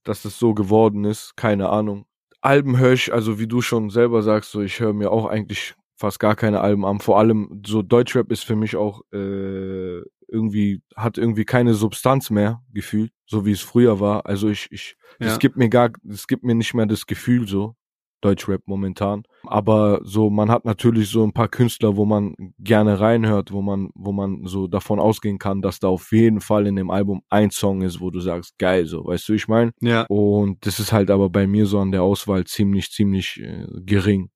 dass 0.04 0.22
das 0.22 0.38
so 0.38 0.54
geworden 0.54 1.04
ist. 1.04 1.36
Keine 1.36 1.68
Ahnung. 1.68 2.06
Alben 2.40 2.78
höre 2.78 2.92
ich, 2.92 3.12
also 3.12 3.38
wie 3.38 3.46
du 3.46 3.62
schon 3.62 3.90
selber 3.90 4.22
sagst, 4.22 4.50
so 4.50 4.60
ich 4.60 4.80
höre 4.80 4.92
mir 4.92 5.10
auch 5.10 5.26
eigentlich 5.26 5.74
fast 5.96 6.20
gar 6.20 6.36
keine 6.36 6.60
Alben 6.60 6.84
an. 6.84 7.00
Vor 7.00 7.18
allem 7.18 7.62
so 7.66 7.82
Deutschrap 7.82 8.30
ist 8.30 8.44
für 8.44 8.56
mich 8.56 8.76
auch 8.76 9.02
äh, 9.12 10.02
irgendwie 10.28 10.82
hat 10.96 11.16
irgendwie 11.16 11.44
keine 11.44 11.74
Substanz 11.74 12.30
mehr 12.30 12.62
gefühlt, 12.72 13.12
so 13.26 13.46
wie 13.46 13.52
es 13.52 13.60
früher 13.62 14.00
war. 14.00 14.26
Also 14.26 14.48
ich 14.48 14.70
ich 14.70 14.96
ja. 15.20 15.28
es 15.28 15.38
gibt 15.38 15.56
mir 15.56 15.68
gar 15.68 15.90
es 16.08 16.26
gibt 16.26 16.44
mir 16.44 16.54
nicht 16.54 16.74
mehr 16.74 16.86
das 16.86 17.06
Gefühl 17.06 17.48
so. 17.48 17.76
Deutschrap 18.24 18.62
momentan. 18.66 19.24
Aber 19.44 20.00
so, 20.02 20.30
man 20.30 20.50
hat 20.50 20.64
natürlich 20.64 21.10
so 21.10 21.24
ein 21.24 21.32
paar 21.32 21.48
Künstler, 21.48 21.96
wo 21.96 22.04
man 22.04 22.34
gerne 22.58 23.00
reinhört, 23.00 23.52
wo 23.52 23.62
man, 23.62 23.90
wo 23.94 24.12
man 24.12 24.46
so 24.46 24.66
davon 24.66 24.98
ausgehen 24.98 25.38
kann, 25.38 25.60
dass 25.60 25.78
da 25.78 25.88
auf 25.88 26.12
jeden 26.12 26.40
Fall 26.40 26.66
in 26.66 26.76
dem 26.76 26.90
Album 26.90 27.22
ein 27.28 27.50
Song 27.50 27.82
ist, 27.82 28.00
wo 28.00 28.10
du 28.10 28.20
sagst, 28.20 28.58
geil, 28.58 28.86
so, 28.86 29.04
weißt 29.04 29.28
du, 29.28 29.34
ich 29.34 29.48
meine? 29.48 29.72
Ja. 29.80 30.06
Und 30.08 30.64
das 30.66 30.80
ist 30.80 30.92
halt 30.92 31.10
aber 31.10 31.28
bei 31.28 31.46
mir 31.46 31.66
so 31.66 31.78
an 31.78 31.92
der 31.92 32.02
Auswahl 32.02 32.44
ziemlich, 32.44 32.90
ziemlich 32.90 33.40
äh, 33.40 33.66
gering. 33.82 34.30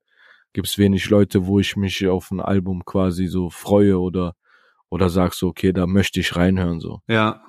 Gibt's 0.53 0.79
wenig 0.79 1.09
Leute, 1.11 1.47
wo 1.47 1.59
ich 1.59 1.77
mich 1.77 2.07
auf 2.07 2.31
ein 2.31 2.41
Album 2.41 2.85
quasi 2.85 3.27
so 3.27 3.51
freue 3.51 3.99
oder 3.99 4.35
oder 4.91 5.11
sagst 5.11 5.41
so, 5.41 5.49
okay, 5.49 5.73
da 5.73 5.87
möchte 5.87 6.21
ich 6.21 6.35
reinhören 6.37 6.81
so. 6.81 7.01
Ja, 7.09 7.43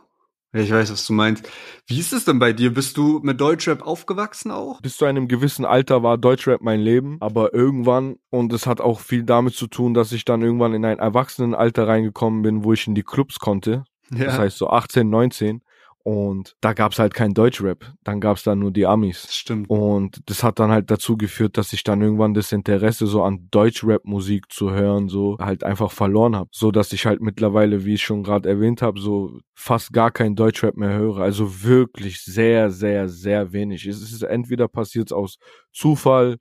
ich 0.53 0.71
weiß, 0.71 0.91
was 0.91 1.05
du 1.05 1.13
meinst. 1.13 1.47
Wie 1.85 1.99
ist 1.99 2.11
es 2.11 2.25
denn 2.25 2.39
bei 2.39 2.53
dir? 2.53 2.73
Bist 2.73 2.97
du 2.97 3.19
mit 3.21 3.39
Deutschrap 3.39 3.85
aufgewachsen 3.85 4.51
auch? 4.51 4.81
Bis 4.81 4.97
zu 4.97 5.05
einem 5.05 5.27
gewissen 5.27 5.63
Alter 5.63 6.01
war 6.01 6.17
Deutschrap 6.17 6.61
mein 6.61 6.79
Leben, 6.79 7.17
aber 7.19 7.53
irgendwann, 7.53 8.15
und 8.29 8.51
es 8.53 8.65
hat 8.65 8.81
auch 8.81 8.99
viel 8.99 9.23
damit 9.23 9.53
zu 9.53 9.67
tun, 9.67 9.93
dass 9.93 10.11
ich 10.11 10.25
dann 10.25 10.41
irgendwann 10.41 10.73
in 10.73 10.85
ein 10.85 10.99
Erwachsenenalter 10.99 11.87
reingekommen 11.87 12.41
bin, 12.41 12.63
wo 12.63 12.73
ich 12.73 12.87
in 12.87 12.95
die 12.95 13.03
Clubs 13.03 13.39
konnte. 13.39 13.83
Ja. 14.11 14.25
Das 14.25 14.39
heißt 14.39 14.57
so 14.57 14.69
18, 14.69 15.07
19. 15.09 15.61
Und 16.03 16.55
da 16.61 16.73
gab's 16.73 16.97
halt 16.97 17.13
kein 17.13 17.33
Deutschrap. 17.33 17.93
Dann 18.03 18.21
gab's 18.21 18.43
da 18.43 18.55
nur 18.55 18.71
die 18.71 18.85
Amis. 18.85 19.33
Stimmt. 19.33 19.69
Und 19.69 20.21
das 20.25 20.43
hat 20.43 20.59
dann 20.59 20.71
halt 20.71 20.89
dazu 20.89 21.17
geführt, 21.17 21.57
dass 21.57 21.73
ich 21.73 21.83
dann 21.83 22.01
irgendwann 22.01 22.33
das 22.33 22.51
Interesse 22.51 23.05
so 23.05 23.23
an 23.23 23.47
Deutschrap-Musik 23.51 24.45
zu 24.49 24.71
hören, 24.71 25.09
so 25.09 25.37
halt 25.39 25.63
einfach 25.63 25.91
verloren 25.91 26.35
habe. 26.35 26.49
So 26.53 26.71
dass 26.71 26.93
ich 26.93 27.05
halt 27.05 27.21
mittlerweile, 27.21 27.85
wie 27.85 27.95
ich 27.95 28.03
schon 28.03 28.23
gerade 28.23 28.47
erwähnt 28.47 28.81
habe, 28.81 28.99
so 28.99 29.39
fast 29.53 29.91
gar 29.91 30.11
kein 30.11 30.35
Deutschrap 30.35 30.77
mehr 30.77 30.97
höre. 30.97 31.17
Also 31.17 31.63
wirklich 31.63 32.21
sehr, 32.23 32.69
sehr, 32.69 33.09
sehr 33.09 33.51
wenig. 33.51 33.85
Es 33.85 34.01
ist 34.01 34.23
entweder 34.23 34.67
passiert 34.67 35.11
aus 35.11 35.37
Zufall, 35.73 36.37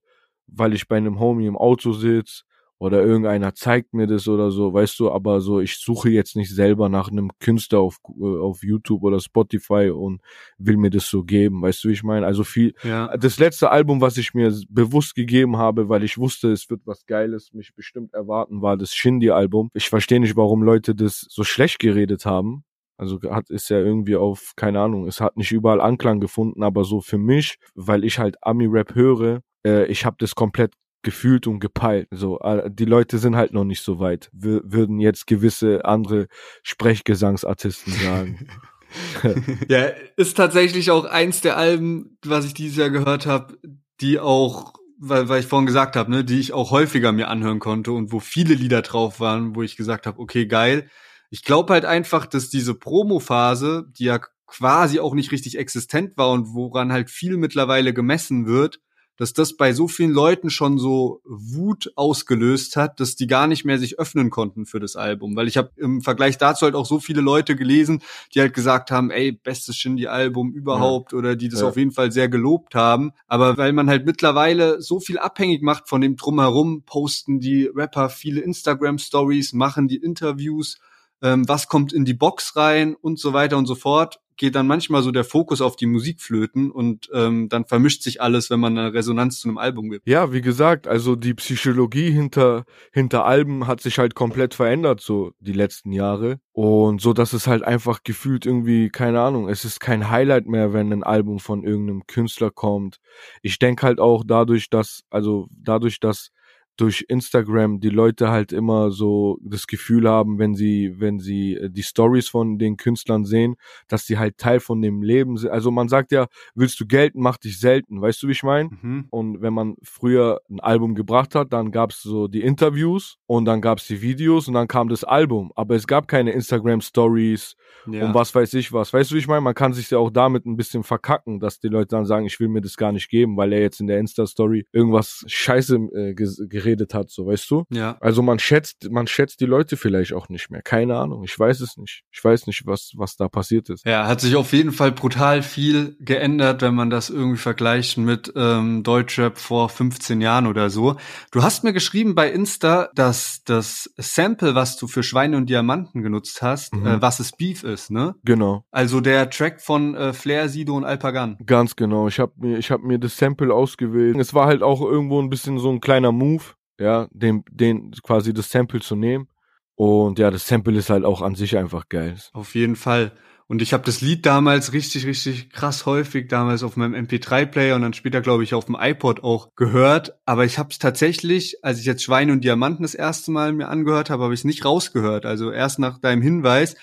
weil 0.46 0.72
ich 0.72 0.86
bei 0.86 0.96
einem 0.96 1.18
Homie 1.18 1.46
im 1.46 1.56
Auto 1.56 1.92
sitze 1.92 2.44
oder 2.78 3.02
irgendeiner 3.02 3.54
zeigt 3.54 3.92
mir 3.92 4.06
das 4.06 4.28
oder 4.28 4.50
so, 4.50 4.72
weißt 4.72 4.98
du, 5.00 5.10
aber 5.10 5.40
so, 5.40 5.60
ich 5.60 5.78
suche 5.78 6.10
jetzt 6.10 6.36
nicht 6.36 6.54
selber 6.54 6.88
nach 6.88 7.10
einem 7.10 7.30
Künstler 7.40 7.80
auf, 7.80 7.98
äh, 8.20 8.24
auf 8.24 8.62
YouTube 8.62 9.02
oder 9.02 9.20
Spotify 9.20 9.90
und 9.90 10.20
will 10.58 10.76
mir 10.76 10.90
das 10.90 11.08
so 11.08 11.24
geben, 11.24 11.62
weißt 11.62 11.82
du, 11.82 11.88
wie 11.88 11.94
ich 11.94 12.04
meine? 12.04 12.26
Also 12.26 12.44
viel, 12.44 12.74
ja. 12.84 13.16
das 13.16 13.38
letzte 13.38 13.70
Album, 13.70 14.00
was 14.00 14.16
ich 14.16 14.32
mir 14.32 14.54
bewusst 14.68 15.14
gegeben 15.14 15.56
habe, 15.56 15.88
weil 15.88 16.04
ich 16.04 16.18
wusste, 16.18 16.52
es 16.52 16.70
wird 16.70 16.82
was 16.84 17.04
Geiles 17.06 17.52
mich 17.52 17.74
bestimmt 17.74 18.14
erwarten, 18.14 18.62
war 18.62 18.76
das 18.76 18.94
Shindy-Album. 18.94 19.70
Ich 19.74 19.88
verstehe 19.88 20.20
nicht, 20.20 20.36
warum 20.36 20.62
Leute 20.62 20.94
das 20.94 21.26
so 21.28 21.42
schlecht 21.42 21.80
geredet 21.80 22.26
haben. 22.26 22.64
Also 22.96 23.20
hat 23.30 23.48
ist 23.48 23.70
ja 23.70 23.78
irgendwie 23.78 24.16
auf, 24.16 24.54
keine 24.56 24.80
Ahnung, 24.80 25.06
es 25.06 25.20
hat 25.20 25.36
nicht 25.36 25.52
überall 25.52 25.80
Anklang 25.80 26.18
gefunden, 26.18 26.64
aber 26.64 26.82
so 26.84 27.00
für 27.00 27.18
mich, 27.18 27.58
weil 27.74 28.04
ich 28.04 28.18
halt 28.18 28.36
Ami-Rap 28.42 28.96
höre, 28.96 29.40
äh, 29.64 29.86
ich 29.86 30.04
habe 30.04 30.16
das 30.18 30.34
komplett 30.34 30.74
gefühlt 31.02 31.46
und 31.46 31.60
gepeilt. 31.60 32.08
So, 32.10 32.38
die 32.68 32.84
Leute 32.84 33.18
sind 33.18 33.36
halt 33.36 33.52
noch 33.52 33.64
nicht 33.64 33.82
so 33.82 33.98
weit, 33.98 34.30
w 34.32 34.60
würden 34.64 34.98
jetzt 35.00 35.26
gewisse 35.26 35.84
andere 35.84 36.28
Sprechgesangsartisten 36.62 37.92
sagen. 37.92 38.48
ja, 39.68 39.90
ist 40.16 40.36
tatsächlich 40.36 40.90
auch 40.90 41.04
eins 41.04 41.40
der 41.40 41.56
Alben, 41.56 42.18
was 42.24 42.44
ich 42.44 42.54
dieses 42.54 42.76
Jahr 42.76 42.90
gehört 42.90 43.26
habe, 43.26 43.58
die 44.00 44.18
auch, 44.18 44.74
weil, 44.98 45.28
weil 45.28 45.40
ich 45.40 45.46
vorhin 45.46 45.66
gesagt 45.66 45.96
habe, 45.96 46.10
ne, 46.10 46.24
die 46.24 46.40
ich 46.40 46.52
auch 46.52 46.70
häufiger 46.70 47.12
mir 47.12 47.28
anhören 47.28 47.58
konnte 47.58 47.92
und 47.92 48.12
wo 48.12 48.20
viele 48.20 48.54
Lieder 48.54 48.82
drauf 48.82 49.20
waren, 49.20 49.54
wo 49.54 49.62
ich 49.62 49.76
gesagt 49.76 50.06
habe, 50.06 50.18
okay, 50.18 50.46
geil. 50.46 50.88
Ich 51.30 51.44
glaube 51.44 51.74
halt 51.74 51.84
einfach, 51.84 52.24
dass 52.26 52.48
diese 52.48 52.74
Promo-Phase, 52.74 53.86
die 53.98 54.04
ja 54.04 54.20
quasi 54.46 54.98
auch 54.98 55.14
nicht 55.14 55.30
richtig 55.30 55.58
existent 55.58 56.16
war 56.16 56.30
und 56.30 56.54
woran 56.54 56.90
halt 56.90 57.10
viel 57.10 57.36
mittlerweile 57.36 57.92
gemessen 57.92 58.46
wird, 58.46 58.80
dass 59.18 59.32
das 59.32 59.56
bei 59.56 59.72
so 59.72 59.88
vielen 59.88 60.12
Leuten 60.12 60.48
schon 60.48 60.78
so 60.78 61.20
Wut 61.24 61.90
ausgelöst 61.96 62.76
hat, 62.76 63.00
dass 63.00 63.16
die 63.16 63.26
gar 63.26 63.48
nicht 63.48 63.64
mehr 63.64 63.78
sich 63.78 63.98
öffnen 63.98 64.30
konnten 64.30 64.64
für 64.64 64.78
das 64.78 64.94
Album. 64.94 65.34
Weil 65.34 65.48
ich 65.48 65.56
habe 65.56 65.72
im 65.76 66.00
Vergleich 66.00 66.38
dazu 66.38 66.64
halt 66.64 66.76
auch 66.76 66.86
so 66.86 67.00
viele 67.00 67.20
Leute 67.20 67.56
gelesen, 67.56 68.00
die 68.32 68.40
halt 68.40 68.54
gesagt 68.54 68.92
haben, 68.92 69.10
ey, 69.10 69.32
bestes 69.32 69.76
Shindy-Album 69.76 70.52
überhaupt 70.52 71.12
ja. 71.12 71.18
oder 71.18 71.34
die 71.34 71.48
das 71.48 71.60
ja. 71.60 71.68
auf 71.68 71.76
jeden 71.76 71.90
Fall 71.90 72.12
sehr 72.12 72.28
gelobt 72.28 72.76
haben. 72.76 73.10
Aber 73.26 73.58
weil 73.58 73.72
man 73.72 73.90
halt 73.90 74.06
mittlerweile 74.06 74.80
so 74.80 75.00
viel 75.00 75.18
abhängig 75.18 75.62
macht 75.62 75.88
von 75.88 76.00
dem 76.00 76.14
Drumherum, 76.14 76.82
posten 76.86 77.40
die 77.40 77.64
Rapper 77.64 78.10
viele 78.10 78.40
Instagram-Stories, 78.40 79.52
machen 79.52 79.88
die 79.88 79.96
Interviews, 79.96 80.78
ähm, 81.22 81.48
was 81.48 81.66
kommt 81.66 81.92
in 81.92 82.04
die 82.04 82.14
Box 82.14 82.54
rein 82.54 82.94
und 82.94 83.18
so 83.18 83.32
weiter 83.32 83.58
und 83.58 83.66
so 83.66 83.74
fort 83.74 84.20
geht 84.38 84.54
dann 84.54 84.66
manchmal 84.66 85.02
so 85.02 85.10
der 85.10 85.24
Fokus 85.24 85.60
auf 85.60 85.76
die 85.76 85.86
Musik 85.86 86.20
flöten 86.20 86.70
und 86.70 87.10
ähm, 87.12 87.48
dann 87.48 87.66
vermischt 87.66 88.02
sich 88.02 88.22
alles, 88.22 88.48
wenn 88.50 88.60
man 88.60 88.78
eine 88.78 88.94
Resonanz 88.94 89.40
zu 89.40 89.48
einem 89.48 89.58
Album 89.58 89.90
gibt. 89.90 90.08
Ja, 90.08 90.32
wie 90.32 90.40
gesagt, 90.40 90.88
also 90.88 91.16
die 91.16 91.34
Psychologie 91.34 92.10
hinter 92.10 92.64
hinter 92.92 93.26
Alben 93.26 93.66
hat 93.66 93.80
sich 93.80 93.98
halt 93.98 94.14
komplett 94.14 94.54
verändert 94.54 95.00
so 95.00 95.32
die 95.40 95.52
letzten 95.52 95.92
Jahre 95.92 96.40
und 96.52 97.00
so, 97.00 97.12
dass 97.12 97.32
es 97.32 97.46
halt 97.46 97.62
einfach 97.62 98.02
gefühlt 98.04 98.46
irgendwie 98.46 98.88
keine 98.88 99.20
Ahnung, 99.20 99.48
es 99.48 99.64
ist 99.64 99.80
kein 99.80 100.10
Highlight 100.10 100.46
mehr, 100.46 100.72
wenn 100.72 100.92
ein 100.92 101.02
Album 101.02 101.40
von 101.40 101.64
irgendeinem 101.64 102.06
Künstler 102.06 102.50
kommt. 102.50 102.98
Ich 103.42 103.58
denke 103.58 103.84
halt 103.86 104.00
auch 104.00 104.24
dadurch, 104.26 104.70
dass 104.70 105.02
also 105.10 105.48
dadurch, 105.50 106.00
dass 106.00 106.30
durch 106.78 107.04
Instagram 107.08 107.80
die 107.80 107.90
Leute 107.90 108.30
halt 108.30 108.52
immer 108.52 108.92
so 108.92 109.38
das 109.42 109.66
Gefühl 109.66 110.08
haben, 110.08 110.38
wenn 110.38 110.54
sie, 110.54 110.94
wenn 110.98 111.18
sie 111.18 111.54
äh, 111.54 111.68
die 111.68 111.82
Stories 111.82 112.28
von 112.28 112.58
den 112.58 112.76
Künstlern 112.76 113.24
sehen, 113.24 113.56
dass 113.88 114.06
sie 114.06 114.16
halt 114.16 114.38
Teil 114.38 114.60
von 114.60 114.80
dem 114.80 115.02
Leben 115.02 115.36
sind. 115.36 115.50
Also 115.50 115.70
man 115.72 115.88
sagt 115.88 116.12
ja, 116.12 116.28
willst 116.54 116.78
du 116.80 116.86
Geld, 116.86 117.16
mach 117.16 117.36
dich 117.36 117.58
selten, 117.58 118.00
weißt 118.00 118.22
du, 118.22 118.28
wie 118.28 118.32
ich 118.32 118.44
meine? 118.44 118.70
Mhm. 118.80 119.06
Und 119.10 119.42
wenn 119.42 119.52
man 119.52 119.74
früher 119.82 120.40
ein 120.48 120.60
Album 120.60 120.94
gebracht 120.94 121.34
hat, 121.34 121.52
dann 121.52 121.72
gab's 121.72 122.00
so 122.00 122.28
die 122.28 122.42
Interviews 122.42 123.18
und 123.26 123.44
dann 123.44 123.60
gab's 123.60 123.88
die 123.88 124.00
Videos 124.00 124.46
und 124.46 124.54
dann 124.54 124.68
kam 124.68 124.88
das 124.88 125.02
Album. 125.02 125.50
Aber 125.56 125.74
es 125.74 125.86
gab 125.86 126.06
keine 126.06 126.30
Instagram 126.30 126.80
Stories 126.80 127.56
ja. 127.90 128.06
und 128.06 128.14
was 128.14 128.32
weiß 128.32 128.54
ich 128.54 128.72
was. 128.72 128.92
Weißt 128.92 129.10
du, 129.10 129.16
wie 129.16 129.18
ich 129.18 129.26
meine? 129.26 129.40
Man 129.40 129.54
kann 129.54 129.72
sich 129.72 129.90
ja 129.90 129.98
auch 129.98 130.10
damit 130.10 130.46
ein 130.46 130.56
bisschen 130.56 130.84
verkacken, 130.84 131.40
dass 131.40 131.58
die 131.58 131.68
Leute 131.68 131.88
dann 131.88 132.06
sagen, 132.06 132.26
ich 132.26 132.38
will 132.38 132.48
mir 132.48 132.60
das 132.60 132.76
gar 132.76 132.92
nicht 132.92 133.08
geben, 133.08 133.36
weil 133.36 133.52
er 133.52 133.60
jetzt 133.60 133.80
in 133.80 133.88
der 133.88 133.98
Insta-Story 133.98 134.66
irgendwas 134.72 135.24
Scheiße 135.26 135.76
äh, 135.76 136.14
geredet 136.14 136.67
geredet 136.68 136.94
hat, 136.94 137.10
so 137.10 137.26
weißt 137.26 137.50
du? 137.50 137.64
Ja. 137.70 137.96
Also 138.00 138.22
man 138.22 138.38
schätzt, 138.38 138.90
man 138.90 139.06
schätzt 139.06 139.40
die 139.40 139.46
Leute 139.46 139.76
vielleicht 139.76 140.12
auch 140.12 140.28
nicht 140.28 140.50
mehr. 140.50 140.62
Keine 140.62 140.96
Ahnung. 140.96 141.24
Ich 141.24 141.38
weiß 141.38 141.60
es 141.60 141.76
nicht. 141.76 142.02
Ich 142.10 142.22
weiß 142.22 142.46
nicht, 142.46 142.66
was, 142.66 142.92
was 142.96 143.16
da 143.16 143.28
passiert 143.28 143.70
ist. 143.70 143.84
Ja, 143.86 144.06
hat 144.06 144.20
sich 144.20 144.36
auf 144.36 144.52
jeden 144.52 144.72
Fall 144.72 144.92
brutal 144.92 145.42
viel 145.42 145.96
geändert, 146.00 146.62
wenn 146.62 146.74
man 146.74 146.90
das 146.90 147.10
irgendwie 147.10 147.38
vergleicht 147.38 147.98
mit 147.98 148.32
ähm, 148.36 148.82
Deutschrap 148.82 149.38
vor 149.38 149.68
15 149.68 150.20
Jahren 150.20 150.46
oder 150.46 150.70
so. 150.70 150.96
Du 151.30 151.42
hast 151.42 151.64
mir 151.64 151.72
geschrieben 151.72 152.14
bei 152.14 152.30
Insta, 152.30 152.90
dass 152.94 153.42
das 153.44 153.90
Sample, 153.96 154.54
was 154.54 154.76
du 154.76 154.86
für 154.86 155.02
Schweine 155.02 155.36
und 155.36 155.48
Diamanten 155.48 156.02
genutzt 156.02 156.42
hast, 156.42 156.74
mhm. 156.74 156.86
äh, 156.86 157.02
was 157.02 157.20
es 157.20 157.32
Beef 157.32 157.62
ist, 157.62 157.90
ne? 157.90 158.14
Genau. 158.24 158.64
Also 158.70 159.00
der 159.00 159.30
Track 159.30 159.60
von 159.60 159.94
äh, 159.94 160.12
Flair, 160.12 160.48
Sido 160.48 160.76
und 160.76 160.84
Alpagan. 160.84 161.38
Ganz 161.46 161.76
genau. 161.76 162.08
Ich 162.08 162.18
habe 162.18 162.32
mir, 162.36 162.58
ich 162.58 162.70
habe 162.70 162.86
mir 162.86 162.98
das 162.98 163.16
Sample 163.16 163.54
ausgewählt. 163.54 164.16
Es 164.18 164.34
war 164.34 164.46
halt 164.46 164.62
auch 164.62 164.80
irgendwo 164.80 165.20
ein 165.20 165.30
bisschen 165.30 165.58
so 165.58 165.70
ein 165.70 165.80
kleiner 165.80 166.12
Move 166.12 166.42
ja, 166.78 167.08
den, 167.10 167.44
den 167.50 167.92
quasi 168.02 168.32
das 168.32 168.50
Sample 168.50 168.80
zu 168.80 168.96
nehmen. 168.96 169.28
Und 169.74 170.18
ja, 170.18 170.30
das 170.30 170.46
Sample 170.46 170.76
ist 170.76 170.90
halt 170.90 171.04
auch 171.04 171.22
an 171.22 171.34
sich 171.34 171.56
einfach 171.56 171.88
geil. 171.88 172.16
Auf 172.32 172.54
jeden 172.54 172.76
Fall. 172.76 173.12
Und 173.46 173.62
ich 173.62 173.72
habe 173.72 173.84
das 173.84 174.02
Lied 174.02 174.26
damals 174.26 174.74
richtig, 174.74 175.06
richtig 175.06 175.50
krass 175.50 175.86
häufig 175.86 176.28
damals 176.28 176.62
auf 176.62 176.76
meinem 176.76 177.06
MP3-Player 177.06 177.76
und 177.76 177.82
dann 177.82 177.94
später, 177.94 178.20
glaube 178.20 178.44
ich, 178.44 178.52
auf 178.52 178.66
dem 178.66 178.76
iPod 178.78 179.24
auch 179.24 179.54
gehört. 179.56 180.18
Aber 180.26 180.44
ich 180.44 180.58
habe 180.58 180.68
es 180.70 180.78
tatsächlich, 180.78 181.64
als 181.64 181.78
ich 181.78 181.86
jetzt 181.86 182.02
Schweine 182.02 182.32
und 182.32 182.44
Diamanten 182.44 182.82
das 182.82 182.94
erste 182.94 183.30
Mal 183.30 183.54
mir 183.54 183.68
angehört 183.68 184.10
habe, 184.10 184.24
habe 184.24 184.34
ich 184.34 184.40
es 184.40 184.44
nicht 184.44 184.66
rausgehört. 184.66 185.24
Also 185.24 185.50
erst 185.50 185.78
nach 185.78 185.98
deinem 185.98 186.20
Hinweis 186.20 186.76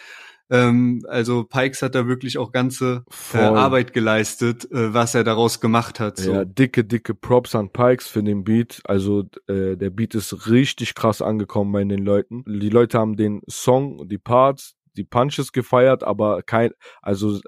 ähm, 0.50 1.04
also 1.08 1.44
Pikes 1.44 1.82
hat 1.82 1.96
da 1.96 2.08
wirklich 2.08 2.38
auch 2.38 2.52
ganze 2.52 3.04
äh, 3.34 3.38
Arbeit 3.38 3.94
geleistet, 3.94 4.70
äh, 4.72 4.94
was 4.94 5.16
er 5.16 5.24
daraus 5.24 5.60
gemacht 5.60 6.00
hat. 6.00 6.18
So. 6.18 6.34
Ja, 6.34 6.46
dicke, 6.46 6.84
dicke 6.84 7.16
Props 7.16 7.56
an 7.56 7.72
Pikes 7.72 8.08
für 8.08 8.24
den 8.24 8.44
Beat. 8.44 8.82
Also 8.86 9.24
äh, 9.48 9.76
der 9.76 9.90
Beat 9.90 10.16
ist 10.16 10.50
richtig 10.50 10.94
krass 10.94 11.22
angekommen 11.22 11.72
bei 11.72 11.84
den 11.84 12.04
Leuten. 12.04 12.44
Die 12.46 12.70
Leute 12.70 13.00
haben 13.00 13.16
den 13.16 13.42
Song, 13.50 14.08
die 14.08 14.20
Parts, 14.20 14.76
die 14.96 15.04
Punches 15.04 15.52
gefeiert, 15.52 16.04
aber 16.04 16.44
kein, 16.44 16.72
also 17.02 17.40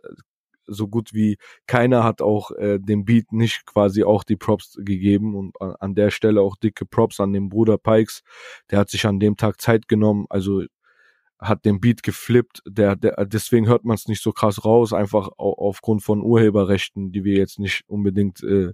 so 0.68 0.88
gut 0.88 1.14
wie 1.14 1.38
keiner 1.66 2.04
hat 2.04 2.22
auch 2.22 2.52
äh, 2.52 2.78
dem 2.80 3.06
Beat 3.06 3.32
nicht 3.32 3.66
quasi 3.66 4.04
auch 4.04 4.24
die 4.24 4.36
Props 4.36 4.78
gegeben 4.82 5.36
und 5.36 5.60
an, 5.62 5.76
an 5.80 5.96
der 5.96 6.12
Stelle 6.12 6.42
auch 6.42 6.58
dicke 6.58 6.86
Props 6.86 7.20
an 7.20 7.32
den 7.32 7.50
Bruder 7.50 7.78
Pikes. 7.78 8.22
Der 8.70 8.80
hat 8.80 8.90
sich 8.90 9.06
an 9.06 9.20
dem 9.20 9.38
Tag 9.38 9.62
Zeit 9.62 9.88
genommen. 9.88 10.26
Also 10.30 10.64
hat 11.40 11.66
den 11.66 11.80
Beat 11.80 12.04
geflippt, 12.04 12.62
der, 12.68 12.96
der 12.96 13.26
deswegen 13.26 13.68
hört 13.68 13.86
man 13.86 13.96
es 13.96 14.08
nicht 14.08 14.24
so 14.24 14.32
krass 14.32 14.66
raus, 14.66 14.94
einfach 14.94 15.30
aufgrund 15.38 16.04
von 16.04 16.22
Urheberrechten, 16.22 17.12
die 17.12 17.24
wir 17.24 17.38
jetzt 17.38 17.60
nicht 17.60 17.84
unbedingt 17.88 18.44
äh, 18.44 18.74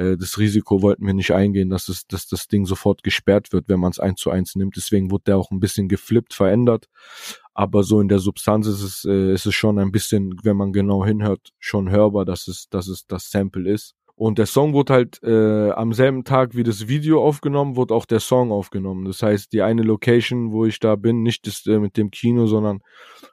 äh, 0.00 0.16
das 0.16 0.38
Risiko 0.38 0.82
wollten 0.82 1.06
wir 1.06 1.14
nicht 1.14 1.32
eingehen, 1.32 1.70
dass 1.70 1.88
es, 1.88 2.06
dass 2.06 2.26
das 2.26 2.48
Ding 2.48 2.66
sofort 2.66 3.02
gesperrt 3.02 3.52
wird, 3.52 3.68
wenn 3.68 3.80
man 3.80 3.90
es 3.90 4.00
eins 4.00 4.20
zu 4.20 4.30
eins 4.30 4.56
nimmt. 4.56 4.76
Deswegen 4.76 5.10
wurde 5.10 5.24
der 5.26 5.36
auch 5.36 5.50
ein 5.50 5.60
bisschen 5.60 5.88
geflippt, 5.88 6.34
verändert. 6.34 6.86
Aber 7.52 7.82
so 7.82 8.00
in 8.00 8.08
der 8.08 8.20
Substanz 8.20 8.66
ist 8.66 8.82
es, 8.82 9.04
äh, 9.04 9.32
ist 9.34 9.46
es 9.46 9.54
schon 9.54 9.78
ein 9.78 9.92
bisschen, 9.92 10.36
wenn 10.42 10.56
man 10.56 10.72
genau 10.72 11.04
hinhört, 11.04 11.50
schon 11.58 11.90
hörbar, 11.90 12.24
dass 12.24 12.48
es, 12.48 12.68
dass 12.70 12.88
es 12.88 13.06
das 13.06 13.30
Sample 13.30 13.70
ist. 13.70 13.94
Und 14.20 14.36
der 14.36 14.44
Song 14.44 14.74
wurde 14.74 14.92
halt 14.92 15.22
äh, 15.22 15.70
am 15.70 15.94
selben 15.94 16.24
Tag 16.24 16.54
wie 16.54 16.62
das 16.62 16.88
Video 16.88 17.24
aufgenommen, 17.24 17.76
wurde 17.76 17.94
auch 17.94 18.04
der 18.04 18.20
Song 18.20 18.52
aufgenommen. 18.52 19.06
Das 19.06 19.22
heißt, 19.22 19.50
die 19.54 19.62
eine 19.62 19.80
Location, 19.80 20.52
wo 20.52 20.66
ich 20.66 20.78
da 20.78 20.96
bin, 20.96 21.22
nicht 21.22 21.46
das, 21.46 21.64
äh, 21.64 21.78
mit 21.78 21.96
dem 21.96 22.10
Kino, 22.10 22.46
sondern 22.46 22.80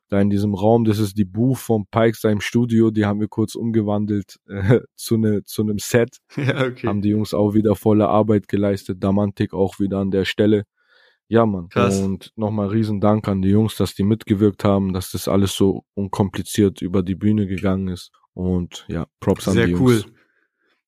da 0.08 0.22
in 0.22 0.30
diesem 0.30 0.54
Raum, 0.56 0.86
das 0.86 1.00
ist 1.00 1.18
die 1.18 1.26
Booth 1.26 1.58
vom 1.58 1.88
Pike 1.92 2.16
seinem 2.16 2.40
Studio, 2.40 2.90
die 2.90 3.06
haben 3.06 3.20
wir 3.20 3.28
kurz 3.28 3.56
umgewandelt 3.56 4.40
äh, 4.48 4.80
zu, 4.96 5.18
ne, 5.18 5.44
zu 5.44 5.64
einem 5.64 5.78
Set. 5.78 6.20
Ja, 6.38 6.66
okay. 6.66 6.88
Haben 6.88 7.02
die 7.02 7.10
Jungs 7.10 7.34
auch 7.34 7.54
wieder 7.54 7.76
volle 7.76 8.08
Arbeit 8.08 8.48
geleistet, 8.48 9.04
Damantik 9.04 9.54
auch 9.54 9.80
wieder 9.82 9.98
an 9.98 10.12
der 10.12 10.24
Stelle. 10.24 10.64
Ja, 11.28 11.46
Mann. 11.46 11.68
Krass. 11.68 12.00
Und 12.00 12.32
nochmal 12.38 12.70
riesen 12.70 13.02
Dank 13.02 13.28
an 13.28 13.42
die 13.42 13.50
Jungs, 13.50 13.76
dass 13.76 13.94
die 13.94 14.04
mitgewirkt 14.04 14.64
haben, 14.64 14.94
dass 14.94 15.12
das 15.12 15.28
alles 15.28 15.54
so 15.54 15.84
unkompliziert 15.96 16.82
über 16.82 17.04
die 17.04 17.16
Bühne 17.16 17.46
gegangen 17.46 17.90
ist. 17.90 18.14
Und 18.34 18.86
ja, 18.88 19.06
Props 19.20 19.44
Sehr 19.44 19.66
an 19.66 19.70
die 19.70 19.76
cool. 19.76 19.94
Jungs. 19.96 20.18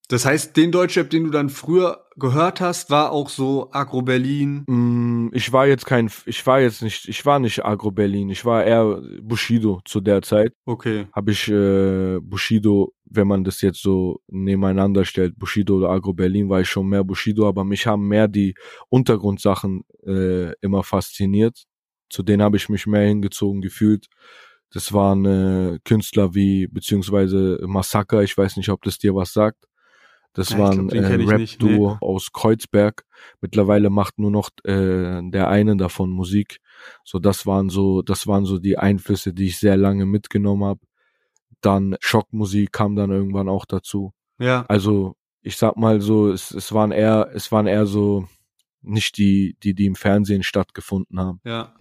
Das 0.10 0.26
heißt, 0.26 0.58
den 0.58 0.72
Deutschrap, 0.72 1.12
den 1.12 1.26
du 1.26 1.30
dann 1.30 1.50
früher 1.50 2.08
gehört 2.16 2.62
hast, 2.62 2.90
war 2.90 3.12
auch 3.12 3.30
so 3.30 3.70
Agro 3.72 4.02
Berlin. 4.02 4.64
Mm, 4.68 5.30
ich 5.34 5.54
war 5.54 5.68
jetzt 5.68 5.86
kein, 5.86 6.10
ich 6.26 6.46
war 6.48 6.60
jetzt 6.60 6.82
nicht, 6.82 7.08
ich 7.08 7.24
war 7.28 7.38
nicht 7.38 7.64
Agro 7.64 7.92
Berlin, 7.92 8.30
ich 8.30 8.44
war 8.44 8.64
eher 8.64 9.04
Bushido 9.22 9.82
zu 9.86 10.02
der 10.02 10.24
Zeit. 10.24 10.54
Okay. 10.66 11.06
Habe 11.14 11.32
ich 11.32 11.48
äh, 11.48 12.18
Bushido, 12.22 12.92
wenn 13.06 13.28
man 13.28 13.44
das 13.44 13.62
jetzt 13.62 13.84
so 13.84 14.20
nebeneinander 14.28 15.06
stellt, 15.06 15.38
Bushido 15.38 15.78
oder 15.78 15.92
Agro 15.92 16.14
Berlin, 16.14 16.50
war 16.50 16.62
ich 16.62 16.70
schon 16.70 16.90
mehr 16.90 17.04
Bushido, 17.04 17.48
aber 17.48 17.64
mich 17.64 17.86
haben 17.86 18.08
mehr 18.08 18.28
die 18.28 18.56
Untergrundsachen 18.90 19.84
äh, 20.08 20.54
immer 20.62 20.82
fasziniert. 20.82 21.66
Zu 22.10 22.24
denen 22.24 22.42
habe 22.42 22.58
ich 22.58 22.68
mich 22.68 22.88
mehr 22.88 23.08
hingezogen 23.08 23.62
gefühlt. 23.62 24.08
Das 24.72 24.92
waren 24.92 25.26
äh, 25.26 25.80
Künstler 25.86 26.34
wie 26.34 26.66
beziehungsweise 26.66 27.60
Massaker, 27.68 28.24
ich 28.24 28.36
weiß 28.36 28.58
nicht, 28.58 28.70
ob 28.70 28.82
das 28.82 28.98
dir 28.98 29.14
was 29.14 29.34
sagt. 29.34 29.69
Das 30.34 30.52
ja, 30.52 30.60
war 30.60 30.72
ein 30.72 30.90
äh, 30.90 31.00
Rap-Duo 31.00 31.92
nee. 31.94 31.98
aus 32.02 32.32
Kreuzberg. 32.32 33.04
Mittlerweile 33.42 33.90
macht 33.90 34.20
nur 34.20 34.32
noch 34.32 34.50
äh, 34.64 35.22
der 35.24 35.48
eine 35.48 35.76
davon 35.76 36.12
Musik. 36.12 36.60
So, 37.04 37.20
das 37.20 37.46
waren 37.46 37.70
so, 37.70 38.02
das 38.02 38.28
waren 38.28 38.46
so 38.46 38.60
die 38.60 38.78
Einflüsse, 38.78 39.34
die 39.34 39.48
ich 39.48 39.60
sehr 39.60 39.76
lange 39.76 40.06
mitgenommen 40.06 40.64
habe. 40.64 40.82
Dann 41.62 41.98
Schockmusik 42.00 42.72
kam 42.72 42.96
dann 42.96 43.12
irgendwann 43.12 43.50
auch 43.50 43.66
dazu. 43.66 44.14
Ja. 44.38 44.66
Also 44.68 45.16
ich 45.42 45.58
sag 45.58 45.78
mal 45.78 46.00
so, 46.02 46.32
es, 46.32 46.52
es 46.52 46.72
waren 46.74 46.92
eher, 46.92 47.30
es 47.34 47.52
waren 47.52 47.68
eher 47.68 47.86
so 47.86 48.28
nicht 48.82 49.18
die, 49.18 49.58
die, 49.64 49.74
die 49.74 49.86
im 49.86 49.96
Fernsehen 49.96 50.44
stattgefunden 50.44 51.20
haben. 51.20 51.42
Ja. 51.44 51.76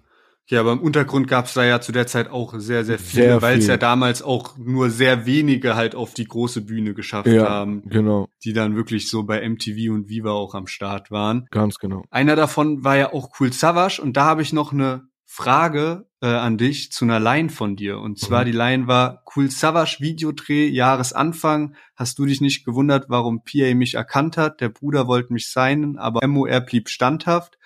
Ja, 0.50 0.60
aber 0.60 0.72
im 0.72 0.80
Untergrund 0.80 1.28
gab 1.28 1.44
es 1.44 1.54
da 1.54 1.64
ja 1.64 1.80
zu 1.80 1.92
der 1.92 2.06
Zeit 2.06 2.30
auch 2.30 2.54
sehr, 2.56 2.84
sehr 2.84 2.98
viele, 2.98 3.42
weil 3.42 3.58
es 3.58 3.66
ja 3.66 3.76
damals 3.76 4.22
auch 4.22 4.56
nur 4.56 4.88
sehr 4.88 5.26
wenige 5.26 5.76
halt 5.76 5.94
auf 5.94 6.14
die 6.14 6.24
große 6.24 6.62
Bühne 6.62 6.94
geschafft 6.94 7.28
ja, 7.28 7.48
haben. 7.48 7.82
Genau. 7.88 8.28
Die 8.44 8.54
dann 8.54 8.74
wirklich 8.74 9.10
so 9.10 9.24
bei 9.24 9.46
MTV 9.46 9.92
und 9.92 10.08
Viva 10.08 10.30
auch 10.30 10.54
am 10.54 10.66
Start 10.66 11.10
waren. 11.10 11.46
Ganz 11.50 11.78
genau. 11.78 12.02
Einer 12.10 12.34
davon 12.34 12.82
war 12.82 12.96
ja 12.96 13.12
auch 13.12 13.38
Cool 13.38 13.52
Savage 13.52 14.00
und 14.00 14.16
da 14.16 14.24
habe 14.24 14.40
ich 14.40 14.54
noch 14.54 14.72
eine 14.72 15.02
Frage 15.26 16.06
äh, 16.22 16.26
an 16.28 16.56
dich 16.56 16.92
zu 16.92 17.04
einer 17.04 17.20
Line 17.20 17.50
von 17.50 17.76
dir. 17.76 17.98
Und 17.98 18.18
zwar 18.18 18.40
mhm. 18.40 18.46
die 18.46 18.56
Line 18.56 18.86
war 18.86 19.22
Cool 19.36 19.50
Savage 19.50 19.98
Videodreh, 20.00 20.66
Jahresanfang. 20.66 21.74
Hast 21.94 22.18
du 22.18 22.24
dich 22.24 22.40
nicht 22.40 22.64
gewundert, 22.64 23.06
warum 23.08 23.42
PA 23.44 23.74
mich 23.74 23.94
erkannt 23.94 24.38
hat? 24.38 24.62
Der 24.62 24.70
Bruder 24.70 25.06
wollte 25.06 25.34
mich 25.34 25.52
signen, 25.52 25.98
aber 25.98 26.26
MOR 26.26 26.60
blieb 26.60 26.88
standhaft 26.88 27.58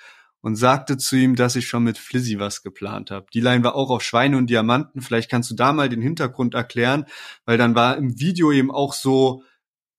und 0.43 0.57
sagte 0.57 0.99
zu 0.99 1.17
ihm, 1.17 1.37
dass 1.37 1.57
ich 1.57 1.67
schon 1.67 1.85
mit 1.85 1.97
Flizzy 1.97 2.39
was 2.39 2.63
geplant 2.63 3.11
habe. 3.11 3.27
Die 3.33 3.41
Line 3.41 3.65
war 3.65 3.75
auch 3.75 3.91
auf 3.91 4.03
Schweine 4.03 4.37
und 4.37 4.51
Diamanten. 4.51 5.01
Vielleicht 5.01 5.31
kannst 5.31 5.51
du 5.51 5.55
da 5.55 5.73
mal 5.73 5.89
den 5.89 6.03
Hintergrund 6.03 6.55
erklären, 6.55 7.07
weil 7.47 7.57
dann 7.57 7.75
war 7.75 7.97
im 7.97 8.21
Video 8.21 8.53
eben 8.53 8.71
auch 8.71 8.93
so 8.93 9.43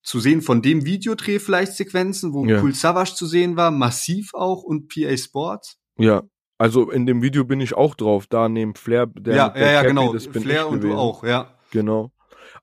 zu 0.02 0.20
sehen 0.20 0.42
von 0.42 0.60
dem 0.60 0.84
Videodreh 0.84 1.38
vielleicht 1.38 1.72
Sequenzen, 1.72 2.34
wo 2.34 2.44
ja. 2.44 2.62
Cool 2.62 2.74
Savage 2.74 3.14
zu 3.14 3.26
sehen 3.26 3.56
war, 3.56 3.70
massiv 3.70 4.34
auch 4.34 4.62
und 4.62 4.88
PA 4.88 5.16
Sports. 5.16 5.78
Ja, 5.96 6.22
also 6.58 6.90
in 6.90 7.06
dem 7.06 7.22
Video 7.22 7.44
bin 7.44 7.60
ich 7.60 7.74
auch 7.74 7.94
drauf, 7.94 8.26
da 8.26 8.50
neben 8.50 8.74
Flair, 8.74 9.06
der, 9.06 9.34
ja, 9.34 9.48
der 9.48 9.72
ja, 9.72 9.82
Cappy, 9.82 9.88
genau. 9.88 10.18
Flair 10.18 10.68
und 10.68 10.80
gewesen. 10.80 10.94
du 10.94 11.00
auch, 11.00 11.24
ja. 11.24 11.54
Genau. 11.70 12.12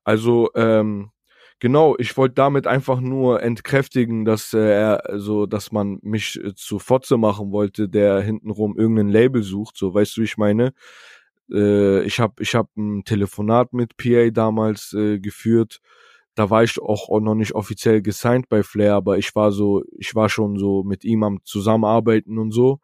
Also 0.04 0.50
ähm, 0.56 1.10
Genau, 1.62 1.95
ich 1.99 2.18
wollte 2.18 2.34
damit 2.34 2.66
einfach 2.66 3.01
nur 3.01 3.43
entkräftigen, 3.43 4.26
dass 4.26 4.51
äh, 4.51 4.57
er 4.59 5.20
so, 5.20 5.45
dass 5.45 5.72
man 5.72 5.99
mich 6.01 6.39
äh, 6.43 6.55
zu 6.55 6.80
Fotze 6.80 7.18
machen 7.18 7.51
wollte, 7.51 7.88
der 7.88 8.20
hintenrum 8.20 8.76
irgendein 8.80 9.09
Label 9.09 9.43
sucht, 9.43 9.78
so 9.78 9.93
weißt 9.93 10.18
du, 10.18 10.22
wie 10.22 10.26
ich 10.26 10.38
meine. 10.38 10.74
Äh, 11.51 12.03
ich 12.03 12.20
habe 12.20 12.41
ich 12.41 12.55
hab 12.55 12.76
ein 12.78 13.03
Telefonat 13.05 13.74
mit 13.74 13.95
PA 13.95 14.32
damals 14.32 14.93
äh, 14.93 15.20
geführt. 15.20 15.82
Da 16.36 16.49
war 16.49 16.64
ich 16.64 16.80
auch, 16.82 17.09
auch 17.09 17.20
noch 17.20 17.36
nicht 17.36 17.53
offiziell 17.53 18.01
gesigned 18.01 18.49
bei 18.49 18.64
Flair, 18.64 18.95
aber 18.95 19.20
ich 19.20 19.36
war 19.36 19.51
so, 19.51 19.84
ich 19.99 20.16
war 20.16 20.30
schon 20.30 20.57
so 20.57 20.84
mit 20.84 21.03
ihm 21.03 21.22
am 21.24 21.41
Zusammenarbeiten 21.43 22.39
und 22.39 22.51
so. 22.53 22.80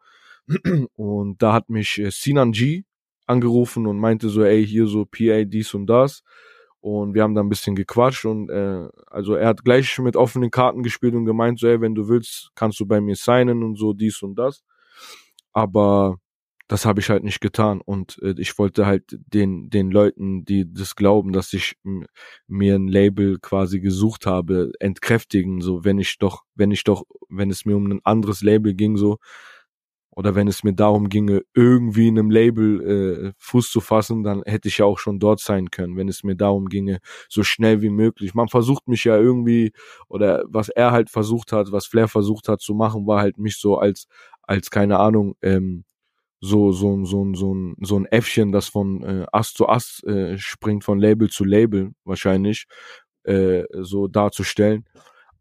Und 0.96 1.42
da 1.42 1.52
hat 1.52 1.68
mich 1.68 1.98
äh, 1.98 2.10
Sinan 2.12 2.52
G 2.52 2.84
angerufen 3.26 3.86
und 3.88 3.98
meinte 3.98 4.28
so, 4.28 4.44
ey, 4.44 4.64
hier 4.66 4.86
so 4.86 5.04
PA 5.04 5.44
dies 5.44 5.74
und 5.74 5.86
das 5.88 6.22
und 6.80 7.14
wir 7.14 7.22
haben 7.22 7.34
da 7.34 7.42
ein 7.42 7.48
bisschen 7.48 7.74
gequatscht 7.74 8.24
und 8.24 8.50
äh, 8.50 8.88
also 9.08 9.34
er 9.34 9.48
hat 9.48 9.64
gleich 9.64 9.98
mit 9.98 10.16
offenen 10.16 10.50
Karten 10.50 10.82
gespielt 10.82 11.14
und 11.14 11.24
gemeint, 11.26 11.58
so, 11.58 11.66
ey, 11.66 11.80
wenn 11.80 11.94
du 11.94 12.08
willst, 12.08 12.50
kannst 12.54 12.80
du 12.80 12.86
bei 12.86 13.00
mir 13.00 13.16
signen 13.16 13.62
und 13.62 13.76
so, 13.78 13.92
dies 13.92 14.22
und 14.22 14.36
das. 14.38 14.62
Aber 15.52 16.18
das 16.68 16.84
habe 16.84 17.00
ich 17.00 17.08
halt 17.10 17.24
nicht 17.24 17.40
getan 17.40 17.80
und 17.80 18.18
äh, 18.22 18.34
ich 18.38 18.58
wollte 18.58 18.86
halt 18.86 19.04
den 19.32 19.70
den 19.70 19.90
Leuten, 19.90 20.44
die 20.44 20.70
das 20.72 20.96
glauben, 20.96 21.32
dass 21.32 21.52
ich 21.54 21.76
mir 22.46 22.74
ein 22.76 22.88
Label 22.88 23.38
quasi 23.40 23.80
gesucht 23.80 24.26
habe, 24.26 24.72
entkräftigen, 24.78 25.60
so 25.62 25.84
wenn 25.84 25.98
ich 25.98 26.18
doch, 26.18 26.44
wenn 26.54 26.70
ich 26.70 26.84
doch, 26.84 27.04
wenn 27.30 27.50
es 27.50 27.64
mir 27.64 27.76
um 27.76 27.90
ein 27.90 28.00
anderes 28.04 28.42
Label 28.42 28.74
ging, 28.74 28.96
so 28.98 29.18
oder 30.18 30.34
wenn 30.34 30.48
es 30.48 30.64
mir 30.64 30.72
darum 30.74 31.08
ginge, 31.08 31.42
irgendwie 31.54 32.08
in 32.08 32.18
einem 32.18 32.30
Label 32.32 33.28
äh, 33.28 33.32
Fuß 33.38 33.70
zu 33.70 33.80
fassen, 33.80 34.24
dann 34.24 34.42
hätte 34.46 34.66
ich 34.66 34.78
ja 34.78 34.84
auch 34.84 34.98
schon 34.98 35.20
dort 35.20 35.38
sein 35.38 35.70
können, 35.70 35.96
wenn 35.96 36.08
es 36.08 36.24
mir 36.24 36.34
darum 36.34 36.68
ginge, 36.68 36.98
so 37.28 37.44
schnell 37.44 37.82
wie 37.82 37.88
möglich. 37.88 38.34
Man 38.34 38.48
versucht 38.48 38.88
mich 38.88 39.04
ja 39.04 39.16
irgendwie, 39.16 39.70
oder 40.08 40.42
was 40.48 40.70
er 40.70 40.90
halt 40.90 41.08
versucht 41.08 41.52
hat, 41.52 41.70
was 41.70 41.86
Flair 41.86 42.08
versucht 42.08 42.48
hat 42.48 42.60
zu 42.60 42.74
machen, 42.74 43.06
war 43.06 43.20
halt 43.20 43.38
mich 43.38 43.58
so 43.58 43.78
als, 43.78 44.08
als 44.42 44.72
keine 44.72 44.98
Ahnung, 44.98 45.36
ähm, 45.40 45.84
so 46.40 46.72
so 46.72 47.04
so 47.04 47.32
so 47.34 47.54
ein 47.54 47.76
so 47.80 47.96
ein 47.98 48.06
Äffchen, 48.06 48.50
das 48.52 48.68
von 48.68 49.04
äh, 49.04 49.26
Ast 49.32 49.56
zu 49.56 49.68
Ast 49.68 50.04
äh, 50.04 50.36
springt, 50.38 50.82
von 50.84 50.98
Label 50.98 51.30
zu 51.30 51.44
Label 51.44 51.92
wahrscheinlich 52.04 52.66
äh, 53.24 53.64
so 53.72 54.08
darzustellen. 54.08 54.84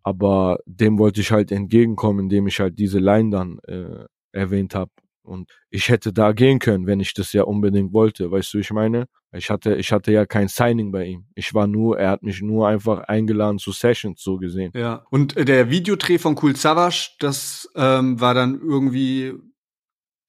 Aber 0.04 0.60
dem 0.68 1.00
wollte 1.00 1.22
ich 1.22 1.32
halt 1.32 1.52
entgegenkommen, 1.52 2.26
indem 2.26 2.48
ich 2.48 2.60
halt 2.60 2.80
diese 2.80 3.00
Line 3.00 3.32
dann 3.32 3.60
äh, 3.68 4.06
erwähnt 4.38 4.76
habe. 4.76 4.92
Und 5.24 5.52
ich 5.70 5.90
hätte 5.90 6.14
da 6.14 6.32
gehen 6.32 6.60
können, 6.60 6.88
wenn 6.88 7.02
ich 7.02 7.14
das 7.14 7.34
ja 7.34 7.44
unbedingt 7.44 7.92
wollte. 7.92 8.32
Weißt 8.32 8.54
du, 8.54 8.60
ich 8.60 8.72
meine? 8.72 9.08
Ich 9.34 9.50
hatte, 9.50 9.76
ich 9.76 9.92
hatte 9.92 10.14
ja 10.14 10.26
kein 10.26 10.48
Signing 10.48 10.92
bei 10.92 11.06
ihm. 11.06 11.26
Ich 11.36 11.54
war 11.54 11.68
nur, 11.68 12.00
er 12.00 12.12
hat 12.12 12.24
mich 12.24 12.42
nur 12.42 12.68
einfach 12.68 13.02
eingeladen 13.02 13.60
zu 13.60 13.74
Sessions, 13.74 14.24
so 14.24 14.38
gesehen. 14.38 14.72
Ja. 14.74 15.06
Und 15.10 15.36
äh, 15.36 15.44
der 15.44 15.70
Videodreh 15.70 16.18
von 16.18 16.40
Cool 16.42 16.56
Savage, 16.56 17.18
das 17.20 17.70
ähm, 17.76 18.22
war 18.22 18.34
dann 18.34 18.62
irgendwie 18.62 19.34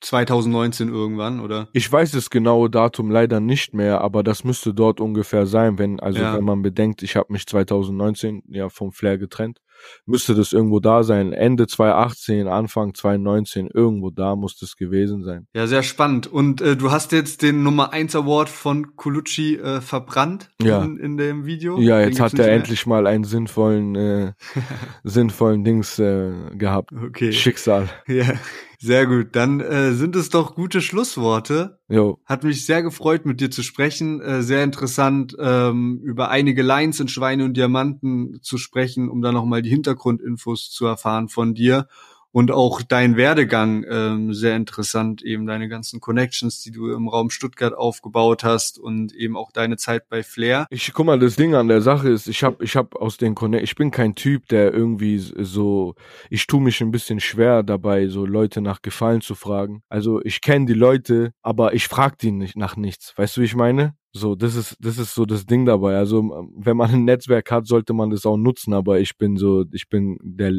2019 0.00 0.88
irgendwann, 0.88 1.40
oder? 1.40 1.68
Ich 1.72 1.90
weiß 1.90 2.10
das 2.10 2.28
genaue 2.28 2.68
Datum 2.68 3.10
leider 3.10 3.38
nicht 3.38 3.74
mehr, 3.74 4.00
aber 4.00 4.24
das 4.24 4.42
müsste 4.42 4.74
dort 4.74 5.00
ungefähr 5.00 5.46
sein, 5.46 5.78
wenn, 5.78 6.00
also 6.00 6.20
ja. 6.20 6.36
wenn 6.36 6.44
man 6.44 6.62
bedenkt, 6.62 7.04
ich 7.04 7.14
habe 7.14 7.32
mich 7.32 7.46
2019 7.46 8.42
ja 8.48 8.68
vom 8.68 8.90
Flair 8.90 9.16
getrennt 9.18 9.60
müsste 10.06 10.34
das 10.34 10.52
irgendwo 10.52 10.80
da 10.80 11.02
sein. 11.02 11.32
Ende 11.32 11.66
2018, 11.66 12.48
Anfang 12.48 12.94
2019, 12.94 13.68
irgendwo 13.72 14.10
da 14.10 14.36
muss 14.36 14.56
das 14.58 14.76
gewesen 14.76 15.24
sein. 15.24 15.46
Ja, 15.54 15.66
sehr 15.66 15.82
spannend. 15.82 16.26
Und 16.26 16.60
äh, 16.60 16.76
du 16.76 16.90
hast 16.90 17.12
jetzt 17.12 17.42
den 17.42 17.62
Nummer 17.62 17.92
1 17.92 18.14
Award 18.16 18.48
von 18.48 18.96
Colucci 18.96 19.56
äh, 19.56 19.80
verbrannt 19.80 20.50
ja. 20.62 20.82
in, 20.82 20.96
in 20.98 21.16
dem 21.16 21.46
Video. 21.46 21.78
Ja, 21.78 22.00
jetzt 22.00 22.20
hat 22.20 22.38
er 22.38 22.50
endlich 22.50 22.86
mal 22.86 23.06
einen 23.06 23.24
sinnvollen, 23.24 23.94
äh, 23.94 24.32
sinnvollen 25.04 25.64
Dings 25.64 25.98
äh, 25.98 26.32
gehabt. 26.54 26.92
Okay. 26.92 27.32
Schicksal. 27.32 27.88
Ja. 28.06 28.34
Sehr 28.80 29.06
gut, 29.06 29.34
dann 29.34 29.58
äh, 29.58 29.92
sind 29.92 30.14
es 30.14 30.28
doch 30.28 30.54
gute 30.54 30.80
Schlussworte. 30.80 31.80
Jo. 31.88 32.20
Hat 32.24 32.44
mich 32.44 32.64
sehr 32.64 32.84
gefreut, 32.84 33.26
mit 33.26 33.40
dir 33.40 33.50
zu 33.50 33.64
sprechen. 33.64 34.20
Äh, 34.20 34.42
sehr 34.42 34.62
interessant, 34.62 35.36
ähm, 35.40 36.00
über 36.04 36.30
einige 36.30 36.62
Lines 36.62 37.00
in 37.00 37.08
Schweine 37.08 37.44
und 37.44 37.56
Diamanten 37.56 38.38
zu 38.40 38.56
sprechen, 38.56 39.08
um 39.08 39.20
da 39.20 39.32
nochmal 39.32 39.62
die 39.62 39.70
Hintergrundinfos 39.70 40.70
zu 40.70 40.86
erfahren 40.86 41.28
von 41.28 41.54
dir 41.54 41.88
und 42.32 42.50
auch 42.50 42.82
dein 42.82 43.16
Werdegang 43.16 43.84
ähm, 43.88 44.34
sehr 44.34 44.56
interessant, 44.56 45.22
eben 45.22 45.46
deine 45.46 45.68
ganzen 45.68 46.00
Connections, 46.00 46.60
die 46.62 46.70
du 46.70 46.90
im 46.92 47.08
Raum 47.08 47.30
Stuttgart 47.30 47.74
aufgebaut 47.74 48.44
hast 48.44 48.78
und 48.78 49.14
eben 49.14 49.36
auch 49.36 49.52
deine 49.52 49.76
Zeit 49.76 50.08
bei 50.08 50.22
Flair. 50.22 50.66
Ich 50.70 50.92
guck 50.92 51.06
mal, 51.06 51.18
das 51.18 51.36
Ding 51.36 51.54
an 51.54 51.68
der 51.68 51.80
Sache 51.80 52.08
ist, 52.08 52.28
ich 52.28 52.42
habe 52.42 52.64
ich 52.64 52.76
hab 52.76 52.94
aus 52.96 53.16
den 53.16 53.34
Connect 53.34 53.64
ich 53.64 53.74
bin 53.74 53.90
kein 53.90 54.14
Typ, 54.14 54.48
der 54.48 54.72
irgendwie 54.72 55.18
so 55.18 55.94
ich 56.30 56.46
tue 56.46 56.60
mich 56.60 56.80
ein 56.80 56.90
bisschen 56.90 57.20
schwer 57.20 57.62
dabei, 57.62 58.08
so 58.08 58.26
Leute 58.26 58.60
nach 58.60 58.82
Gefallen 58.82 59.20
zu 59.20 59.34
fragen. 59.34 59.82
Also, 59.88 60.20
ich 60.22 60.40
kenne 60.40 60.66
die 60.66 60.74
Leute, 60.74 61.32
aber 61.42 61.74
ich 61.74 61.88
frag 61.88 62.18
die 62.18 62.32
nicht 62.32 62.56
nach 62.56 62.76
nichts. 62.76 63.14
Weißt 63.16 63.36
du, 63.36 63.40
wie 63.40 63.46
ich 63.46 63.56
meine? 63.56 63.94
So, 64.12 64.34
das 64.34 64.54
ist, 64.54 64.76
das 64.80 64.98
ist 64.98 65.14
so 65.14 65.26
das 65.26 65.46
Ding 65.46 65.66
dabei. 65.66 65.96
Also, 65.96 66.48
wenn 66.56 66.76
man 66.76 66.90
ein 66.90 67.04
Netzwerk 67.04 67.50
hat, 67.50 67.66
sollte 67.66 67.92
man 67.92 68.10
das 68.10 68.26
auch 68.26 68.36
nutzen, 68.36 68.72
aber 68.72 69.00
ich 69.00 69.16
bin 69.18 69.36
so, 69.36 69.64
ich 69.72 69.88
bin 69.88 70.18
der 70.22 70.58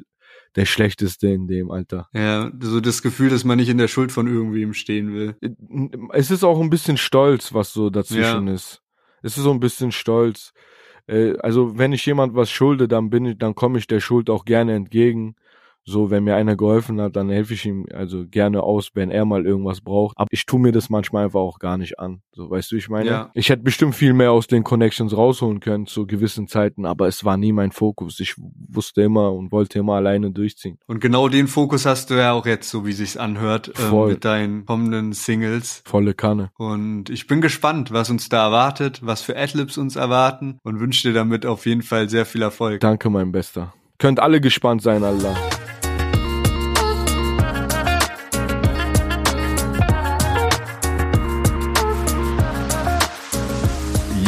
der 0.55 0.65
Schlechteste 0.65 1.27
in 1.27 1.47
dem 1.47 1.71
Alter. 1.71 2.09
Ja, 2.13 2.51
so 2.59 2.79
das 2.79 3.01
Gefühl, 3.01 3.29
dass 3.29 3.43
man 3.43 3.57
nicht 3.57 3.69
in 3.69 3.77
der 3.77 3.87
Schuld 3.87 4.11
von 4.11 4.27
irgendwem 4.27 4.73
stehen 4.73 5.13
will. 5.13 5.35
Es 6.13 6.31
ist 6.31 6.43
auch 6.43 6.59
ein 6.59 6.69
bisschen 6.69 6.97
Stolz, 6.97 7.53
was 7.53 7.73
so 7.73 7.89
dazwischen 7.89 8.47
ja. 8.47 8.53
ist. 8.53 8.81
Es 9.21 9.37
ist 9.37 9.43
so 9.43 9.51
ein 9.51 9.59
bisschen 9.59 9.91
Stolz. 9.91 10.53
Äh, 11.07 11.37
also 11.39 11.77
wenn 11.77 11.93
ich 11.93 12.05
jemand 12.05 12.35
was 12.35 12.49
schulde, 12.49 12.87
dann 12.87 13.09
bin 13.09 13.25
ich, 13.25 13.37
dann 13.37 13.55
komme 13.55 13.79
ich 13.79 13.87
der 13.87 13.99
Schuld 13.99 14.29
auch 14.29 14.45
gerne 14.45 14.75
entgegen. 14.75 15.35
So, 15.89 16.11
wenn 16.11 16.23
mir 16.23 16.35
einer 16.35 16.55
geholfen 16.55 17.01
hat, 17.01 17.15
dann 17.15 17.29
helfe 17.29 17.55
ich 17.55 17.65
ihm 17.65 17.87
also 17.91 18.23
gerne 18.27 18.61
aus, 18.61 18.91
wenn 18.93 19.09
er 19.09 19.25
mal 19.25 19.43
irgendwas 19.43 19.81
braucht. 19.81 20.15
Aber 20.17 20.27
ich 20.29 20.45
tue 20.45 20.59
mir 20.59 20.71
das 20.71 20.91
manchmal 20.91 21.25
einfach 21.25 21.39
auch 21.39 21.57
gar 21.57 21.79
nicht 21.79 21.99
an. 21.99 22.21
So, 22.31 22.47
weißt 22.51 22.71
du, 22.71 22.75
ich 22.75 22.89
meine? 22.89 23.09
Ja. 23.09 23.31
Ich 23.33 23.49
hätte 23.49 23.63
bestimmt 23.63 23.95
viel 23.95 24.13
mehr 24.13 24.31
aus 24.31 24.45
den 24.45 24.63
Connections 24.63 25.17
rausholen 25.17 25.61
können 25.61 25.87
zu 25.87 26.05
gewissen 26.05 26.47
Zeiten, 26.47 26.85
aber 26.85 27.07
es 27.07 27.25
war 27.25 27.37
nie 27.37 27.51
mein 27.51 27.71
Fokus. 27.71 28.19
Ich 28.19 28.35
wusste 28.37 29.01
immer 29.01 29.33
und 29.33 29.51
wollte 29.51 29.79
immer 29.79 29.95
alleine 29.95 30.29
durchziehen. 30.29 30.77
Und 30.85 31.01
genau 31.01 31.27
den 31.27 31.47
Fokus 31.47 31.87
hast 31.87 32.11
du 32.11 32.13
ja 32.13 32.33
auch 32.33 32.45
jetzt, 32.45 32.69
so 32.69 32.85
wie 32.85 32.93
sich's 32.93 33.17
anhört, 33.17 33.73
äh, 33.79 34.05
mit 34.05 34.23
deinen 34.25 34.67
kommenden 34.67 35.13
Singles. 35.13 35.81
Volle 35.85 36.13
Kanne. 36.13 36.51
Und 36.57 37.09
ich 37.09 37.25
bin 37.25 37.41
gespannt, 37.41 37.91
was 37.91 38.11
uns 38.11 38.29
da 38.29 38.45
erwartet, 38.45 38.99
was 39.01 39.23
für 39.23 39.35
Adlibs 39.35 39.79
uns 39.79 39.95
erwarten 39.95 40.59
und 40.63 40.79
wünsche 40.79 41.07
dir 41.07 41.15
damit 41.15 41.47
auf 41.47 41.65
jeden 41.65 41.81
Fall 41.81 42.09
sehr 42.09 42.27
viel 42.27 42.43
Erfolg. 42.43 42.79
Danke, 42.79 43.09
mein 43.09 43.31
Bester. 43.31 43.73
Könnt 43.97 44.19
alle 44.19 44.39
gespannt 44.39 44.83
sein, 44.83 45.03
Allah. 45.03 45.35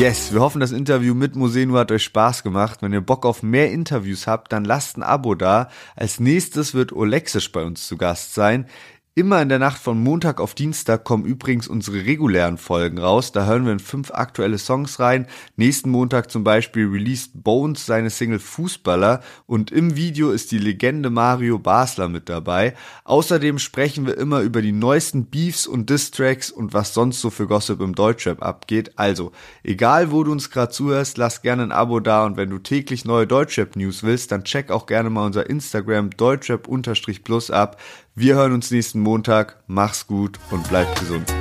Yes, 0.02 0.34
wir 0.34 0.42
hoffen, 0.42 0.60
das 0.60 0.72
Interview 0.72 1.14
mit 1.14 1.36
Musenu 1.36 1.78
hat 1.78 1.92
euch 1.92 2.06
Spaß 2.06 2.42
gemacht. 2.42 2.82
Wenn 2.82 2.92
ihr 2.92 3.02
Bock 3.02 3.24
auf 3.24 3.44
mehr 3.44 3.72
Interviews 3.72 4.26
habt, 4.26 4.52
dann 4.52 4.66
lasst 4.66 4.98
ein 4.98 5.04
Abo 5.04 5.36
da. 5.36 5.70
Als 5.96 6.20
nächstes 6.20 6.74
wird 6.74 6.92
Olexisch 6.92 7.52
bei 7.52 7.64
uns 7.64 7.88
zu 7.88 7.98
Gast 7.98 8.34
sein. 8.34 8.66
Immer 9.14 9.42
in 9.42 9.50
der 9.50 9.60
Nacht 9.60 9.82
von 9.82 10.02
Montag 10.02 10.40
auf 10.40 10.56
Dienstag 10.56 11.04
kommen 11.04 11.26
übrigens 11.26 11.68
unsere 11.68 12.06
regulären 12.06 12.58
Folgen 12.58 12.98
raus. 12.98 13.34
Da 13.34 13.46
hören 13.46 13.66
wir 13.66 13.74
in 13.74 13.80
fünf 13.80 14.10
aktuelle 14.12 14.58
Songs 14.58 15.02
rein. 15.02 15.28
Nächsten 15.58 15.90
Montag 15.90 16.32
zum 16.32 16.46
Beispiel 16.46 16.88
released 16.88 17.32
Bones 17.34 17.86
seine 17.86 18.10
Single 18.10 18.40
Fußballer 18.40 19.20
und 19.48 19.70
im 19.70 19.98
Video 19.98 20.32
ist 20.32 20.54
die 20.54 20.60
Legende 20.60 21.10
Mario 21.10 21.60
Basler 21.60 22.08
mit 22.08 22.30
dabei. 22.30 22.74
Außerdem 23.04 23.60
sprechen 23.60 24.08
wir 24.08 24.18
immer 24.18 24.40
über 24.40 24.62
die 24.62 24.72
neuesten 24.72 25.26
Beefs 25.26 25.68
und 25.68 25.90
Distracks 25.90 26.50
und 26.50 26.74
was 26.74 26.94
sonst 26.94 27.20
so 27.20 27.30
für 27.30 27.48
Gossip 27.48 27.82
im 27.82 27.96
Deutschrap 27.96 28.42
abgeht. 28.42 28.94
Also, 28.96 29.34
egal 29.62 30.14
wo 30.14 30.24
du 30.24 30.32
uns 30.32 30.52
gerade 30.52 30.72
zuhörst, 30.72 31.18
lass 31.18 31.42
gerne 31.42 31.64
ein 31.64 31.74
Abo 31.74 32.00
da 32.00 32.26
und 32.26 32.38
wenn 32.38 32.50
du 32.50 32.60
täglich 32.60 33.04
neue 33.04 33.28
Deutschrap-News 33.28 34.04
willst, 34.04 34.32
dann 34.32 34.46
check 34.46 34.72
auch 34.72 34.86
gerne 34.86 35.10
mal 35.10 35.26
unser 35.26 35.50
Instagram 35.50 36.12
deutschrap-plus 36.12 37.52
ab. 37.52 37.78
Wir 38.14 38.36
hören 38.36 38.52
uns 38.52 38.72
nächsten 38.72 39.00
Montag. 39.00 39.64
Mach's 39.68 40.06
gut 40.06 40.38
und 40.52 40.68
bleib 40.68 41.00
gesund. 41.00 41.34